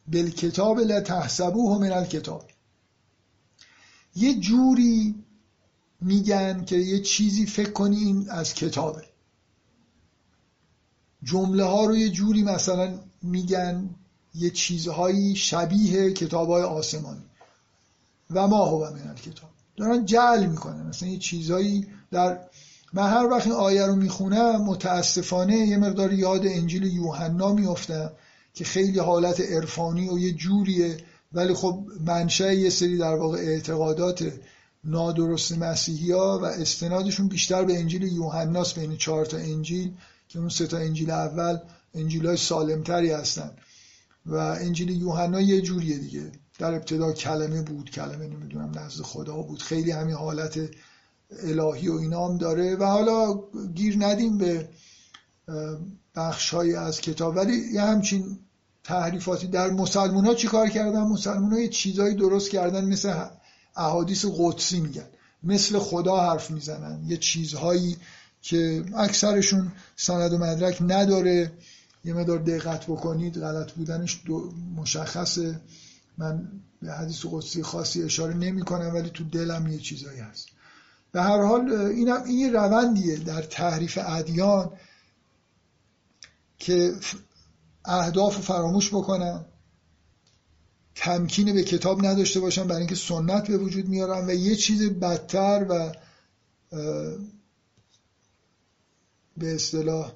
[0.07, 2.51] بالکتاب لتحسبوه من الکتاب.
[4.15, 5.15] یه جوری
[6.01, 9.05] میگن که یه چیزی فکر کنی این از کتابه.
[11.23, 13.91] جمله ها رو یه جوری مثلا میگن
[14.35, 17.25] یه چیزهایی شبیه کتاب های آسمانی.
[18.31, 19.51] و ما هو من الکتاب.
[19.77, 20.87] دارن جعل می‌کنن.
[20.87, 22.41] مثلا یه چیزهایی در
[22.93, 28.11] من هر وقت این آیه رو می‌خونم متاسفانه یه مقدار یاد انجیل یوحنا میفتم
[28.55, 30.97] که خیلی حالت عرفانی و یه جوریه.
[31.33, 34.33] ولی خب منشه یه سری در واقع اعتقادات
[34.85, 39.95] نادرست مسیحی ها و استنادشون بیشتر به انجیل یوحناست بین چهار تا انجیل
[40.29, 41.59] که اون سه تا انجیل اول
[41.95, 43.51] انجیل های سالمتری هستن.
[44.27, 46.33] و انجیل یوحنا یه جوریه دیگه.
[46.59, 49.63] در ابتدا کلمه بود کلمه نمی‌دونم نزد خدا بود.
[49.63, 50.59] خیلی همین حالت
[51.43, 53.41] الهی و اینام داره و حالا
[53.75, 54.69] گیر ندیم به
[56.15, 57.37] بخش از کتاب.
[57.37, 58.39] ولی یه همچین
[58.85, 63.25] تحریفاتی در مسلمان ها چی کار کردن؟ مسلمان ها یه چیزایی درست کردن مثل
[63.77, 65.07] احادیث قدسی میگن.
[65.43, 67.05] مثل خدا حرف می‌زنن.
[67.07, 67.97] یه چیزهایی
[68.43, 71.53] که اکثرشون سند و مدرک نداره.
[72.05, 74.23] یه مدار دقت بکنید غلط بودنش
[74.77, 75.61] مشخصه.
[76.19, 76.49] من
[76.83, 80.49] به حدیث قدسی خاصی اشاره نمی کنم ولی تو دلم یه چیزایی هست.
[81.13, 84.73] به هر حال اینم این روندیه در تحریف ادیان
[86.59, 86.93] که
[87.85, 89.45] اهداف فراموش بکنن
[90.95, 95.67] تمکین به کتاب نداشته باشن برای اینکه سنت به وجود میارن و یه چیز بدتر
[95.69, 95.93] و
[99.37, 100.13] به اصطلاح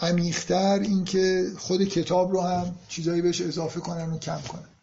[0.00, 4.73] عمیقتر اینکه خود کتاب رو هم چیزایی بهش اضافه کنن و کم کنن.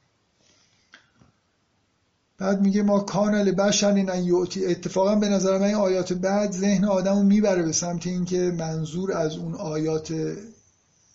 [2.42, 4.66] بعد میگه ما کانال بشر این یوتی.
[4.66, 9.14] اتفاقا به نظر من این آیات بعد ذهن آدم رو می‌بره به سمت اینکه منظور
[9.14, 10.08] از اون آیات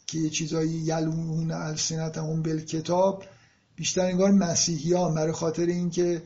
[0.06, 3.24] که یه چیزایی یلون السنت اون بل کتاب
[3.76, 6.22] بیشتر انگار مسیحی ها برای خاطر اینکه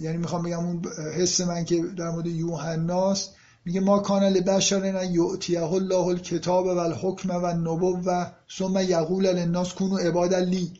[0.00, 0.82] یعنی می‌خوام بگم اون
[1.14, 6.78] حس من که در مورد یوحناست میگه ما کانال بشر نه یعطیه الله الکتاب و
[6.78, 8.26] الحکم و النبو و
[8.58, 10.72] ثم یقول للناس کونو عباد لی.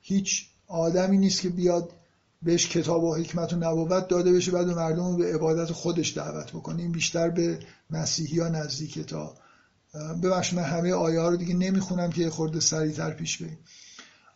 [0.00, 1.90] هیچ آدمی نیست که بیاد
[2.42, 6.82] بهش کتاب و حکمت و نبوت داده بشه بعد مردم به عبادت خودش دعوت بکنه.
[6.82, 7.58] این بیشتر به
[7.90, 9.34] مسیحی ها نزدیکه تا
[10.22, 13.58] ببخش من همه آیه ها رو دیگه نمی‌خونم که یه خورده سریعتر پیش بریم.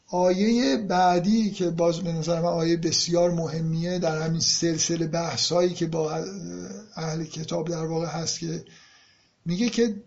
[0.07, 5.75] آیه بعدی که باز به نظر من آیه بسیار مهمیه در همین سلسله بحث هایی
[5.75, 6.13] که با
[6.97, 8.65] اهل کتاب در واقع هست که
[9.45, 10.03] میگه که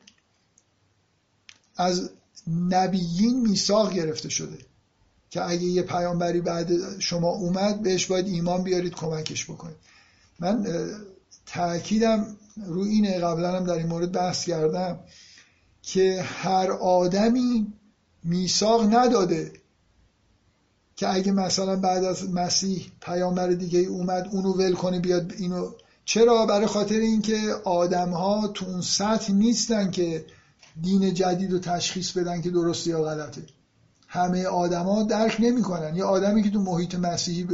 [1.77, 2.09] از
[2.47, 4.57] نبیین میثاق گرفته شده.
[5.35, 9.75] که اگه یه پیامبری بعد شما اومد بهش باید ایمان بیارید کمکش بکنید.
[10.39, 10.67] من
[11.45, 12.37] تاکیدم
[12.67, 14.99] رو اینه قبلا هم در این مورد بحث کردم
[15.81, 17.73] که هر آدمی
[18.23, 19.51] میثاق نداده
[20.95, 25.71] که اگه مثلا بعد از مسیح پیامبر دیگه اومد اونو ول کنه بیاد اینو.
[26.05, 30.25] چرا؟ برای خاطر اینکه آدم ها تو اون سطح نیستن که
[30.81, 33.41] دین جدید رو تشخیص بدن که درسته یا غلطه.
[34.15, 35.95] همه آدما درک نمی‌کنن.
[35.95, 37.47] یه آدمی که تو محیط مسیحی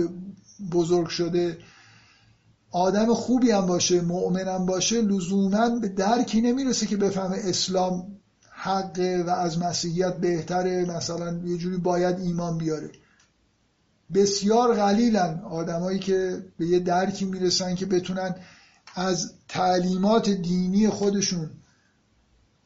[0.71, 1.57] بزرگ شده
[2.71, 8.07] آدم خوبی هم باشه مؤمنم باشه لزوما به درکی نمی‌رسه که بفهمه اسلام
[8.51, 10.85] حقه و از مسیحیت بهتره.
[10.85, 12.89] مثلا یه جوری باید ایمان بیاره.
[14.13, 18.35] بسیار قلیلن آدمایی که به یه درکی می‌رسن که بتونن
[18.95, 21.49] از تعلیمات دینی خودشون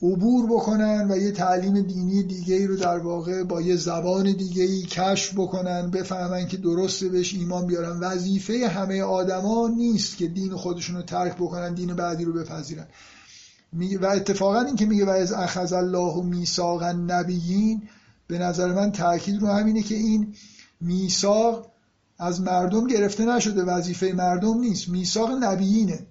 [0.02, 4.82] عبور بکنن و یه تعلیم دینی دیگه رو در واقع با یه زبان دیگه ای
[4.82, 8.00] کشف بکنن بفهمن که درسته بهش ایمان بیارن.
[8.00, 12.88] وظیفه همه آدما نیست که دین خودشون رو ترک بکنن دین بعدی رو بپذیرن.
[14.02, 17.90] و اتفاقا این که میگه و از اخذ الله میثاق النبیین
[18.28, 20.36] به نظر من تاکید رو همینه که این
[20.82, 21.72] میثاق
[22.20, 24.90] از مردم گرفته نشده وظیفه مردم نیست.
[24.90, 26.08] میثاق نبیینه.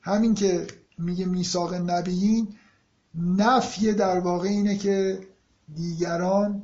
[0.00, 0.66] همین که
[0.98, 2.48] میگه میثاق نبیین
[3.14, 5.20] نفی در واقع اینه که
[5.74, 6.62] دیگران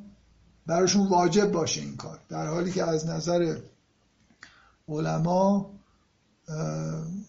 [0.66, 2.20] براشون واجب باشه این کار.
[2.28, 3.56] در حالی که از نظر
[4.88, 5.70] علما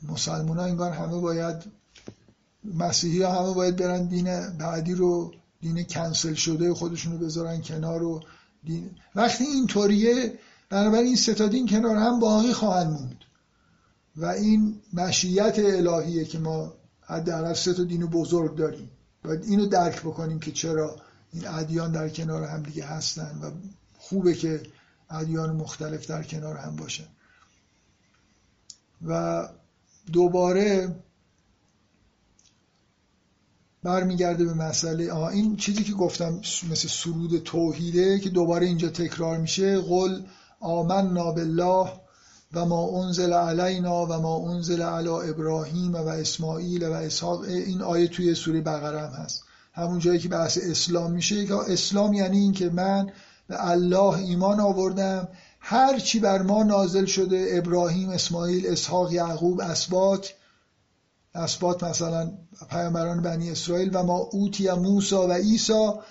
[0.10, 1.64] مسلمان ها انگار همه باید
[2.64, 8.04] مسیحی ها همه باید برن دین بعدی رو دین کنسل شده خودشون رو بذارن کنار
[8.04, 8.22] و
[8.64, 8.92] دین.
[9.16, 10.40] وقتی اینطوریه
[10.70, 13.16] بنابراین این ستا دین کنار هم باقی خواهند موند.
[14.18, 18.90] و این مشیت الهیه که ما حداقل سه تا دین بزرگ داریم.
[19.26, 20.96] باید اینو درک بکنیم که چرا
[21.34, 23.52] این ادیان در کنار هم دیگه هستن و
[23.98, 24.64] خوبه که
[25.10, 27.08] ادیان مختلف در کنار هم باشن.
[29.08, 29.42] و
[30.14, 30.96] دوباره
[33.84, 36.34] برمیگرده به مسئله آه این چیزی که گفتم
[36.72, 40.22] مثل سرود توحیده که دوباره اینجا تکرار میشه قل
[40.60, 42.05] آمنا بالله
[42.54, 47.42] و ما انزل علینا و ما انزل علی ابراهیم و اسماعیل و اسحاق.
[47.42, 49.44] این آیه توی سوره بقره هم هست.
[49.74, 53.12] همون جایی که بحث اسلام میشه که اسلام یعنی این که من
[53.48, 55.28] به الله ایمان آوردم.
[55.60, 60.34] هر چی بر ما نازل شده ابراهیم اسماعیل اسحاق یعقوب اسبات
[61.36, 62.32] اسبات مثلا
[62.70, 66.02] پیامبران بنی اسرائیل و ما اوتی موسا و عیسی و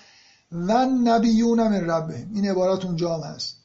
[1.05, 2.31] نبیون من ربهم.
[2.35, 3.64] این عبارات اونجا هم هست.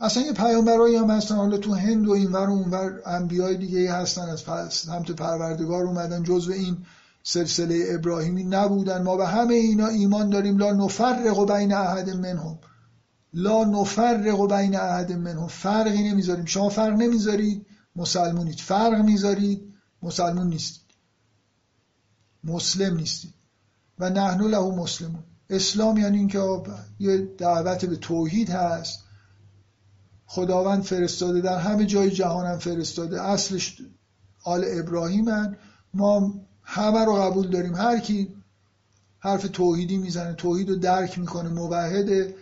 [0.00, 4.28] اصلا یه پیامبرایی هم هستن حالا تو هند و اینور و اونور انبیای دیگه هستن.
[4.28, 6.76] از سمت پروردگار اومدن جزو این
[7.22, 9.02] سلسله ابراهیمی نبودن.
[9.02, 10.58] ما به همه اینا ایمان داریم.
[10.58, 12.58] لا نفرق بین احد منهم.
[13.34, 15.46] لا نفرق بین احد منهم.
[15.46, 16.44] فرقی نمی‌ذاریم.
[16.44, 17.66] شما فرق نمی‌ذارید
[17.96, 20.94] مسلمونید فرق می‌ذارید مسلمون نیستید
[22.44, 23.34] مسلم نیستید
[23.98, 25.22] و نحنو له مسلمون.
[25.50, 26.40] اسلام یعنی اینکه
[26.98, 29.00] یه دعوت به توحید هست.
[30.32, 33.22] خداوند فرستاده در همه جای جهان هم فرستاده.
[33.22, 33.82] اصلش
[34.44, 35.56] آل ابراهیمن.
[35.94, 37.74] ما همه رو قبول داریم.
[37.74, 38.28] هر کی
[39.18, 42.34] حرف توحیدی می‌زنه توحید رو درک می‌کنه موحده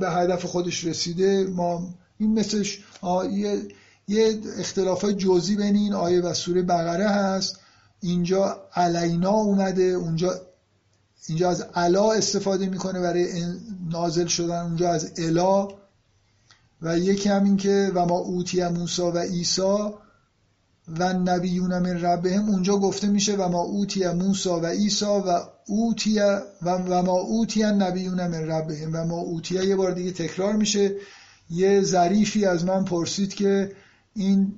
[0.00, 1.44] به هدف خودش رسیده.
[1.44, 2.84] ما این مثلش
[3.32, 3.68] یه,
[4.08, 7.58] یه اختلاف جزئی بین این آیه و سوره بقره هست.
[8.00, 10.40] اینجا علینا اومده اونجا
[11.28, 13.44] اینجا از علا استفاده می‌کنه برای
[13.90, 15.68] نازل شدن اونجا از الا.
[16.82, 19.98] و یکی هم این که و ما اوتی موسا و ایسا
[20.98, 26.20] و نبیون من ربهم اونجا گفته میشه و ما اوتی موسا و ایسا و اوتی
[26.20, 28.90] و, و ما اوتی نبیون من ربهم.
[28.92, 30.94] و ما اوتی یه بار دیگه تکرار میشه.
[31.50, 33.72] یه ظریفی از من پرسید که
[34.14, 34.52] این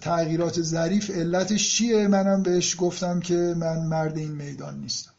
[0.00, 5.12] تغییرات ظریف علتش چیه؟ منم بهش گفتم که من مرد این میدان نیستم.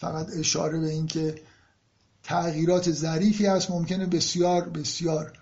[0.00, 1.42] فقط اشاره به این که
[2.22, 5.32] تغییرات ظریفی هست ممکنه بسیار بسیار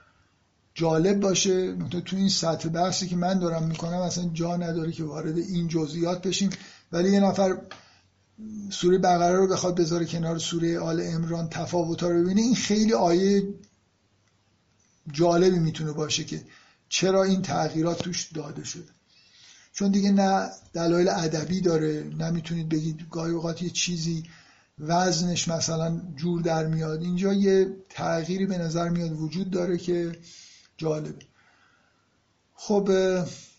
[0.75, 1.77] جالب باشه.
[1.77, 6.27] تو این سطح بحثی که من دارم می‌کنم اصلا جا نداره که وارد این جزئیات
[6.27, 6.51] بشیم.
[6.93, 7.59] ولی یه نفر
[8.71, 13.55] سوره بقره رو بخواد بذاره کنار سوره آل امران تفاوت‌ها رو ببینه این خیلی آیه
[15.13, 16.43] جالبی می‌تونه باشه که
[16.89, 18.89] چرا این تغییرات توش داده شده.
[19.73, 24.25] چون دیگه نه دلایل ادبی داره نمی‌تونید بگید گاهی اوقات یه چیزی
[24.81, 27.03] وزنش مثلا جور در میاد.
[27.03, 30.13] اینجا یه تغییری به نظر میاد وجود داره که
[30.77, 31.27] جالبه.
[32.55, 32.91] خب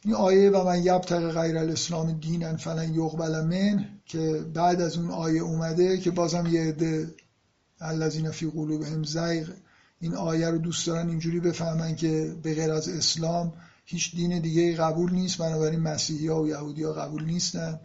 [0.06, 5.12] این آیه و من یبتق غیر الاسلام دینن فلن یقبل من که بعد از اون
[5.12, 7.16] آیه اومده که بازم یه عده
[7.82, 9.50] الذین فی قلوبهم زیغ
[10.02, 13.54] این آیه رو دوست دارن اینجوری بفهمن که به غیر از اسلام
[13.86, 15.38] هیچ دین دیگه قبول نیست.
[15.38, 17.80] بنابراین مسیحی ها و یهودی ها قبول نیستن.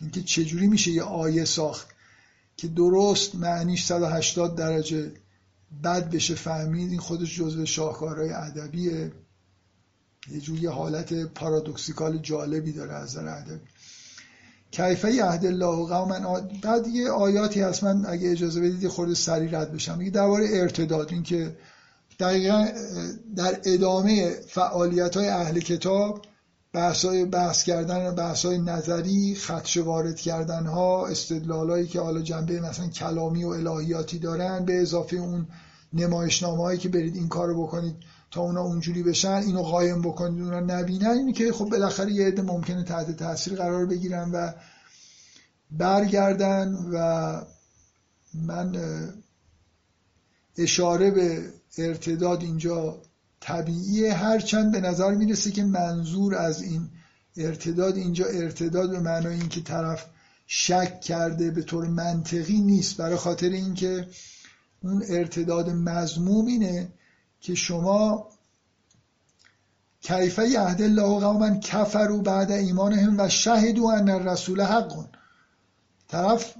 [0.00, 1.88] اینکه چجوری میشه یه آیه ساخت؟
[2.62, 5.12] که درست معنیش 180 درجه
[5.84, 9.12] بد بشه فهمید این خودش جزو شاهکارهای ادبیه.
[10.30, 13.60] یه جوری حالت پارادوکسیکال جالبی داره از نظر ادبی
[14.70, 17.84] کیفه عهد الله و قوما بعد یه آیاتی هست.
[17.84, 19.98] من اگه اجازه بدید خورده سری رد بشم.
[19.98, 21.56] میگه درباره ارتداد این که
[22.20, 22.68] دقیقا
[23.36, 26.22] در ادامه فعالیت های اهل کتاب
[26.72, 32.22] بحث های بحث کردن بحث های نظری خدش وارد کردن ها استدلال هایی که حالا
[32.22, 35.46] جنبه مثلا کلامی و الهیاتی دارن به اضافه اون
[35.92, 37.96] نمایشنامه هایی که برید این کارو بکنید
[38.30, 42.42] تا اونا اونجوری بشن اینو قایم بکنید اونا نبینن اینی که خب بالاخره یه عده
[42.42, 44.52] ممکنه تحت تاثیر قرار بگیرن و
[45.70, 47.40] برگردن و
[48.34, 48.76] من
[50.58, 53.02] اشاره به ارتداد اینجا
[53.42, 56.88] طبیعیه هرچند به نظر می‌رسه که منظور از این
[57.36, 60.06] ارتداد اینجا ارتداد به معنای اینکه طرف
[60.46, 62.96] شک کرده به طور منطقی نیست.
[62.96, 64.08] برای خاطر اینکه
[64.82, 66.88] اون ارتداد مضموم اینه
[67.40, 68.28] که شما
[70.00, 75.06] کیفه عهد الله قوما کفروا بعد ایمانهم و شهدوا ان الرسول حق.
[76.08, 76.54] طرف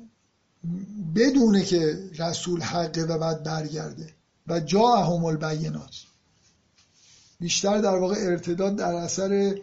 [1.15, 4.15] بدونه که رسول حقه و بعد برگرده
[4.47, 6.12] و جا اهم البینات.
[7.43, 9.59] بیشتر در واقع ارتداد در اثر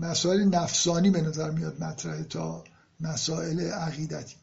[0.00, 2.64] مسائل نفسانی به نظر میاد مطرحه تا
[3.00, 4.36] مسائل عقیدتی.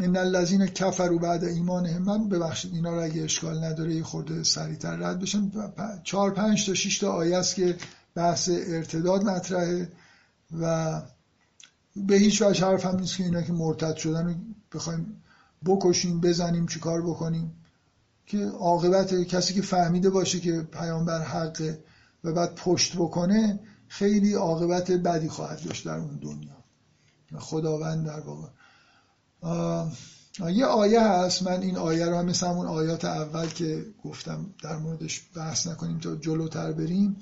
[0.00, 4.96] ان الذين كفروا بعد ایمانهم من ببخشید اینا رو اگه اشکال نداره یه خورده سریعتر
[4.96, 5.52] رد بشن
[6.02, 7.76] چهار پنج تا شش تا آیه است که
[8.14, 9.92] بحث ارتداد مطرحه
[10.60, 11.02] و
[11.96, 14.34] به هیچ وجه حرف هم نیست که اینا که مرتد شدن رو
[14.74, 15.22] بخوایم
[15.64, 17.63] بکشیم بزنیم چیکار بکنیم.
[18.26, 21.84] که عاقبت کسی که فهمیده باشه که پیامبر حقه
[22.24, 26.54] و بعد پشت بکنه خیلی عاقبت بدی خواهد داشت در اون دنیا.
[27.38, 28.48] خداوند در واقع.
[30.52, 31.42] یه آیه هست.
[31.42, 35.98] من این آیه رو هم مثل همون آیات اول که گفتم در موردش بحث نکنیم
[35.98, 37.16] تا جلوتر بریم.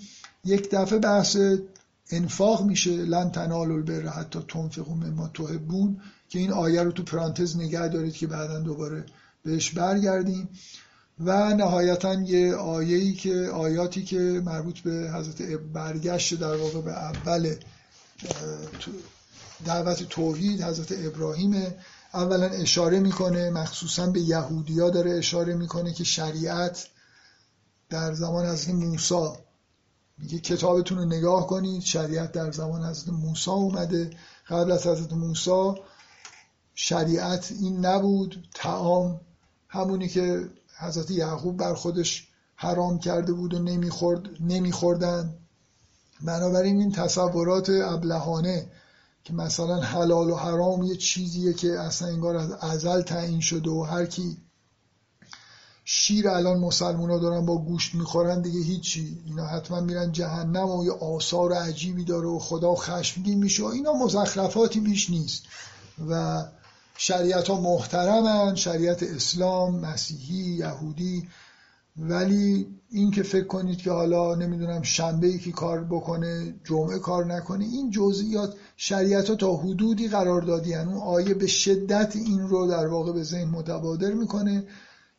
[0.45, 1.37] یک دفعه بحث
[2.11, 2.91] انفاق میشه.
[2.91, 8.15] لن تنالوا البر حتی تنفقوا مما تحبون که این آیه رو تو پرانتز نگه دارید
[8.15, 9.07] که بعدا دوباره
[9.45, 10.49] بهش برگردیم.
[11.25, 15.43] و نهایتا یه آیه‌ای که آیاتی که مربوط به حضرت
[15.73, 17.55] برگشت در واقع به اول
[19.65, 21.75] دعوت توحید حضرت ابراهیم
[22.15, 26.87] اولا اشاره می‌کنه مخصوصا به یهودیا داره اشاره می‌کنه که شریعت
[27.91, 29.29] در زمان حضرت موسی
[30.19, 34.11] میگه کتابتون رو نگاه کنید شریعت در زمان حضرت موسی اومده.
[34.49, 35.75] قبل از حضرت موسی
[36.75, 39.21] شریعت این نبود تعام
[39.69, 40.49] همونی که
[40.83, 45.35] حضرت یعقوب بر خودش حرام کرده بود و نمی‌خورد نمیخوردن.
[46.21, 48.71] بنابراین این تصورات ابلهانه
[49.25, 53.83] که مثلا حلال و حرام یه چیزیه که اصلا انگار از ازل تعیین شده و
[53.83, 54.37] هر کی
[55.85, 59.23] شیر الان مسلمونا دارن با گوشت می‌خورن دیگه هیچی.
[59.27, 64.81] اینا حتما میرن جهنم و یه آثار عجیبی داره و خدا خشمگین میشه اینا مزخرفاتی
[64.81, 65.43] بیش نیست.
[66.09, 66.43] و
[66.97, 71.29] شریعت ها محترمن شریعت اسلام مسیحی یهودی.
[71.97, 77.27] ولی این که فکر کنید که حالا نمی‌دونم شنبه ای که کار بکنه جمعه کار
[77.27, 82.67] نکنه این جزئیات شریعت ها تا حدودی قرار دادی اون آیه به شدت این رو
[82.67, 84.65] در واقع به ذهن متبادر می‌کنه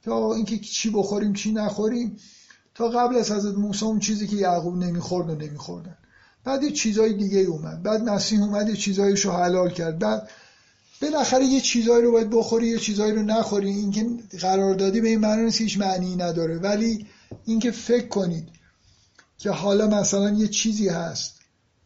[0.04, 2.18] تا اینکه چی بخوریم چی نخوریم.
[2.76, 5.98] تا قبل از حضرت موسی اون چیزی که یعقوب نمی‌خورد و نمیخوردن.
[6.44, 7.84] بعد یه چیزای دیگه اومد.
[7.84, 10.00] بعد مسیح اومد یه چیزایشو حلال کرد.
[10.00, 10.30] بعد
[11.04, 13.70] بالاخره یه چیزایی رو باید بخوری یه چیزایی رو نخوری.
[13.70, 14.08] اینکه
[14.40, 16.58] قراردادی به این معنی نیست هیچ معنی نداره.
[16.58, 17.08] ولی
[17.46, 18.50] اینکه فکر کنید
[19.38, 21.34] که حالا مثلا یه چیزی هست.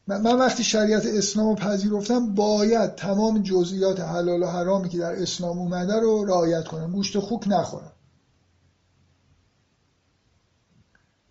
[0.07, 5.60] من وقتی شریعت اسلام رو پذیرفتم باید تمام جزئیات حلال و حرامی که در اسلام
[5.60, 6.91] اومده رو رعایت کنم.
[6.91, 7.91] گوشت خوک نخورم.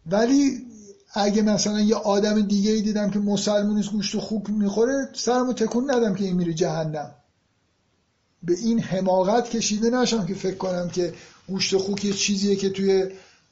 [0.06, 0.66] ولی
[1.14, 6.14] اگه مثلا یه آدم دیگه ای دیدم که مسلمونیست گوشت خوک می‌خوره سرمو تکون ندم
[6.14, 7.14] که این میره جهنم.
[8.42, 11.14] به این حماقت کشیده نشم که فکر کنم که
[11.48, 13.10] گوشت خوک یه چیزیه که توی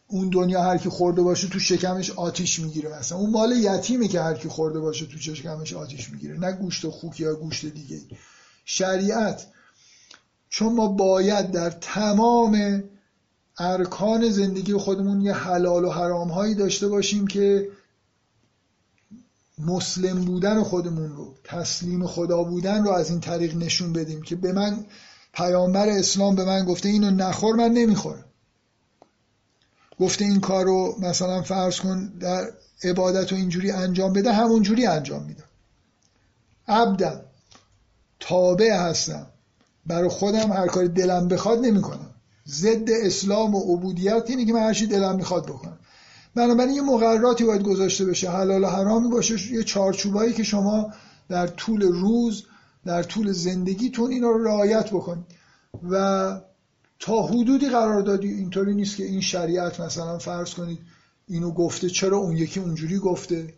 [0.09, 3.19] اون دنیا هر کی خورده باشه تو شکمش آتیش می‌گیره مثلا.
[3.19, 7.21] اون مال یتیمه که هر کی خورده باشه تو شکمش آتیش می‌گیره نه گوشت خوک
[7.21, 8.01] یا گوشت دیگه
[8.65, 9.47] شریعت
[10.49, 12.85] چون ما باید در تمام
[13.59, 17.69] ارکان زندگی خودمون یه حلال و حرام هایی داشته باشیم که
[19.59, 24.53] مسلم بودن خودمون رو تسلیم خدا بودن رو از این طریق نشون بدیم که به
[24.53, 24.85] من
[25.33, 28.25] پیامبر اسلام به من گفته اینو نخور من نمی‌خورم.
[30.01, 32.51] گفته این کار رو مثلا فرض کن در
[32.85, 35.45] عبادت و اینجوری انجام بده همونجوری انجام میدم.
[36.69, 37.21] عبدم
[38.21, 39.27] تابع هستم.
[39.87, 42.11] برای خودم هر کاری دلم بخواد نمی‌کنم.
[42.49, 45.74] ضد اسلام و عبودیت اینه که من هرچی دلم می‌خواد بکنم.
[46.35, 48.31] بنابراین یه مقرراتی باید گذاشته بشه.
[48.31, 50.93] حلال و حرامی باشه یه چارچوبایی که شما
[51.29, 52.45] در طول روز
[52.85, 55.25] در طول زندگیتون اینا رو رعایت بکنید
[55.91, 56.41] و
[56.99, 60.79] تا حدودی قرار دادی اینطوری نیست که این شریعت مثلا فرض کنید
[61.29, 63.55] اینو گفته چرا اون یکی اونجوری گفته؟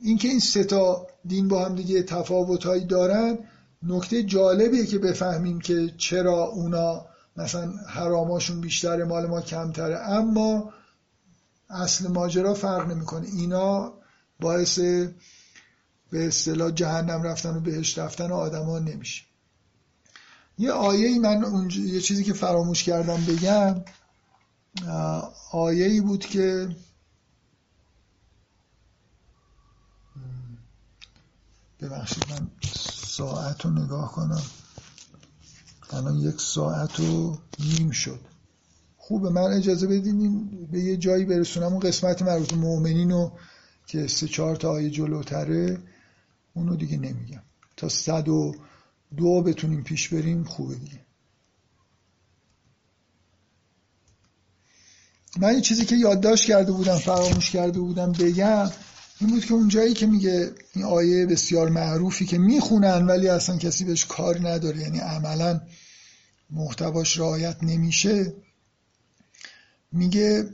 [0.00, 3.38] اینکه این سه تا دین با هم دیگه تفاوتهایی دارن
[3.82, 7.06] نکته جالبیه که بفهمیم که چرا اونا
[7.36, 9.98] مثلا حراماشون بیشتره مال ما کمتره.
[9.98, 10.72] اما
[11.72, 13.26] اصل ماجرا فرق نمی‌کنه.
[13.26, 13.92] اینا
[14.40, 14.78] باعث
[16.10, 19.24] به اصطلاح جهنم رفتن و بهش رفتن و آدما نمیشه.
[20.58, 21.76] یه آیه ای من اونج...
[21.76, 23.84] یه چیزی که فراموش کردم بگم
[25.52, 26.76] آیه ای بود که
[31.80, 32.50] ببخشید من
[33.06, 34.42] ساعت رو نگاه کنم.
[35.90, 38.31] الان یک ساعت و نیم شد.
[39.12, 39.30] خوبه.
[39.30, 41.66] من اجازه بدین به یه جایی برسونم.
[41.66, 43.32] اون قسمت مربوط مؤمنین رو
[43.86, 45.78] که سه چهار تا آیه جلوتره
[46.54, 47.42] اونو دیگه نمیگم.
[47.76, 48.54] تا صد و
[49.16, 51.00] دو بتونیم پیش بریم خوبه دیگه.
[55.40, 58.70] من یه چیزی که یادداشت کرده بودم فراموش کرده بودم بگم
[59.20, 63.56] این بود که اون جایی که میگه این آیه بسیار معروفی که می‌خونن ولی اصلا
[63.56, 64.80] کسی بهش کار نداره.
[64.80, 65.60] یعنی عملا
[66.50, 68.34] محتواش رعایت نمیشه.
[69.92, 70.44] میگه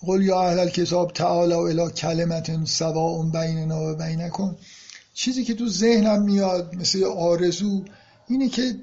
[0.00, 4.56] قل یا اهل الکتاب تعالی و الی کلمت سواء بیننا و بینکم.
[5.14, 7.84] چیزی که تو ذهنم میاد مثل آرزو
[8.28, 8.74] اینه که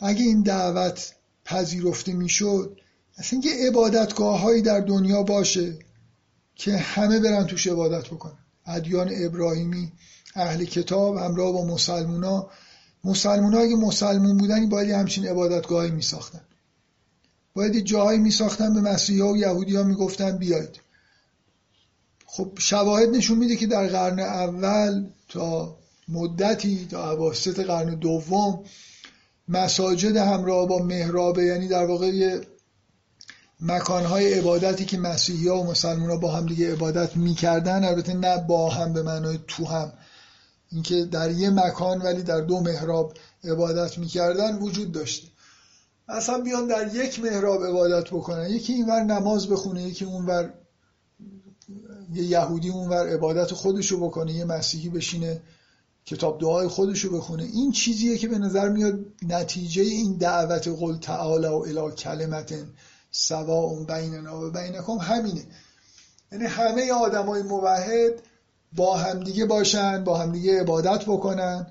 [0.00, 1.12] اگه این دعوت
[1.44, 2.80] پذیرفته می‌شد
[3.18, 5.78] اصلا یه عبادتگاه هایی در دنیا باشه
[6.54, 8.38] که همه برن توش عبادت بکنن.
[8.66, 9.92] ادیان ابراهیمی
[10.34, 12.50] اهل کتاب همراه با مسلمونا.
[13.04, 16.40] مسلمونا اگه مسلمون بودن باید همچین عبادتگاهی میساختن.
[17.54, 20.80] باید جاهایی میساختن به مسیحی ها و یهودی ها می‌گفتن بیاید.
[22.26, 25.76] خب شواهد نشون میده که در قرن اول تا
[26.08, 28.64] مدتی تا عواسط قرن دوم
[29.48, 32.40] مساجد همراه با محرابه یعنی در واقع
[33.60, 38.38] مکانهای عبادتی که مسیحی ها و مسلمان ها با هم دیگه عبادت می‌کردن البته نه
[38.38, 39.92] با هم به معنای تو هم.
[40.72, 43.14] اینکه در یه مکان ولی در دو محراب
[43.44, 45.28] عبادت می‌کردن وجود داشته.
[46.08, 48.50] اصلا بیان در یک محراب عبادت بکنن.
[48.50, 50.54] یکی اینور نماز بخونه یکی اونور
[52.12, 55.42] یه یهودی اونور عبادت خودشو بکنه یه مسیحی بشینه
[56.06, 57.42] کتاب دعای خودشو بخونه.
[57.42, 62.54] این چیزیه که به نظر میاد نتیجه این دعوت قل تعالی و الی کلمت
[63.48, 65.46] اون بیننا و بینکم همینه.
[66.32, 68.22] یعنی همه آدمای موحد
[68.72, 71.66] با همدیگه باشن با همدیگه عبادت بکنن.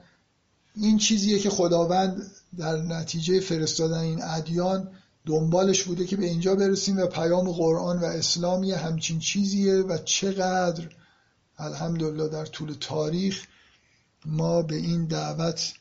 [0.76, 4.92] این چیزیه که خداوند در نتیجه فرستادن این ادیان
[5.26, 10.90] دنبالش بوده که به اینجا برسیم و پیام قرآن و اسلامی همچین چیزیه و چقدر
[11.58, 13.48] الحمدلله در طول تاریخ
[14.26, 15.74] ما به این دعوت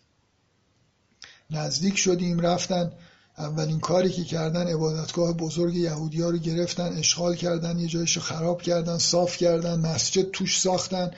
[1.51, 2.93] نزدیک شدیم رفتن
[3.39, 8.23] اولین کاری که کردن عبادتگاه بزرگ یهودی ها رو گرفتن اشغال کردن یه جایش رو
[8.23, 11.11] خراب کردن صاف کردن مسجد توش ساختن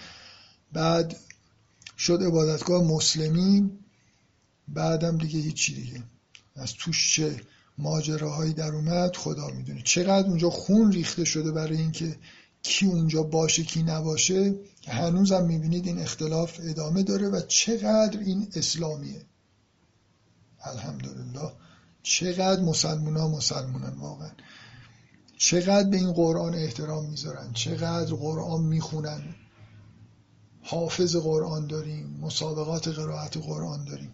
[0.73, 1.17] بعد
[1.99, 3.79] شد عبادتگاه مسلمین.
[4.73, 6.03] بعدم دیگه هیچی دیگه.
[6.57, 7.41] از توش چه
[7.79, 9.83] ماجراهایی در اومد خدا می‌دونه.
[9.85, 12.17] چقدر اونجا خون ریخته شده برای اینکه
[12.63, 14.55] کی اونجا باشه کی نباشه
[14.89, 19.27] هنوزم می‌بینید این اختلاف ادامه داره و چقدر این اسلامیه.
[20.65, 21.53] الحمدلله.
[22.03, 24.31] چقدر مسلمان ها مسلمانن واقعا.
[25.37, 29.23] چقدر به این قرآن احترام می‌ذارن چقدر قرآن می‌خونن.
[30.63, 34.13] حافظ قرآن داریم مسابقات قرائت قرآن داریم.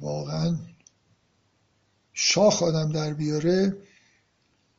[0.00, 0.56] واقعا
[2.12, 3.76] شاخ آدم در بیاره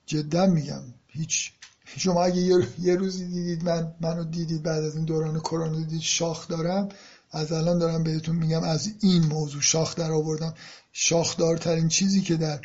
[0.06, 1.52] جدا میگم هیچ
[1.98, 6.48] شما اگه یه روزی دیدید من منو دیدید بعد از این دوران کرونا دیدید شاخ
[6.48, 6.90] دارم
[7.32, 10.54] از الان دارم بهتون میگم از این موضوع شاخ در آوردم.
[10.92, 12.62] شاخدارترین چیزی که در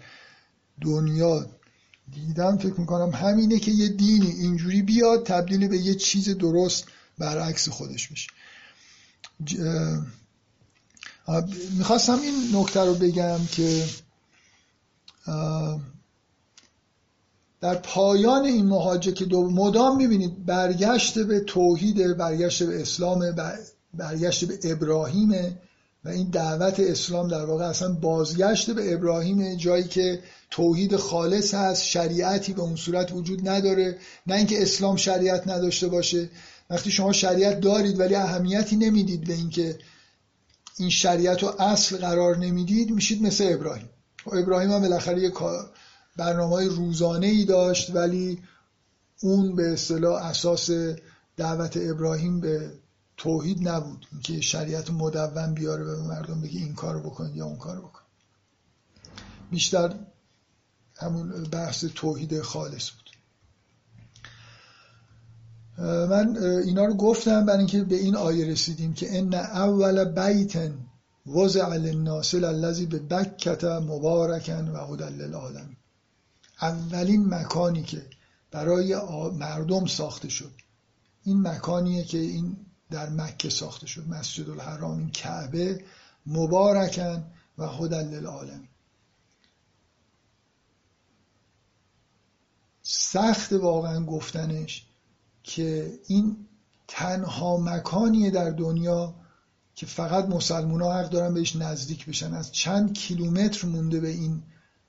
[0.81, 1.47] دنیا
[2.13, 6.85] دیدم فکر می‌کنم همینه که یه دینی اینجوری بیاد تبدیل به یه چیز درست
[7.19, 8.29] برعکس خودش بشه.
[11.79, 13.85] می‌خواستم این نکته رو بگم که
[17.61, 23.37] در پایان این مهاجه که دو مدام می‌بینید برگشت به توحید برگشت به اسلام
[23.95, 25.59] برگشت به ابراهیم
[26.05, 30.21] و این دعوت اسلام در واقع اصلا بازگشت به ابراهیم جایی که
[30.51, 33.99] توحید خالص هست شریعتی به اون صورت وجود نداره.
[34.27, 36.31] نه اینکه اسلام شریعت نداشته باشه.
[36.71, 39.79] وقتی شما شریعت دارید ولی اهمیتی نمی‌دید به اینکه
[40.77, 43.89] این شریعت رو اصل قرار نمی‌دید میشید مثل ابراهیم.
[44.25, 45.33] خب ابراهیم هم بالاخره یه
[46.17, 48.43] برنامه روزانه ای داشت ولی
[49.21, 50.71] اون به اصطلاح اساس
[51.37, 52.73] دعوت ابراهیم به
[53.17, 54.07] توحید نبود.
[54.13, 58.01] اینکه شریعت مدون بیاره به مردم بگه این کارو بکن یا اون کارو بکن.
[59.51, 59.95] بیشتر
[60.97, 63.04] همون بحث توحید خالص بود.
[65.79, 70.73] من اینا رو گفتم برای اینکه به این آیه رسیدیم که ان اول بیت
[71.27, 75.77] وضع للناس الذی به بکت مبارکن و هدى للعالمین
[76.63, 78.07] اولین مکانی که
[78.51, 78.97] برای
[79.39, 80.53] مردم ساخته شد.
[81.25, 82.57] این مکانیه که این
[82.91, 84.09] در مکه ساخته شد.
[84.09, 85.85] مسجد الحرام این کعبه
[86.27, 87.25] مبارکن
[87.59, 88.69] و هدى للعالمین
[92.83, 94.87] سخت واقعا گفتنش
[95.45, 96.37] که این
[96.89, 99.15] تنها مکانیه در دنیا
[99.75, 102.35] که فقط مسلمان ها حق دارن بهش نزدیک بشن.
[102.35, 104.43] از چند کیلومتر مونده به این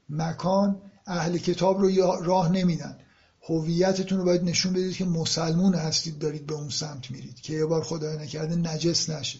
[0.10, 1.90] مکان اهل کتاب رو
[2.24, 2.98] راه نمیدن.
[3.42, 7.66] هویتتون رو باید نشون بدید که مسلمون هستید دارید به اون سمت میرید که یه
[7.66, 9.40] بار خدای نکرده نجس نشه.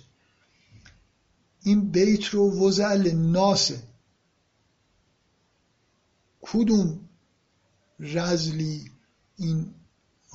[1.64, 3.84] این بیت رو وضع ناسه
[6.42, 7.00] کدوم
[8.00, 8.92] رزلی
[9.36, 9.74] این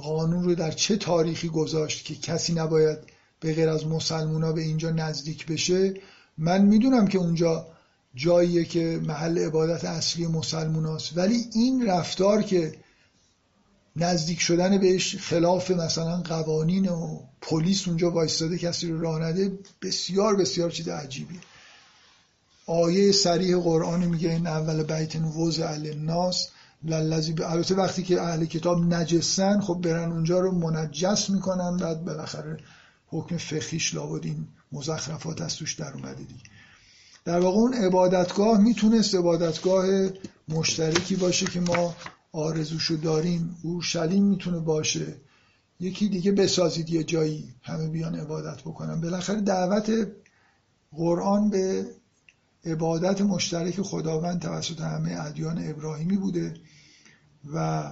[0.00, 2.98] قانون رو در چه تاریخی گذاشت که کسی نباید
[3.40, 5.94] به غیر از مسلمونا به اینجا نزدیک بشه؟
[6.38, 7.66] من می‌دونم که اونجا
[8.14, 11.18] جاییه که محل عبادت اصلی مسلموناست.
[11.18, 12.74] ولی این رفتار که
[13.96, 20.36] نزدیک شدن بهش خلاف مثلا قوانین و پلیس اونجا وایستاده کسی رو راه نده بسیار
[20.36, 21.40] بسیار چیز عجیبیه
[22.66, 26.48] آیه سریح قرآن میگه این اول بیت وضع الناس
[26.84, 32.56] للذی البته وقتی که اهل کتاب نجسن خب برن اونجا رو منجس می‌کنن بعد بالاخره
[33.06, 36.42] حکم فقهیش لابد این مزخرفات از توش در اومده دیگه.
[37.24, 39.86] در واقع اون عبادتگاه می‌تونست عبادتگاه
[40.48, 41.94] مشترکی باشه که ما
[42.32, 43.56] آرزوشو داریم.
[43.62, 45.16] اورشلیم می‌تونه باشه.
[45.80, 49.00] یکی دیگه بسازید یه جایی همه بیان عبادت بکنن.
[49.00, 50.08] بالاخره دعوت
[50.92, 51.86] قرآن به
[52.64, 56.54] عبادت مشترک خداوند توسط همه ادیان ابراهیمی بوده.
[57.44, 57.84] و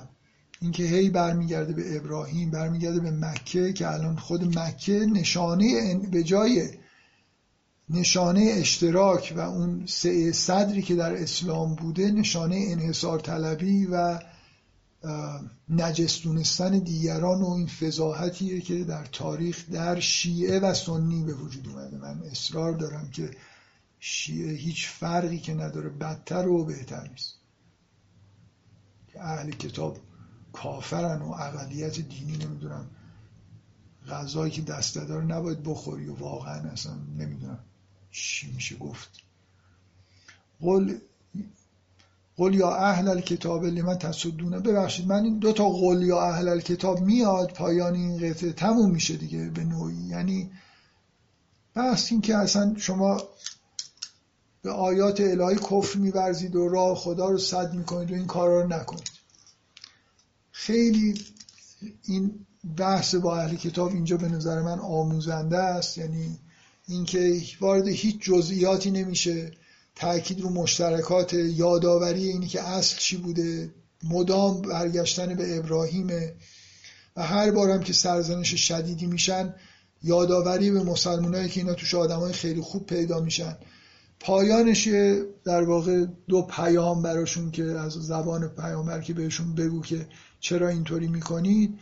[0.60, 6.68] اینکه هی برمیگرده به ابراهیم برمیگرده به مکه که الان خود مکه نشانه به جای
[7.90, 14.18] نشانه اشتراک و اون سه صدری که در اسلام بوده نشانه انحصار طلبی و
[15.68, 21.68] نجس دونستن دیگران و این فضاحتیه که در تاریخ در شیعه و سنی به وجود
[21.68, 21.96] اومده.
[21.96, 23.30] من اصرار دارم که
[24.00, 27.37] شیعه هیچ فرقی که نداره بدتر و بهتر نیست.
[29.18, 29.98] اهل کتاب
[30.52, 32.86] کافرن و اقلیت دینی نمی‌دونم
[34.08, 37.58] غذایی که دست داره نباید بخوری و واقعا اصلا نمی‌دونم
[38.10, 39.08] چی میشه گفت.
[40.60, 40.94] قل
[42.36, 47.00] قل یا اهل الکتاب لمن تصدونه ببخشید من این دو تا قل یا اهل الکتاب
[47.00, 49.96] میاد پایان این قطعه تموم میشه دیگه به نوعی.
[49.96, 50.50] یعنی
[51.74, 53.22] بحث این که اصلا شما
[54.68, 58.68] به آیات الهی کفر میورزید و راه خدا رو صد می‌کنید و این کارا رو
[58.68, 59.10] نکنید.
[60.50, 61.24] خیلی
[62.04, 62.46] این
[62.76, 65.98] بحث با اهل کتاب اینجا به نظر من آموزنده است.
[65.98, 66.38] یعنی
[66.88, 69.50] اینکه وارد هیچ جزئیاتی نمیشه.
[69.96, 73.74] تاکید رو مشترکات یادآوری اینی که اصل چی بوده.
[74.04, 76.34] مدام برگشتن به ابراهیمه
[77.16, 79.54] و هر بارم که سرزنش شدیدی میشن
[80.02, 83.56] یادآوری به مسلمانایی که اینا توش آدمای خیلی خوب پیدا میشن.
[84.20, 84.88] پایانش
[85.44, 90.06] در واقع دو پیام براشون که از زبان پیامبر که بهشون بگو که
[90.40, 91.78] چرا اینطوری می‌کنید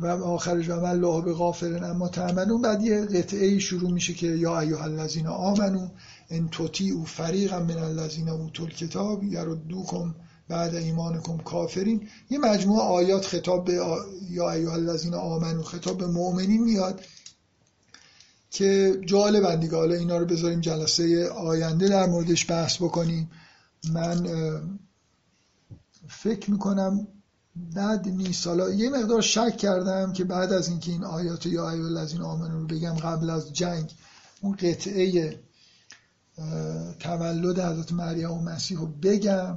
[0.00, 2.62] و آخرش و من الله به غافرن اما تعملون.
[2.62, 5.88] بعد یه قطعه شروع میشه که یا ایها الذین آمنو
[6.30, 6.50] ان
[6.94, 10.14] او فریقا من الذین اوتوا الکتاب یردوکم
[10.48, 12.08] بعد ایمانکم کافرین.
[12.30, 13.80] یه مجموعه آیات خطاب به
[14.30, 17.00] یا ایها الذین آمنو خطاب به مؤمنین میاد.
[18.50, 19.76] که جالبن دیگه.
[19.76, 23.30] حالا اینا رو بذاریم جلسه آینده در موردش بحث بکنیم.
[23.92, 24.26] من
[26.08, 27.06] فکر می‌کنم
[27.74, 28.46] بعد نیست.
[28.46, 32.60] حالا یه مقدار شک کردم که بعد از اینکه این آیات یا ایو الذین آمنو
[32.60, 33.92] رو بگم قبل از جنگ
[34.40, 35.38] اون قطعه
[37.00, 39.56] تولد حضرت مریم و مسیح رو بگم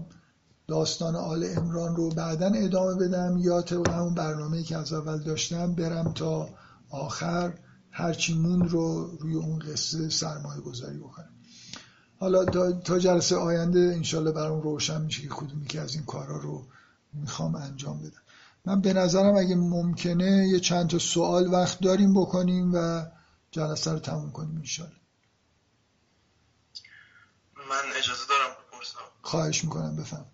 [0.67, 5.75] داستان آل امران رو بعدا ادامه بدم یا طبق همون برنامه که از اول داشتم
[5.75, 6.49] برم تا
[6.89, 7.53] آخر.
[7.91, 11.33] هرچی مون رو روی اون قصه سرمایه گذاری بکنم
[12.19, 16.67] حالا تا جلسه آینده انشالله برام روشن میشه که کدومی که از این کارا رو
[17.13, 18.21] می‌خوام انجام بدم.
[18.65, 23.05] من به نظرم اگه ممکنه یه چند تا سوال وقت داریم بکنیم و
[23.51, 24.95] جلسه رو تموم کنیم انشالله
[27.69, 30.25] من اجازه دارم بپرسم؟ خواهش می‌کنم بفهم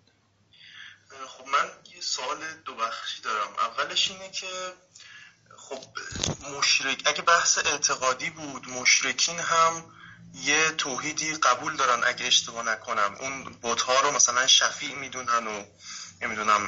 [1.28, 3.48] خب من یه سوال دو بخشی دارم.
[3.58, 4.46] اولش اینه که
[5.68, 5.78] خب
[6.58, 7.02] مشرک.
[7.06, 9.72] اگه بحث اعتقادی بود مشرکین هم
[10.44, 13.14] یه توحیدی قبول دارن اگه اشتباه نکنم.
[13.20, 15.64] اون بتها رو مثلا شفیع می‌دونن و
[16.22, 16.60] نمی‌دونم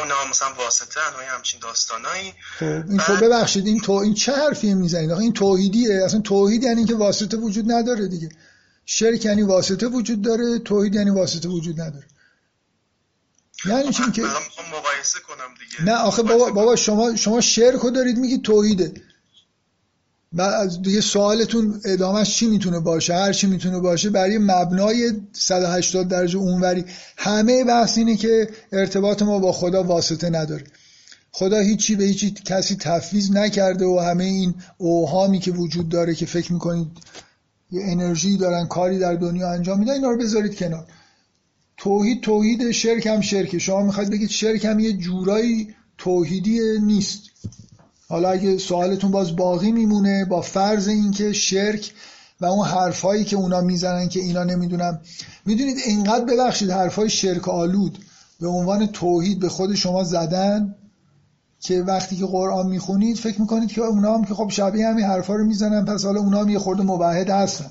[0.00, 2.34] اونا مثلا واسطه انهای همچین داستانایی.
[2.58, 6.04] خب این تو ببخشید این تو این چه حرفی می‌زنید؟ این توحیدیه.
[6.04, 8.28] اصلا توحید یعنی که واسطه وجود نداره دیگه.
[8.86, 12.06] شرک یعنی واسطه وجود داره توحید یعنی واسطه وجود نداره.
[13.64, 15.84] یعنی چون که مقایسه کنم دیگه.
[15.84, 18.92] نه آخه بابا, بابا شما شما شرک رو دارید میگید توحیده.
[20.32, 26.08] بعد از دیگه سوالتون ادامهش چی می‌تونه باشه؟ هر چی می‌تونه باشه برای مبنای 180
[26.08, 26.84] درجه اونوری.
[27.16, 30.64] همه بحث اینه که ارتباط ما با خدا واسطه نداره.
[31.32, 36.26] خدا هیچی به هیچی کسی تفویض نکرده و همه این اوهامی که وجود داره که
[36.26, 36.88] فکر می‌کنید
[37.70, 40.86] یه انرژی دارن کاری در دنیا انجام میدن اینا رو بذارید کنار.
[41.80, 43.58] توحید توحید شرک هم شرکه.
[43.58, 47.20] شما می‌خواید بگید شرک هم یه جورایی توحیدی نیست.
[48.08, 51.92] حالا اگه سوالتون باز باقی میمونه با فرض اینکه شرک
[52.40, 55.00] و اون حرفایی که اونا می‌زنن که اینا نمی‌دونم.
[55.46, 57.98] می‌دونید اینقدر ببخشید حرفای شرک آلود
[58.40, 60.74] به عنوان توحید به خود شما زدن
[61.60, 65.34] که وقتی که قرآن می‌خونید فکر می‌کنید که اونا هم که خب شبیه همین حرفا
[65.34, 67.70] رو می‌زنن پس حالا اونا هم یه خورده موحد هستن.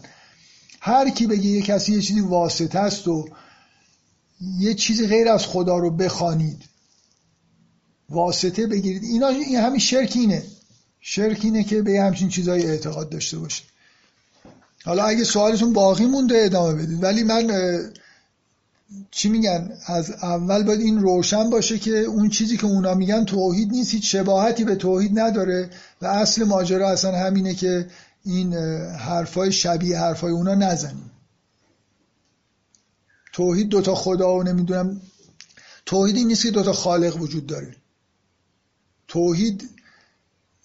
[0.82, 3.26] هر کی بگه یه کسی یه چیزی واسطه است و
[4.42, 6.64] یه چیزی غیر از خدا رو بخوانید.
[8.10, 9.04] واسطه بگیرید.
[9.04, 11.64] اینا این همین شرک اینه.
[11.64, 13.66] که به همچین چیزهای اعتقاد داشته باشید.
[14.86, 17.04] حالا اگه سوالتون باقی مونده ادامه بدید.
[17.04, 17.52] ولی من
[19.12, 23.72] چی میگن؟ از اول باید این روشن باشه که اون چیزی که اونا میگن توحید
[23.72, 23.92] نیست.
[23.94, 25.70] هیچ شباهتی به توحید نداره.
[26.02, 27.88] و اصل ماجرا اصلا همینه که
[28.26, 28.54] این
[28.98, 31.09] حرفای شبیه حرفای اونا نزنیم.
[33.40, 35.02] توحید دوتا خدا و نمی‌دونم.
[35.86, 37.76] توحید این نیست که دوتا خالق وجود داره.
[39.08, 39.70] توحید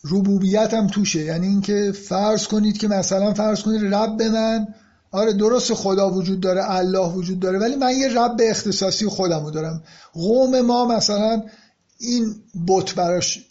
[0.05, 1.25] ربوبیت هم توشه.
[1.25, 4.69] یعنی اینکه فرض کنید که مثلا فرض کنید رب من
[5.11, 9.83] آره درست خدا وجود داره الله وجود داره ولی من یه رب اختصاصی خودمو دارم.
[10.13, 11.43] قوم ما مثلا
[11.99, 12.35] این
[12.67, 13.45] بت براش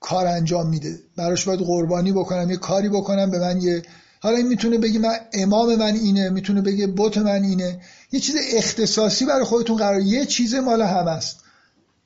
[0.00, 0.98] کار انجام میده.
[1.16, 3.82] براش باید قربانی بکنم یه کاری بکنم به من یه
[4.22, 7.82] حالا این می‌تونه بگه من امام من اینه می‌تونه بگه بت من اینه.
[8.12, 11.44] یه چیز اختصاصی برای خودتون قرار یه چیز مال هم است.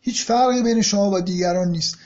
[0.00, 1.96] هیچ فرقی بین شما با دیگران نیست.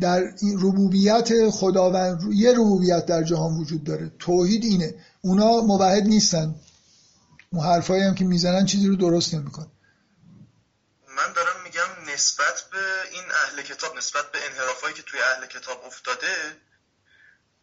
[0.00, 4.12] در این ربوبیت خداوند یه ربوبیت در جهان وجود داره.
[4.18, 4.94] توحید اینه.
[5.20, 6.54] اونا موحد نیستن.
[7.52, 9.66] اون حرفایی هم که می‌زنن چیزی رو درست نمیکن
[11.16, 12.78] من دارم میگم نسبت به
[13.12, 16.26] این اهل کتاب نسبت به انحرافایی که توی اهل کتاب افتاده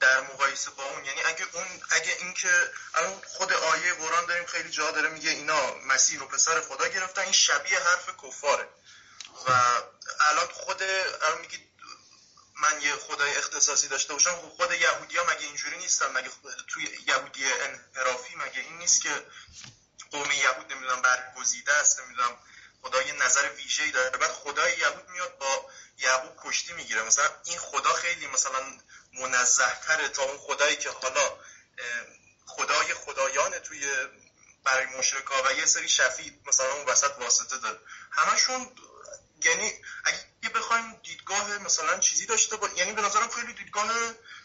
[0.02, 4.70] در مقایسه با اون یعنی اگه اون اگه اینکه الان خود آیه قرآن داریم خیلی
[4.70, 8.68] جا داره میگه اینا مسیح رو پسر خدا گرفتن این شبیه حرف کفاره.
[9.48, 9.52] و
[10.22, 11.72] الان خود الان میگید
[12.56, 16.30] من یه خدای اختصاصی داشته باشم خب خود یهودی ها مگه اینجوری نیستن؟ مگه
[16.68, 19.26] توی یهودی انحرافی مگه این نیست که
[20.12, 22.38] قوم یهود نمی‌دونم برگزیده است نمی‌دونم
[22.82, 24.10] خدا یه نظر ویژه‌ای داره.
[24.10, 27.04] بعد خدای یهود میاد با یعقوب کشتی می‌گیره.
[27.04, 28.60] مثلا این خدا خیلی مثلا
[29.14, 31.38] منزه تره تا اون خدایی که حالا
[32.46, 33.92] خدای خدایان توی
[34.64, 37.80] برای مشرکا و یه سری شفی مثلا اون وسط واسطه داره.
[38.12, 38.76] همشون
[39.44, 39.74] یعنی
[40.06, 43.92] اگه بخوایم دیدگاه مثلا چیزی داشته با یعنی به نظرم خیلی دیدگاه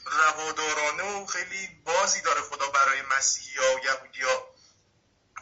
[0.07, 4.55] روادارانه و خیلی بازی داره خدا برای مسیحی ها و یهودی ها.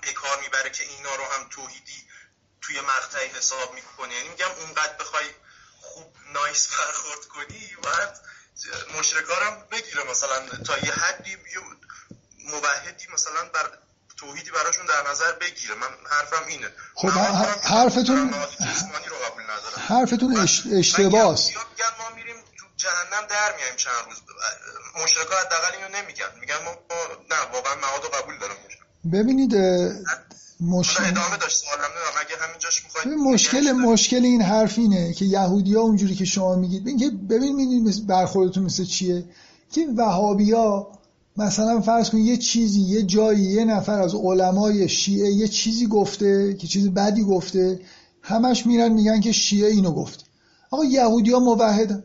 [0.02, 2.08] به کار می‌بره که اینا رو هم توحیدی
[2.60, 4.14] توی مقطعی حساب می‌کنه.
[4.14, 5.34] یعنی میگم اونقدر بخوای
[5.80, 8.20] خوب نایس برخورد کنی بعد
[8.98, 11.36] مشرکارم بگیره مثلا تا یه حدی
[12.44, 13.78] موحدی مثلا بر
[14.16, 15.74] توحیدی براشون در نظر بگیره.
[15.74, 16.68] من حرفم اینه.
[16.94, 18.34] خب حرفتون
[19.88, 20.38] حرفتون
[20.72, 21.38] اشتباهه
[21.98, 24.16] ما میریم تو جهنم در میایم چند روز.
[25.04, 26.26] مشرکا حداقل اینو نمیگن.
[26.40, 26.78] میگن ما
[27.30, 28.56] نه واقعا معاد قبول دارم.
[29.12, 29.54] ببینید
[30.60, 31.90] مشکل ادامه داشت سوالم
[33.32, 38.64] مشکل مشکل این حرف اینه که یهودی ها اونجوری که شما میگید اینکه ببینید برخوردتون
[38.64, 39.24] مثل چیه؟
[39.72, 40.88] که وهابیا
[41.36, 46.54] مثلا فرض کن یه چیزی یه جایی یه نفر از علمای شیعه یه چیزی گفته
[46.54, 47.80] که چیز بدی گفته
[48.22, 50.24] همش میرن میگن که شیعه اینو گفت.
[50.70, 52.04] آقا یهودی ها موحدن.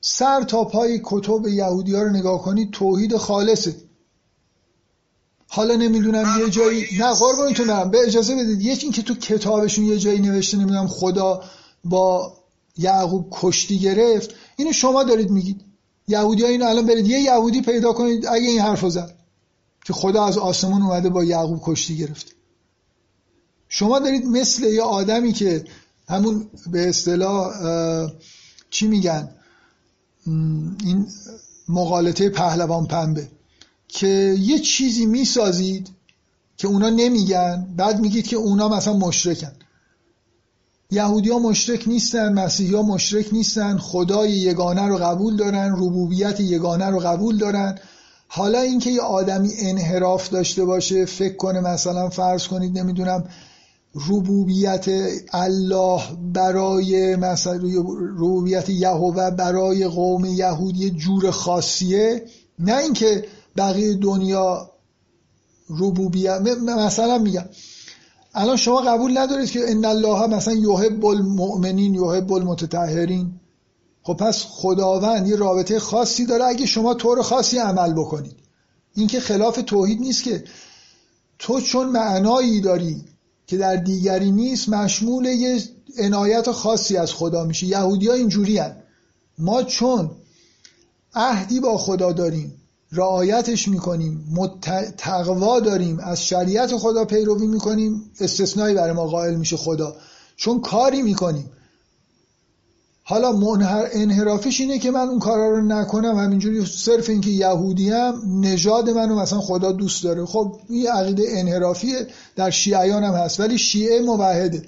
[0.00, 3.74] سر تا پای کتب یهودی ها رو نگاه کنید توحید خالصه.
[5.54, 7.90] حالا نمی‌دونم یه جایی نه قربونتون برم.
[7.90, 8.62] به اجازه بدید.
[8.62, 11.42] یکی این که تو کتابشون یه جایی نوشته نمی‌دونم خدا
[11.84, 12.32] با
[12.78, 14.34] یعقوب کشتی گرفت.
[14.56, 15.60] اینو شما دارید میگید.
[16.08, 17.06] یهودی ها اینو الان برید.
[17.06, 19.14] یه یهودی پیدا کنید اگه این حرفو زد.
[19.84, 22.26] که خدا از آسمون اومده با یعقوب کشتی گرفت
[23.68, 25.64] شما دارید مثل یه آدمی که
[26.08, 27.52] همون به اصطلاح
[28.70, 29.30] چی میگن؟
[30.26, 31.06] این
[31.68, 33.28] مقالطه پهلوان پنبه.
[33.92, 35.88] که یه چیزی می‌سازید
[36.56, 39.52] که اونا نمیگن بعد میگید که اونا مثلا مشرکن.
[40.90, 46.86] یهودی ها مشرک نیستن مسیحی ها مشرک نیستن خدای یگانه رو قبول دارن ربوبیت یگانه
[46.86, 47.78] رو قبول دارن.
[48.28, 53.24] حالا اینکه یه آدمی انحراف داشته باشه فکر کنه مثلا فرض کنید نمی‌دونم
[53.94, 54.86] ربوبیت
[55.32, 56.02] الله
[56.32, 57.60] برای مثلا
[58.16, 62.22] ربوبیت یهوه برای قوم یهودی جور خاصیه
[62.58, 63.24] نه اینکه
[63.56, 64.70] بقیه دنیا
[65.70, 67.44] ربوبیت مثلا میگم.
[68.34, 73.32] الان شما قبول ندارید که ان الله مثلا یحب المؤمنین یحب المتطهرین.
[74.02, 76.44] خب پس خداوند یه رابطه خاصی داره.
[76.44, 78.36] اگه شما طور خاصی عمل بکنید.
[78.94, 80.44] این که خلاف توحید نیست که.
[81.38, 83.04] تو چون معنایی داری
[83.46, 85.62] که در دیگری نیست مشمول یه
[85.98, 88.08] عنایت خاصی از خدا میشه یهودی
[88.58, 88.72] ها
[89.38, 90.10] ما چون
[91.14, 92.61] عهدی با خدا داریم
[92.92, 94.24] رعایتش می‌کنیم
[94.96, 99.96] تقوا داریم از شریعت خدا پیروی می‌کنیم استثنایی برای ما قائل میشه خدا
[100.36, 101.50] چون کاری می‌کنیم.
[103.04, 108.22] حالا منحر انحرافش اینه که من اون کارا رو نکنم همینجوری صرف اینکه یهودی هم
[108.40, 110.26] نژاد منو مثلا خدا دوست داره.
[110.26, 111.94] خب این عقیده انحرافی
[112.36, 114.62] در شیعیان هم هست ولی شیعه موحده.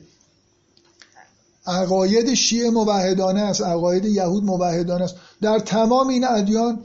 [1.66, 5.14] عقاید شیعه موحدانه است عقاید یهود موحدانه است.
[5.40, 6.84] در تمام این ادیان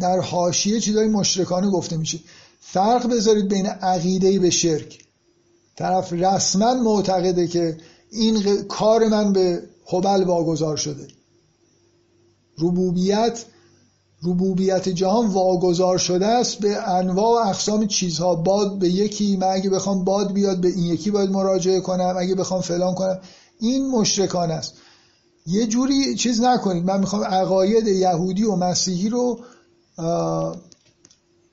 [0.00, 2.18] در حاشیه چیزای مشرکانه گفته میشه.
[2.60, 5.04] فرق بذارید بین عقیده به شرک.
[5.76, 7.76] طرف رسما معتقده که
[8.10, 9.62] این کار من به
[9.92, 11.08] هبل واگذار شده.
[12.58, 13.44] ربوبیت
[14.22, 18.34] ربوبیت جهان واگذار شده است به انواع و اقسام چیزها.
[18.34, 22.14] باد به یکی من اگه بخوام باد بیاد به این یکی باید مراجعه کنم.
[22.18, 23.20] اگه بخوام فلان کنم.
[23.60, 24.74] این مشرکان است.
[25.46, 26.84] یه جوری چیز نکنید.
[26.84, 29.38] من می‌خوام عقاید یهودی و مسیحی رو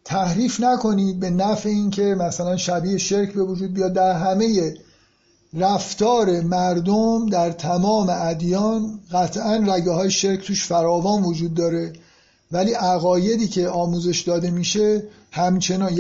[0.06, 3.94] تحریف نکنید به نفع اینکه مثلا شبیه شرک به وجود بیاد.
[3.94, 4.74] در همه
[5.54, 11.94] رفتار مردم در تمام ادیان قطعا رگه های شرک توش فراوان وجود داره.
[12.52, 16.00] ولی عقایدی که آموزش داده میشه همچنان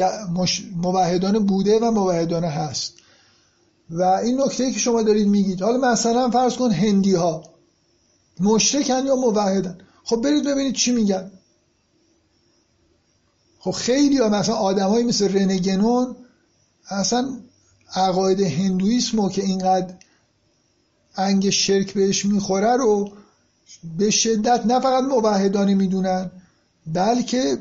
[0.76, 2.94] موحدانه بوده و موحدانه هست.
[3.90, 7.44] و این نکته که شما دارید میگید حالا مثلا فرض کن هندی ها
[8.40, 11.32] مشرکن یا موحدن؟ خب برید ببینید چی میگن.
[13.64, 16.16] خب خیلی ها مثلا آدمایی مثل رنگنون
[16.90, 17.40] اصلا
[17.96, 19.94] عقاید هندویسم که اینقدر
[21.16, 23.12] انگ شرک بهش می‌خوره رو
[23.98, 26.32] به شدت نه فقط موحدانه می‌دونن
[26.94, 27.58] بلکه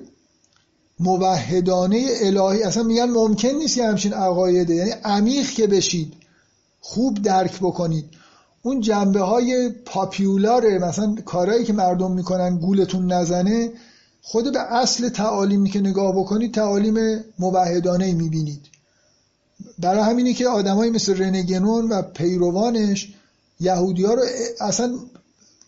[1.00, 4.74] موحدانه الهی اصلا میگن ممکن نیست یه همچین عقایده.
[4.74, 6.12] یعنی عمیق که بشید
[6.80, 8.04] خوب درک بکنید.
[8.62, 13.72] اون جنبه های پاپیولاره مثلا کارهایی که مردم می‌کنن گولتون نزنه
[14.22, 18.66] خود به اصل تعالیمی که نگاه بکنید تعالیم موحدانه می‌بینید.
[19.78, 23.14] برای همینی که آدمایی مثل رنگنون و پیروانش
[23.60, 24.22] یهودی ها رو
[24.60, 24.94] اصلا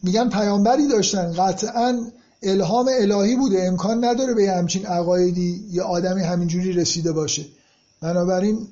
[0.03, 1.33] میگن پیامبری داشتن.
[1.33, 2.07] قطعا
[2.43, 3.67] الهام الهی بوده.
[3.67, 7.45] امکان نداره به همچین عقایدی یه آدمی همینجوری رسیده باشه.
[8.01, 8.69] بنابراین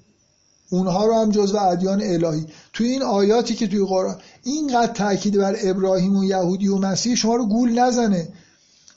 [0.70, 2.47] اونها رو هم جزو ادیان الهی.
[2.73, 7.36] توی این آیاتی که توی قرآن اینقدر تاکید بر ابراهیم و یهودی و مسیح شما
[7.36, 8.28] رو گول نزنه.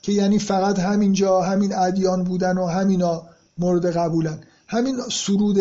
[0.03, 3.23] که یعنی فقط همینجا همین ادیان بودن و همینا
[3.57, 4.39] مورد قبولن.
[4.67, 5.57] همین سرود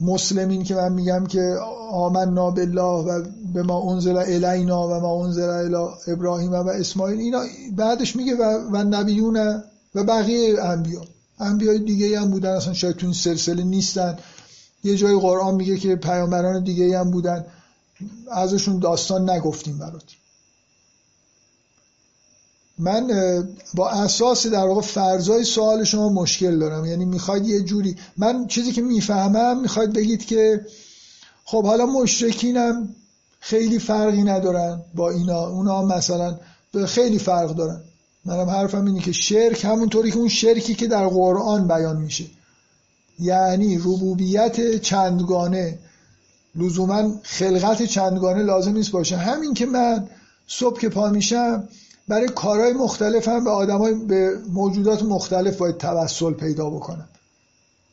[0.00, 1.56] مسلمین که من میگم که
[1.90, 3.24] آمنا بالله و
[3.54, 7.42] به ما انزل الینا و ما انزل الی ابراهیم و اسماعیل اینا
[7.76, 8.42] بعدش میگه و,
[8.72, 9.62] و نبیون
[9.94, 11.00] و بقیه انبیا.
[11.40, 14.18] انبیای دیگه هم بودن اصلا شاید تو این سلسله نیستن.
[14.84, 17.44] یه جای قرآن میگه که پیامبران دیگه هم بودن.
[18.30, 20.04] ازشون داستان نگفتیم برات.
[22.78, 23.08] من
[23.74, 26.84] با اساس در واقع فرضای سوال شما مشکل دارم.
[26.84, 30.66] یعنی می‌خواید یه جوری من چیزی که می‌فهمم می‌خواید بگید که
[31.44, 32.88] خب حالا مشرکینم
[33.40, 35.48] خیلی فرقی ندارن با اینا.
[35.48, 36.38] اونا مثلا
[36.86, 37.80] خیلی فرق دارن.
[38.24, 42.24] منم حرفم اینه که شرک همونطوری که اون شرکی که در قرآن بیان میشه.
[43.20, 45.78] یعنی ربوبیت چندگانه.
[46.54, 49.16] لزوما خلقت چندگانه لازم نیست باشه.
[49.16, 50.08] همین که من
[50.46, 51.68] صبح که پا میشم
[52.08, 57.08] برای کارهای مختلف هم به آدمای به موجودات مختلف باید توسل پیدا بکنم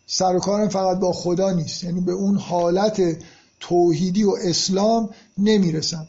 [0.08, 1.84] سر و کارم فقط با خدا نیست.
[1.84, 3.02] یعنی به اون حالت
[3.60, 6.08] توحیدی و اسلام نمی‌رسم.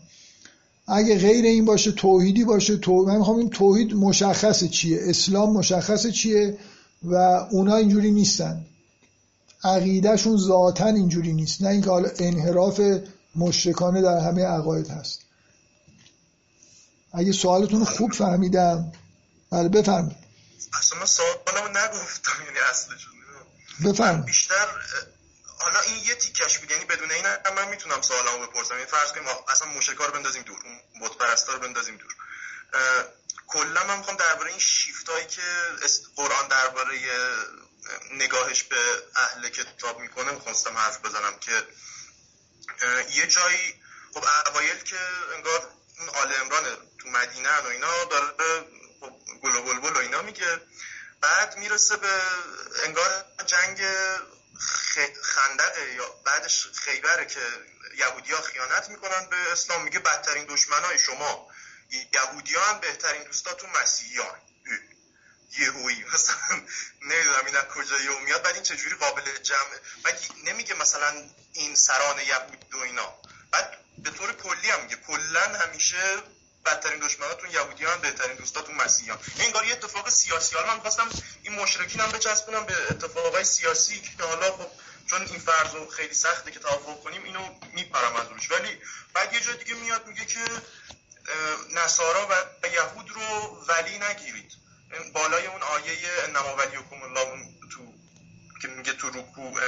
[0.88, 3.04] اگه غیر این باشه توحیدی باشه تو...
[3.04, 6.58] من می‌خوام این توحید مشخص چیه؟ اسلام مشخص چیه؟
[7.04, 7.14] و
[7.50, 8.64] اونا اینجوری نیستن.
[9.64, 11.62] عقیدهشون ذاتا اینجوری نیست.
[11.62, 12.80] نه اینکه حالا انحراف
[13.36, 15.25] مشرکانه در همه عقاید هست.
[17.16, 18.92] اگه سوالتون خوب فهمیدم
[19.52, 20.16] بله بفرمایید.
[20.78, 23.12] اصلا من سوالمو نگفتم یعنی اصلشون.
[23.84, 24.66] بفرم بیشتر
[25.58, 27.24] حالا این یه تیکش بود یعنی بدون این
[27.56, 28.74] من می‌تونم سوالمو بپرسم.
[28.74, 30.58] یعنی فرض کنیم اصلا مشرکا رو بندازیم دور
[31.02, 32.14] بت پرستا رو بندازیم دور.
[33.46, 35.42] کلا من می‌خوام درباره این شیفتایی که
[36.16, 36.94] قرآن درباره
[38.14, 38.76] نگاهش به
[39.16, 41.52] اهل کتاب می‌کنه می‌خواستم حرف بزنم که
[43.14, 43.74] یه جایی
[44.14, 44.96] خب اوایل که
[45.36, 45.68] انگار
[45.98, 46.64] این آل امران
[46.98, 48.34] تو مدینه و اینا داره
[49.00, 49.12] خب
[49.42, 50.60] گل و بلبل و اینا میگه.
[51.20, 52.20] بعد می‌رسه به
[52.84, 53.82] انگار جنگ
[55.22, 57.40] خندقه یا بعدش خیبره که
[57.94, 59.82] یهودیا خیانت می‌کنن به اسلام.
[59.82, 61.48] میگه بدترین دشمنای شما
[62.12, 64.40] یهودیان بهترین دوستاتون مسیحیان.
[65.58, 66.04] یهویی.
[66.14, 66.36] مثلا
[67.02, 68.42] نمی‌دونم این کجا یهو میاد.
[68.42, 73.18] بعد این چجوری قابل جمع؟ بعد نمیگه مثلا این سران یهود و اینا.
[73.50, 74.96] بعد به طور کلی هم میگه.
[74.96, 76.16] کلا همیشه
[76.66, 79.18] بدترین دشمناتون یهودیان بهترین دوستاتون مسیحیان.
[79.38, 80.54] انگار یه اتفاق سیاسی.
[80.54, 81.08] حالا من خواستم
[81.42, 84.70] این مشرکین هم بچسبونم به اتفاقای سیاسی که حالا خب
[85.06, 88.78] چون این فرض خیلی سخته که توافق کنیم اینو میپرم از روش ولی
[89.14, 90.40] بعد یه جای دیگه میاد میگه که
[91.74, 92.28] نصارا
[92.62, 94.52] و یهود رو ولی نگیرید.
[95.12, 97.94] بالای اون آیه انما ولیکم الله تو
[98.62, 99.60] که میگه تو رکوع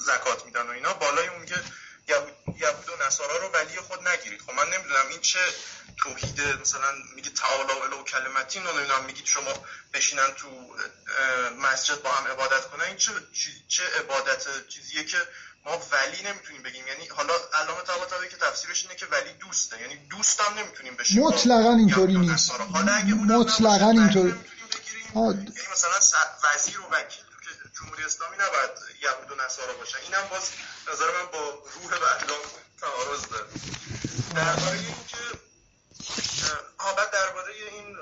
[0.00, 1.56] زکات میدن و اینا بالای اون میگه
[2.10, 4.40] یهود و نصارا رو ولی خود نگیرید.
[4.40, 5.38] خب من نمی‌دونم این چه
[5.96, 9.52] توحید مثلا میگه تعالی الو کلمتین رو نمی‌دونم میگید شما
[9.94, 10.48] بشینن تو
[11.60, 12.84] مسجد با هم عبادت کنن.
[12.84, 13.12] این چه
[13.68, 15.18] چه عبادت چیزیه که
[15.64, 16.86] ما ولی نمی‌تونیم بگیم.
[16.86, 19.80] یعنی حالا علامه طباطبایی که تفسیرش اینه که ولی دوسته.
[19.80, 21.22] یعنی دوست هم نمی‌تونیم بشیم.
[21.22, 22.50] مطلقا اینطوری نیست.
[23.28, 24.34] مطلقا اینطوری.
[25.14, 25.98] یعنی مثلا
[26.44, 27.24] وزیر و وکیل.
[27.78, 28.70] جمهوری اسلامی نباید
[29.02, 30.50] یهود و نصارا باشن اینم باز
[30.92, 32.44] نظر من با روح برنامه
[32.80, 33.46] تعارض داره.
[34.34, 35.40] درباره اینکه
[36.96, 37.98] بعد درباره این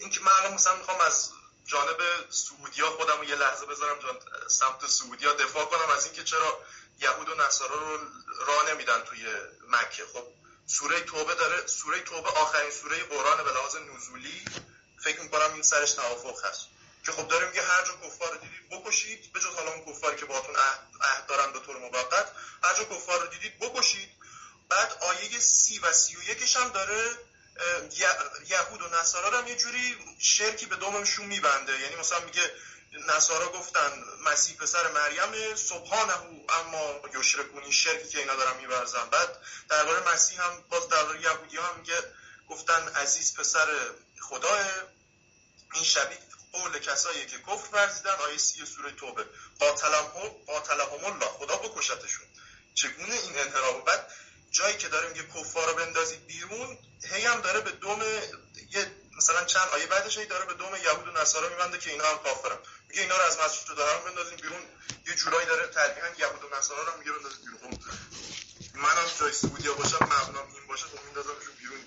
[0.00, 1.30] اینکه من الان مثلا می‌خوام از
[1.66, 1.98] جانب
[2.30, 4.18] سعودیا خودم یه لحظه بذارم جان
[4.48, 6.58] سمت سعودیا دفاع کنم از اینکه چرا
[7.00, 7.98] یهود و نصارا رو
[8.46, 9.26] راه نمیدن توی
[9.68, 10.04] مکه.
[10.12, 10.24] خب
[10.66, 14.44] سوره توبه داره سوره توبه آخرین سوره قرآن به لحاظ نزولی.
[15.04, 16.66] فکر می‌کنم این سرش توافق هست.
[17.06, 20.16] که خب داره میگه هر جا کفار رو دیدید بکشید به جز حالا اون کفاری
[20.16, 20.56] که باهاتون
[21.00, 22.32] عهد دارن به طور موقت
[22.62, 24.10] هر جا کفار رو دیدید بکشید.
[24.68, 27.10] بعد آیه سی و سی و یکش هم داره
[28.48, 31.80] یهود و نصارا رو هم یه جوری شرکی به دومشون میبنده.
[31.80, 32.50] یعنی مثلا میگه
[32.92, 36.12] نصارا گفتن مسیح پسر مریم سبحانه
[36.48, 41.78] اما یشرکون شرکی که اینا دارن میبرزن بعد درباره مسیح هم باز درباره یهودی هم
[41.78, 41.98] میگه
[42.48, 43.68] گفتن عزیز پسر
[44.20, 44.58] خداه
[45.74, 46.18] این شبیه
[46.52, 49.24] قول کسایی که کفر ورزیدن آیه سی سوره توبه.
[50.46, 51.26] قاتلهم الله.
[51.26, 52.26] خدا بکشتشون.
[52.74, 54.12] چگونه این انحراف؟ بعد
[54.50, 58.02] جایی که داره میگه کفار رو بندازید بیرون هی هم داره به دوم
[58.70, 62.04] یه مثلا چند آیه بعدش هی داره به دوم یهود و نصارا میبنده که اینا
[62.04, 62.58] هم کافرن.
[62.88, 64.62] میگه اینا رو از مسجد دارن بندازین بیرون.
[65.06, 67.78] یه جورایی داره تلقیحا یهود و نصارا رو میگه بندازید بیرون.
[68.74, 71.78] منم جای سعودیا باشم مبنام این باشه خب میندازمشون بیرون.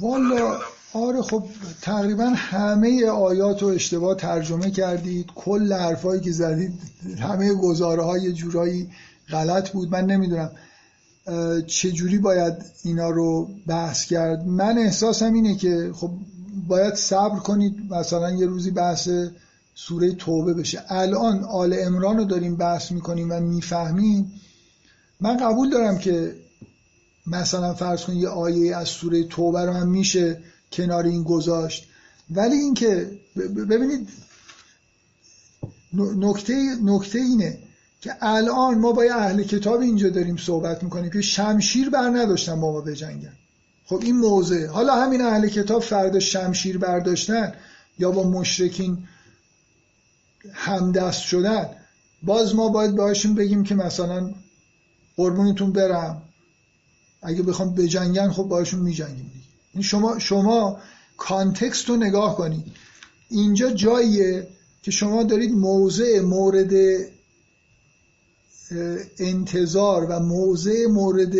[0.00, 0.58] والا
[0.92, 1.44] آره خب
[1.82, 5.26] تقریبا همه آیات رو اشتباه ترجمه کردید.
[5.34, 6.72] کل حرفایی که زدید
[7.20, 8.90] همه گزاره های جورایی
[9.30, 9.90] غلط بود.
[9.90, 10.50] من نمی‌دونم
[11.66, 14.46] چجوری باید اینا رو بحث کرد.
[14.46, 16.10] من احساسم اینه که خب
[16.68, 19.08] باید صبر کنید مثلا یه روزی بحث
[19.74, 20.82] سوره توبه بشه.
[20.88, 24.32] الان آل امران رو داریم بحث می‌کنیم و می‌فهمیم.
[25.20, 26.34] من قبول دارم که
[27.26, 30.42] مثلا فرض کنید یه آیه از سوره توبه رو هم میشه
[30.72, 31.88] کنار این گذاشت.
[32.30, 33.10] ولی اینکه
[33.70, 34.08] ببینید
[36.16, 37.58] نکته نکته اینه
[38.00, 42.72] که الان ما با اهل کتاب اینجا داریم صحبت می‌کنیم که شمشیر بر نداشتن با
[42.72, 43.32] ما بجنگن.
[43.84, 47.52] خب این موضع حالا همین اهل کتاب فردا شمشیر برداشتن
[47.98, 48.98] یا با مشرکین
[50.52, 51.66] همدست شدن
[52.22, 54.34] باز ما باید باشیم بگیم که مثلا
[55.16, 56.22] قربونتون برم.
[57.22, 59.32] اگه بخوام بجنگن خب باشون میجنگیم
[59.74, 60.78] این شما شما
[61.16, 62.64] کانتکست رو نگاه کنید
[63.30, 64.48] اینجا جاییه
[64.82, 66.72] که شما دارید موضع مورد
[69.18, 71.34] انتظار و موضع مورد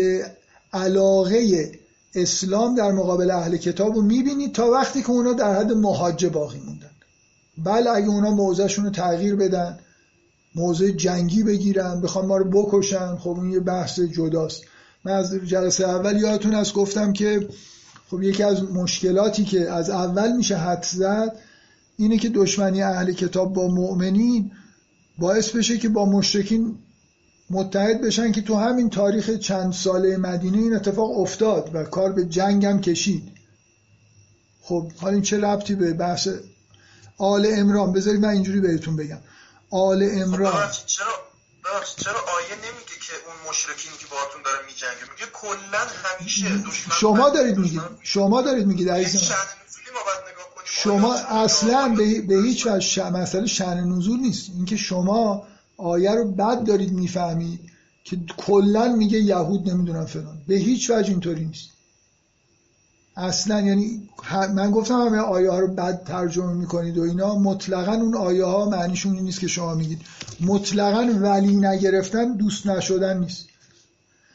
[0.73, 1.71] علاقه
[2.15, 6.59] اسلام در مقابل اهل کتاب رو می‌بینید تا وقتی که اونا در حد مهاجه باقی
[6.59, 6.91] موندن.
[7.57, 9.79] بله اگه اونا موضعشون رو تغییر بدن
[10.55, 14.63] موضع جنگی بگیرن بخوام ما رو بکشن خب اون یه بحث جداست.
[15.05, 17.49] من از جلسه اول یادتون از گفتم که
[18.09, 21.35] خب یکی از مشکلاتی که از اول میشه حد زد
[21.97, 24.51] اینه که دشمنی اهل کتاب با مؤمنین
[25.17, 26.77] باعث بشه که با مشرکین
[27.49, 32.25] متحد بشن که تو همین تاریخ چند ساله مدینه این اتفاق افتاد و کار به
[32.25, 33.23] جنگ هم کشید.
[34.61, 36.29] خب حالا این چه ربطی به بحث
[37.17, 39.19] آل امران بذارید من اینجوری بهتون بگم.
[39.69, 41.30] آل امران خب
[41.63, 46.95] چرا چرا آیه نمیگه که اون مشرکینی که باهاتون داره میجنگه؟ میگه کلا همیشه دشمن
[46.95, 47.81] شما دارید میگید.
[48.01, 49.31] شما دارید میگید عزیز
[50.65, 54.49] شما اصلا به, به هیچ وجه مسئله شأن نزول نیست.
[54.55, 55.47] اینکه شما
[55.77, 57.59] آیه رو بد دارید می‌فهمید
[58.03, 60.41] که کلا میگه یهود نمی‌دونم فلان.
[60.47, 61.69] به هیچ وجه اینطوری نیست.
[63.17, 64.09] اصلا یعنی
[64.55, 67.35] من گفتم همه آیه ها رو بد ترجمه می‌کنید و اینا.
[67.35, 70.01] مطلقا اون آیه ها معنیشون نیست که شما میگید.
[70.41, 73.45] مطلقا ولی نگرفتن دوست نشدن نیست.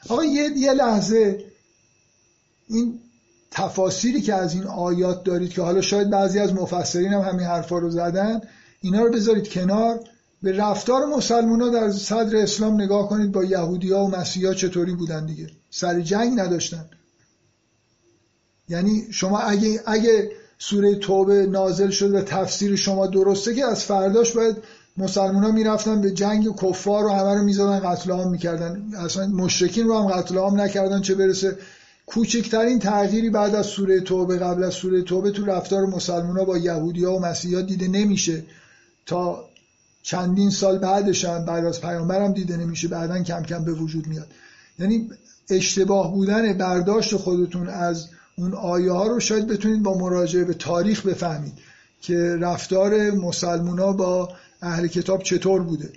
[0.08, 1.44] آقا یه, یه لحظه.
[2.68, 2.98] این
[3.50, 7.78] تفاسیری که از این آیات دارید که حالا شاید بعضی از مفسرین هم همین حرفا
[7.78, 8.40] رو زدن
[8.80, 10.00] اینا رو بذارید کنار.
[10.42, 14.94] به رفتار مسلمان ها در صدر اسلام نگاه کنید با یهودی ها و مسیحا چطوری
[14.94, 15.50] بودن دیگه.
[15.70, 16.84] سر جنگ نداشتن.
[18.68, 24.32] یعنی شما اگه, اگه سوره توبه نازل شد و تفسیر شما درسته که از فرداش
[24.32, 24.56] باید
[24.96, 28.82] مسلمان ها می‌رفتن به جنگ کفار رو همه رو می‌زدن قتل عام می‌کردن.
[28.98, 31.58] اصلا مشرکین رو هم قتل عام نکردن چه برسه.
[32.06, 36.58] کوچکترین تغییری بعد از سوره توبه قبل از سوره توبه تو رفتار مسلمان ها با
[36.58, 38.42] یهودی ها و مسیحا دیده نمیشه.
[39.06, 39.44] تا
[40.02, 44.26] چندین سال بعدش هم بعد از پیامبرم دیده نمیشه بعدا کم کم به وجود میاد.
[44.78, 45.10] یعنی
[45.50, 51.06] اشتباه بودن برداشت خودتون از اون آیه ها رو شاید بتونید با مراجعه به تاریخ
[51.06, 51.54] بفهمید
[52.00, 54.28] که رفتار مسلمونا با
[54.62, 55.92] اهل کتاب چطور بوده.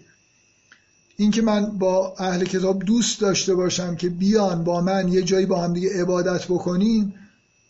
[1.17, 5.61] اینکه من با اهل کتاب دوست داشته باشم که بیان با من یه جایی با
[5.61, 7.13] هم دیگه عبادت بکنیم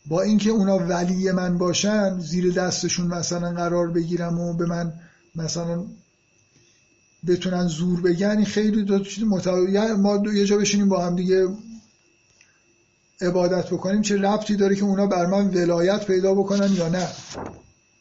[0.07, 4.93] با اینکه اونا ولی من باشن زیر دستشون مثلا قرار بگیرم و به من
[5.35, 5.83] مثلا
[7.27, 9.23] بتونن زور بگن خیلی دو چیز
[9.73, 11.47] یعنی ما یه جا بشینیم با هم دیگه
[13.21, 17.07] عبادت بکنیم چه ربطی داره که اونا بر من ولایت پیدا بکنن یا نه؟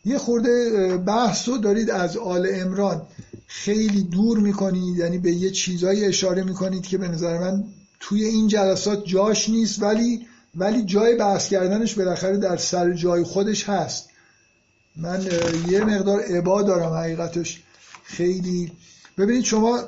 [0.04, 3.02] یه خورده بحث رو دارید از آل امران
[3.46, 7.64] خیلی دور می‌کنید یعنی به یه چیزایی اشاره می‌کنید که به نظر من
[8.00, 13.68] توی این جلسات جاش نیست ولی ولی جای بحث کردنش بالاخره در سر جای خودش
[13.68, 14.08] هست.
[14.96, 15.26] من
[15.68, 17.62] یه مقدار عبا دارم حقیقتش.
[18.04, 18.72] خیلی.
[19.18, 19.80] ببینید شما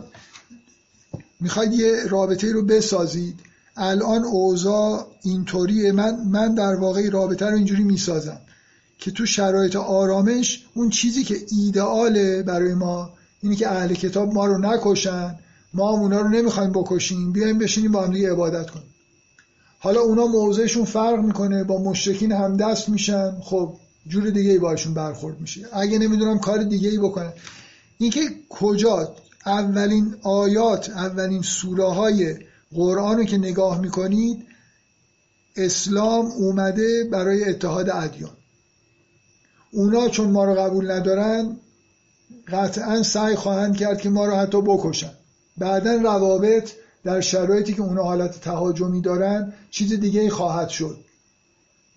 [1.41, 3.41] می‌خواید یه رابطه رو بسازید.
[3.81, 5.93] الان اوضاع اینطوریه.
[5.93, 8.41] من من در واقع رابطه رو اینجوری می‌سازم
[8.99, 13.11] که تو شرایط آرامش اون چیزی که ایدئاله برای ما
[13.43, 15.39] اینی که اهل کتاب ما رو نکشن
[15.75, 18.87] ما هم اونا رو نمی‌خوایم بکشیم بیایم بشینیم با هم دیگه عبادت کنیم.
[19.79, 23.75] حالا اونا موضعشون فرق می‌کنه با مشرکین هم دست میشن خب
[24.07, 25.61] جور دیگه ای باشون برخورد میشه.
[25.73, 27.33] اگه نمی‌دونم کار دیگه ای بکنن.
[27.99, 29.15] اینکه کجا؟
[29.47, 32.37] اولین آیات اولین سوره های
[32.75, 34.47] قرآن رو که نگاه می‌کنید
[35.57, 38.37] اسلام اومده برای اتحاد ادیان.
[39.73, 41.57] اونا چون ما رو قبول ندارن
[42.49, 45.13] قطعا سعی خواهند کرد که ما رو حتی بکشن.
[45.59, 46.71] بعدا روابط
[47.05, 50.99] در شرایطی که اونا حالت تهاجمی دارن چیز دیگه خواهد شد.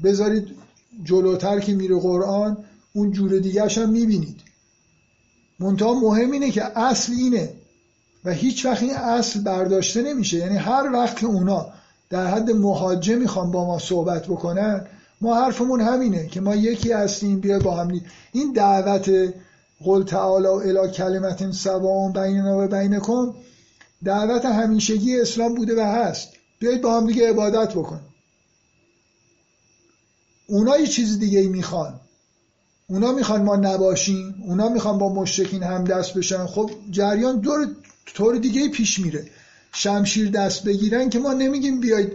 [0.03, 0.47] بذارید
[1.03, 2.57] جلوتر که میره قرآن
[2.93, 4.41] اون جور دیگه هم می‌بینید.
[5.59, 7.53] منتها مهم اینه که اصل اینه
[8.25, 10.37] و هیچ وقت این اصل برداشته نمیشه.
[10.37, 11.67] یعنی هر وقت که اونا
[12.09, 14.85] در حد مهاجه می‌خوان با ما صحبت بکنن
[15.21, 18.01] ما حرفمون همینه که ما یکی هستیم بیا با هم
[18.31, 19.33] این دعوت
[19.83, 23.33] قل تعالی الی کلمت سواء بیننا و بینکم
[24.03, 26.29] دعوت همیشگی اسلام بوده و هست.
[26.59, 27.99] بیایید با هم دیگه عبادت بکن
[30.47, 31.99] اونا یه چیز دیگه می‌خوان.
[32.87, 36.45] اونا می‌خوان ما نباشیم اونا می‌خوان با مشرکین هم دست بشن.
[36.45, 37.67] خب جریان دور
[38.05, 39.27] طور دیگه پیش میره.
[39.73, 42.11] شمشیر دست بگیرن که ما نمیگیم بیاید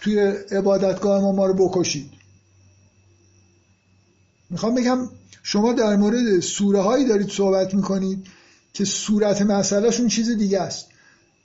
[0.00, 0.18] توی
[0.50, 2.10] عبادتگاه ما ما رو بکشید.
[4.50, 5.08] می‌خوام بگم
[5.42, 8.26] شما در مورد سوره هایی دارید صحبت می‌کنید
[8.72, 10.86] که صورت مسئلهشون چیز دیگه است.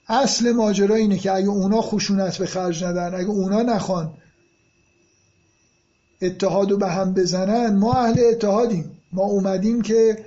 [0.08, 4.14] اصل ماجرا اینه که اگه اونا خشونت به خرج ندن اگه اونا نخوان
[6.22, 8.98] اتحاد رو به هم بزنن ما اهل اتحادیم.
[9.14, 10.26] ما اومدیم که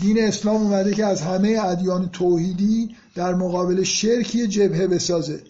[0.00, 5.40] دین اسلام اومده که از همه ادیان توحیدی در مقابل شرکی جبهه بسازه.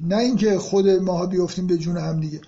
[0.00, 2.40] نه اینکه خود ما بیفتیم به جون هم دیگه.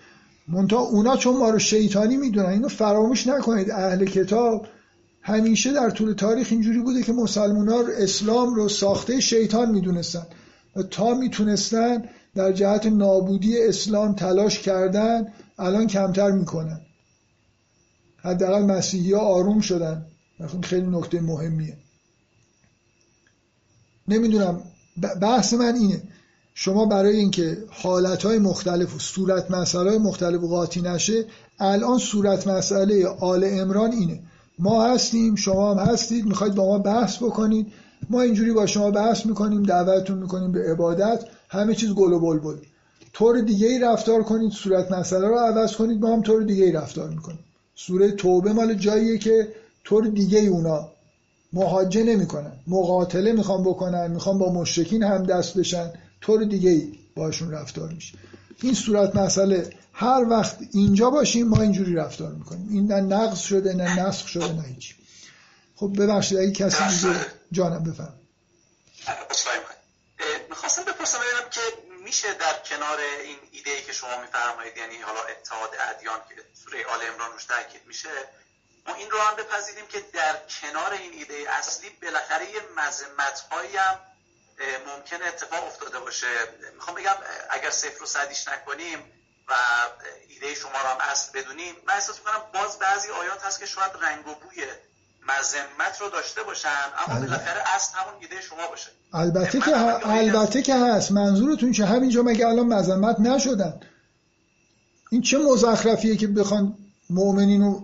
[0.48, 3.70] منتها اونا چون ما رو شیطانی می‌دونن اینو فراموش نکنید.
[3.70, 4.66] اهل کتاب
[5.22, 10.26] همیشه در طول تاریخ اینجوری بوده که مسلمان ها اسلام رو ساخته شیطان می‌دونستن.
[10.76, 12.04] و تا می‌تونستن
[12.34, 15.26] در جهت نابودی اسلام تلاش کردن
[15.58, 16.80] الان کمتر می‌کنن.
[18.16, 20.06] حداقل مسیحی ها آروم شدن.
[20.62, 21.76] خیلی نکته مهمیه.
[24.08, 24.62] نمی‌دونم
[25.22, 26.02] بحث من اینه.
[26.54, 31.24] شما برای اینکه حالتهای مختلف و صورت مسئله مختلف قاطی نشه
[31.58, 34.20] الان صورت مسئله آل امران اینه.
[34.58, 37.66] ما هستیم شما هم هستید می‌خواید با ما بحث بکنید.
[38.10, 42.56] ما اینجوری با شما بحث می‌کنیم دعوتتون می‌کنیم به عبادت همه چیز گل و بلبل.
[43.12, 46.72] طور دیگه ای رفتار کنید صورت مسئله رو عوض کنید ما هم طور دیگه ای
[46.72, 47.38] رفتار می‌کنیم.
[47.74, 49.48] سوره توبه مال جاییه که
[49.84, 50.88] طور دیگه ای اونا
[51.52, 52.52] مهاجه نمی‌کنن.
[52.66, 55.92] مقاتله می‌خوان بکنن می‌خوان با مشرکین هم دست بشن.
[56.20, 58.18] طور دیگه ای باشون رفتار میشه.
[58.62, 59.70] این صورت مسئله.
[59.92, 62.68] هر وقت اینجا باشیم ما اینجوری رفتار می‌کنیم.
[62.70, 64.94] این نه نقص شده نه نسخ شده نه هیچ.
[65.76, 68.14] خب ببخشید اگه کسی دیگه جانم بفهم
[70.50, 71.60] می‌خواستم بپرسم ببینم که
[72.04, 76.34] میشه در کنار این ایده ای که شما میفرمایید یعنی حالا اتحاد ادیان که
[76.64, 78.08] سوره آل عمران روش تاکید میشه
[78.86, 83.44] ما این رو هم بپذیریم که در کنار این ایده اصلی بالاخره یه مذمت
[83.76, 83.98] هم
[84.88, 86.26] ممکن اتفاق افتاده باشه.
[86.74, 87.14] می‌خوام بگم
[87.50, 88.98] اگر صفر و صدیش نکنیم
[89.48, 89.52] و
[90.28, 93.92] ایده شما رو هم اصل بدونیم من احساس می‌کنم باز بعضی آیات هست که شاید
[94.02, 94.64] رنگ و بوی
[95.28, 96.68] مذمت رو داشته باشن
[97.06, 98.90] اما بالاخره اصل همون ایده شما باشه.
[99.12, 99.76] البته که
[100.08, 101.12] البته که هست.
[101.12, 103.80] منظورتون چه؟ همینجا مگه الان مذمت نشدن؟
[105.10, 106.78] این چه مزخرفیه که بخوان
[107.10, 107.82] مؤمنین رو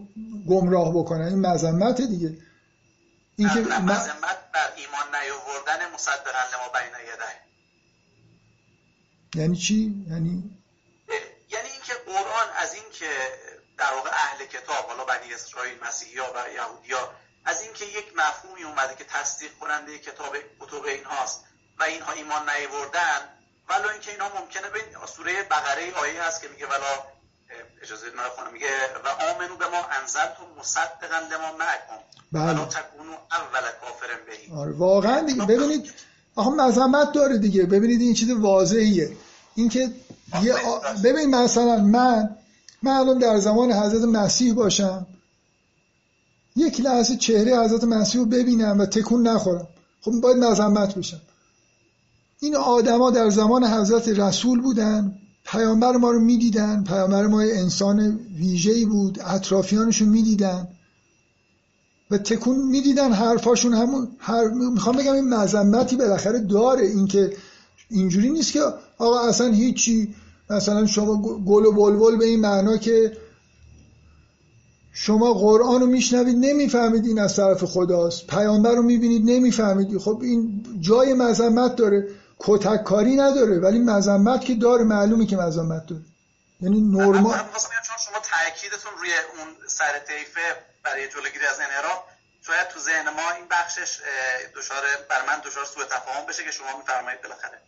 [0.48, 2.36] گمراه بکنن این مذمت دیگه.
[3.36, 7.50] این که مذمت بر ایمان نیاوردن مصدقا لما بین یده
[9.34, 10.60] یعنی چی؟ یعنی
[11.50, 13.10] یعنی اینکه قرآن از اینکه
[13.78, 17.10] در واقع اهل کتاب حالا بنی اسرائیل مسیحی و یهودیا
[17.44, 21.44] از اینکه یک مفهومی اومده که تصدیق کننده کتاب کتب اینهاست
[21.78, 23.20] و اینها ایمان نیوردن
[23.68, 24.80] ولو اینکه اینا ممکنه به
[25.16, 27.04] سوره بقره آیه هست که میگه ولا
[27.82, 28.66] اجازه من خونه میگه
[29.04, 32.00] و آمنو به ما انزلتم مصدقا لما معکم.
[32.32, 32.66] بله.
[32.66, 34.60] تکونو اول کافر بهی.
[34.60, 35.44] آره واقعا دیگه.
[35.44, 35.90] ببینید
[36.36, 37.66] آخه مذمت داره دیگه.
[37.66, 39.16] ببینید این چیز واضحیه.
[39.54, 39.90] اینکه
[40.42, 40.78] یه آ...
[41.04, 42.36] ببین مثلا من
[42.82, 45.06] من الان در زمان حضرت مسیح باشم.
[46.56, 49.68] یک لحظه چهره حضرت مسیح رو ببینم و تکون نخورم.
[50.02, 51.20] خب باید مذمت بشم.
[52.40, 55.19] این آدما در زمان حضرت رسول بودن.
[55.52, 60.68] پیامبر ما رو می‌دیدن پیامبر ما یه انسان ویژه‌ای بود اطرافیانشون می‌دیدن.
[62.10, 64.48] و تکون می‌دیدن حرفاشون همون هر...
[64.48, 67.32] می‌خوام بگم این مذمتی بالاخره داره اینکه
[67.90, 68.60] اینجوری نیست که
[68.98, 70.14] آقا اصلا هیچی
[70.50, 73.16] مثلا شما گل و بلبل به این معنا که
[74.92, 78.26] شما قرآن رو میشنوید نمی‌فهمید این از طرف خداست.
[78.26, 79.98] پیامبر رو می‌بینید نمی‌فهمید.
[79.98, 82.08] خب این جای مذمت داره.
[82.40, 86.02] کتک کاری نداره ولی مذمت که داره معلومه که مذمت داره.
[86.60, 90.40] یعنی نرمال چون شما تاکیدتون روی اون سر طیفه
[90.84, 92.00] برای جلوگیری از انحراف
[92.46, 93.98] شاید تو ذهن ما این بخشش
[94.56, 97.58] دچار بر من دچار سوء تفاهم بشه که شما میفرمایید بالاخره.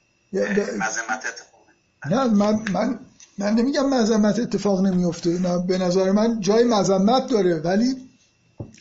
[0.78, 1.62] مذمت اتفاق
[2.11, 2.99] نه من من
[3.39, 8.11] من نمیگم مذمت اتفاق نمیفته نه به نظر من جای مذمت داره ولی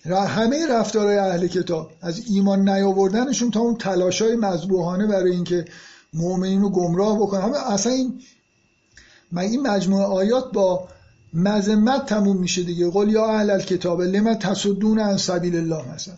[0.05, 5.65] همه رفتارهای اهل کتاب از ایمان نیاوردنشون تا اون تلاشای مذبوحانه برای اینکه
[6.13, 7.41] مؤمنین رو گمراه بکنن.
[7.41, 8.21] همه اصلا این
[9.37, 10.87] این مجموعه آیات با
[11.33, 12.89] مذمت تموم میشه دیگه.
[12.89, 16.17] قول یا اهل الکتاب لما تصدون عن سبیل الله مثلا.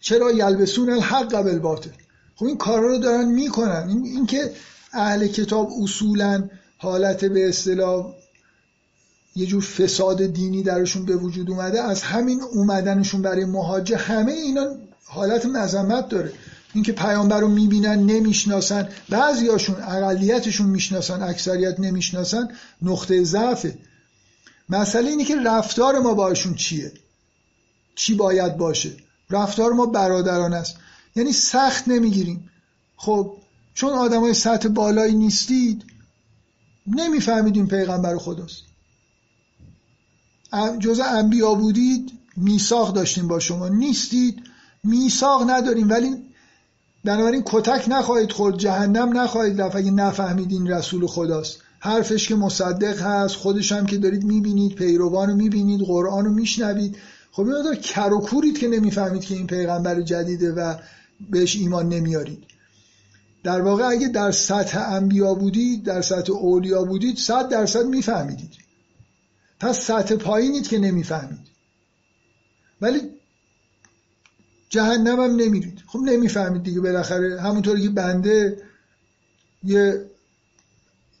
[0.00, 1.90] چرا یلبسون الحق قبل باطل
[2.36, 3.88] خب این کارا رو دارن می‌کنن.
[3.88, 4.52] این اینکه
[4.92, 6.48] اهل کتاب اصولا
[6.78, 8.14] حالت به اصطلاح
[9.40, 14.66] یه جور فساد دینی درشون به وجود اومده از همین اومدنشون برای مهاجه همه اینا
[15.04, 16.32] حالت مذمت داره.
[16.74, 22.48] اینکه پیامبر رو می‌بینن نمی‌شناسن بعضیاشون اقلیتشون می‌شناسن اکثریت نمی‌شناسن
[22.82, 23.78] نقطه ضعفه.
[24.68, 26.92] مسئله اینه که رفتار ما باشون چیه؟
[27.94, 28.90] چی باید باشه؟
[29.30, 30.76] رفتار ما برادران است.
[31.16, 32.50] یعنی سخت نمی‌گیریم.
[32.96, 33.36] خب
[33.74, 35.84] چون آدمای سطح بالایی نیستید
[36.86, 38.69] نمیفهمیدین پیغمبر خداست.
[40.78, 43.68] جزء انبیا بودید میثاق داشتیم با شما.
[43.68, 44.42] نیستید
[44.84, 45.90] میثاق نداریم.
[45.90, 46.16] ولی
[47.04, 49.76] بنابراین کتک نخواهید خورد جهنم نخواهید رفت.
[49.76, 51.58] اگه نفهمیدین رسول خداست.
[51.78, 56.96] حرفش که مصدق هست خودش هم که دارید می‌بینید پیروان رو می‌بینید قرآن رو میشنوید.
[57.32, 58.10] خب این دار کر
[58.60, 60.74] که نمی‌فهمید که این پیغمبر جدیده و
[61.30, 62.44] بهش ایمان نمیارید.
[63.44, 68.59] در واقع اگه در سطح انبیا بودید در سطح اولیا بودید صد درصد میفهمیدید.
[69.60, 71.46] پس سطح پایینید که نمی‌فهمید.
[72.80, 73.00] ولی
[74.68, 75.82] جهنم هم نمیرید.
[75.86, 77.40] خب نمی‌فهمید دیگه بالاخره.
[77.40, 78.62] همونطوری که بنده
[79.64, 80.04] یه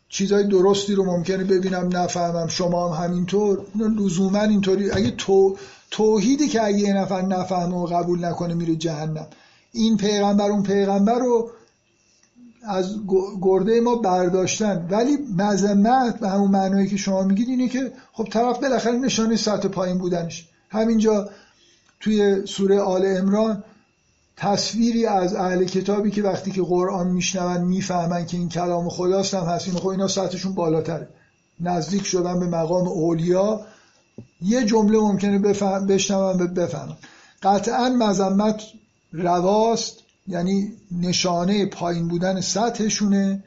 [0.08, 3.66] چیزای درستی رو ممکنه ببینم نفهمم شما هم همینطور.
[3.74, 4.90] لزوما اینطوری.
[4.90, 5.56] اگه تو
[5.90, 9.26] توحیدی که اگه یه نفر نفهمه و قبول نکنه میره جهنم.
[9.72, 11.50] این پیغمبر اون پیغمبر رو
[12.62, 12.96] از
[13.42, 14.88] گرده ما برداشتن.
[14.90, 19.68] ولی مذمت به همون معنایی که شما میگید اینه که خب طرف بالاخره نشانه سطح
[19.68, 20.48] پایین بودنش.
[20.70, 21.30] همینجا
[22.00, 23.64] توی سوره آل امران
[24.36, 29.44] تصویری از اهل کتابی که وقتی که قرآن میشنون می‌فهمن که این کلام خداست هم
[29.44, 31.08] هست خب اینا سطحشون بالاتره.
[31.60, 33.60] نزدیک شدن به مقام اولیا.
[34.42, 36.96] یه جمله ممکنه بفهم بشنون بفهمن.
[37.42, 38.62] قطعا مذمت
[39.12, 39.98] رواست.
[40.30, 43.44] یعنی نشانه پایین بودن سطحشونه.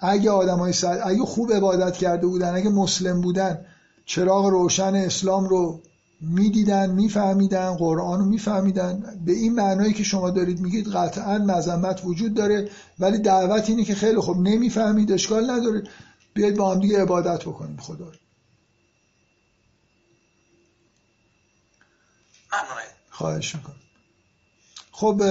[0.00, 3.66] اگه آدمای سطح اگه خوب عبادت کرده بودن اگه مسلم بودن
[4.06, 5.82] چراغ روشن اسلام رو
[6.20, 9.20] می‌دیدن میفهمیدن قرآن رو میفهمیدن.
[9.24, 13.94] به این معنایی که شما دارید میگید قطعا مذمت وجود داره ولی دعوت اینه که
[13.94, 15.82] خیلی خوب نمی‌فهمید اشکال نداره.
[16.34, 17.76] بیاید با هم دیگه عبادت بکنیم.
[17.76, 18.12] خدا
[23.10, 23.83] خواهش می‌کنم.
[24.96, 25.22] خب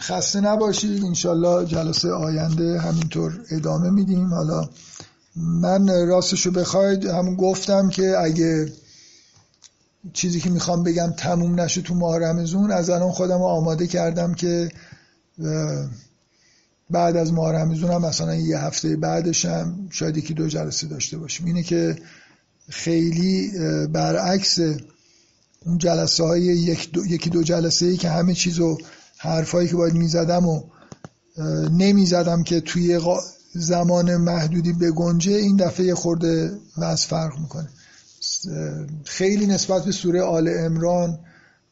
[0.00, 1.04] خسته نباشید.
[1.04, 4.34] انشالله جلسه آینده همینطور ادامه میدیم.
[4.34, 4.68] حالا
[5.36, 8.72] من راستشو بخواید همون گفتم که اگه
[10.12, 14.70] چیزی که می‌خوام بگم تموم نشه تو ماه رمزون از الان خودم آماده کردم که
[16.90, 21.18] بعد از ماه رمزون هم مثلا یه هفته بعدش هم شاید یکی دو جلسه داشته
[21.18, 21.46] باشیم.
[21.46, 21.96] اینه که
[22.70, 23.50] خیلی
[23.92, 24.58] برعکس
[25.66, 28.78] اون جلسه های یک دو، یکی دو جلسه ای که همه چیزو
[29.18, 30.62] حرفایی که باید می‌زدم و
[31.70, 33.00] نمی‌زدم که توی
[33.54, 37.68] زمان محدودی بگنجه این دفعه خورده وز فرق می‌کنه.
[39.04, 41.18] خیلی نسبت به سوره آل امران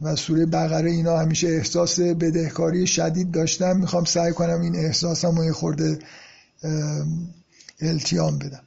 [0.00, 3.76] و سوره بقره اینا همیشه احساس بدهکاری شدید داشتم.
[3.76, 5.98] می‌خوام سعی کنم این احساسم رو یه خورده
[7.80, 8.62] التیام بدم.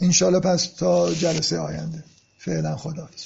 [0.00, 2.04] انشالله پس تا جلسه آینده.
[2.38, 3.22] فعلا خداحافظ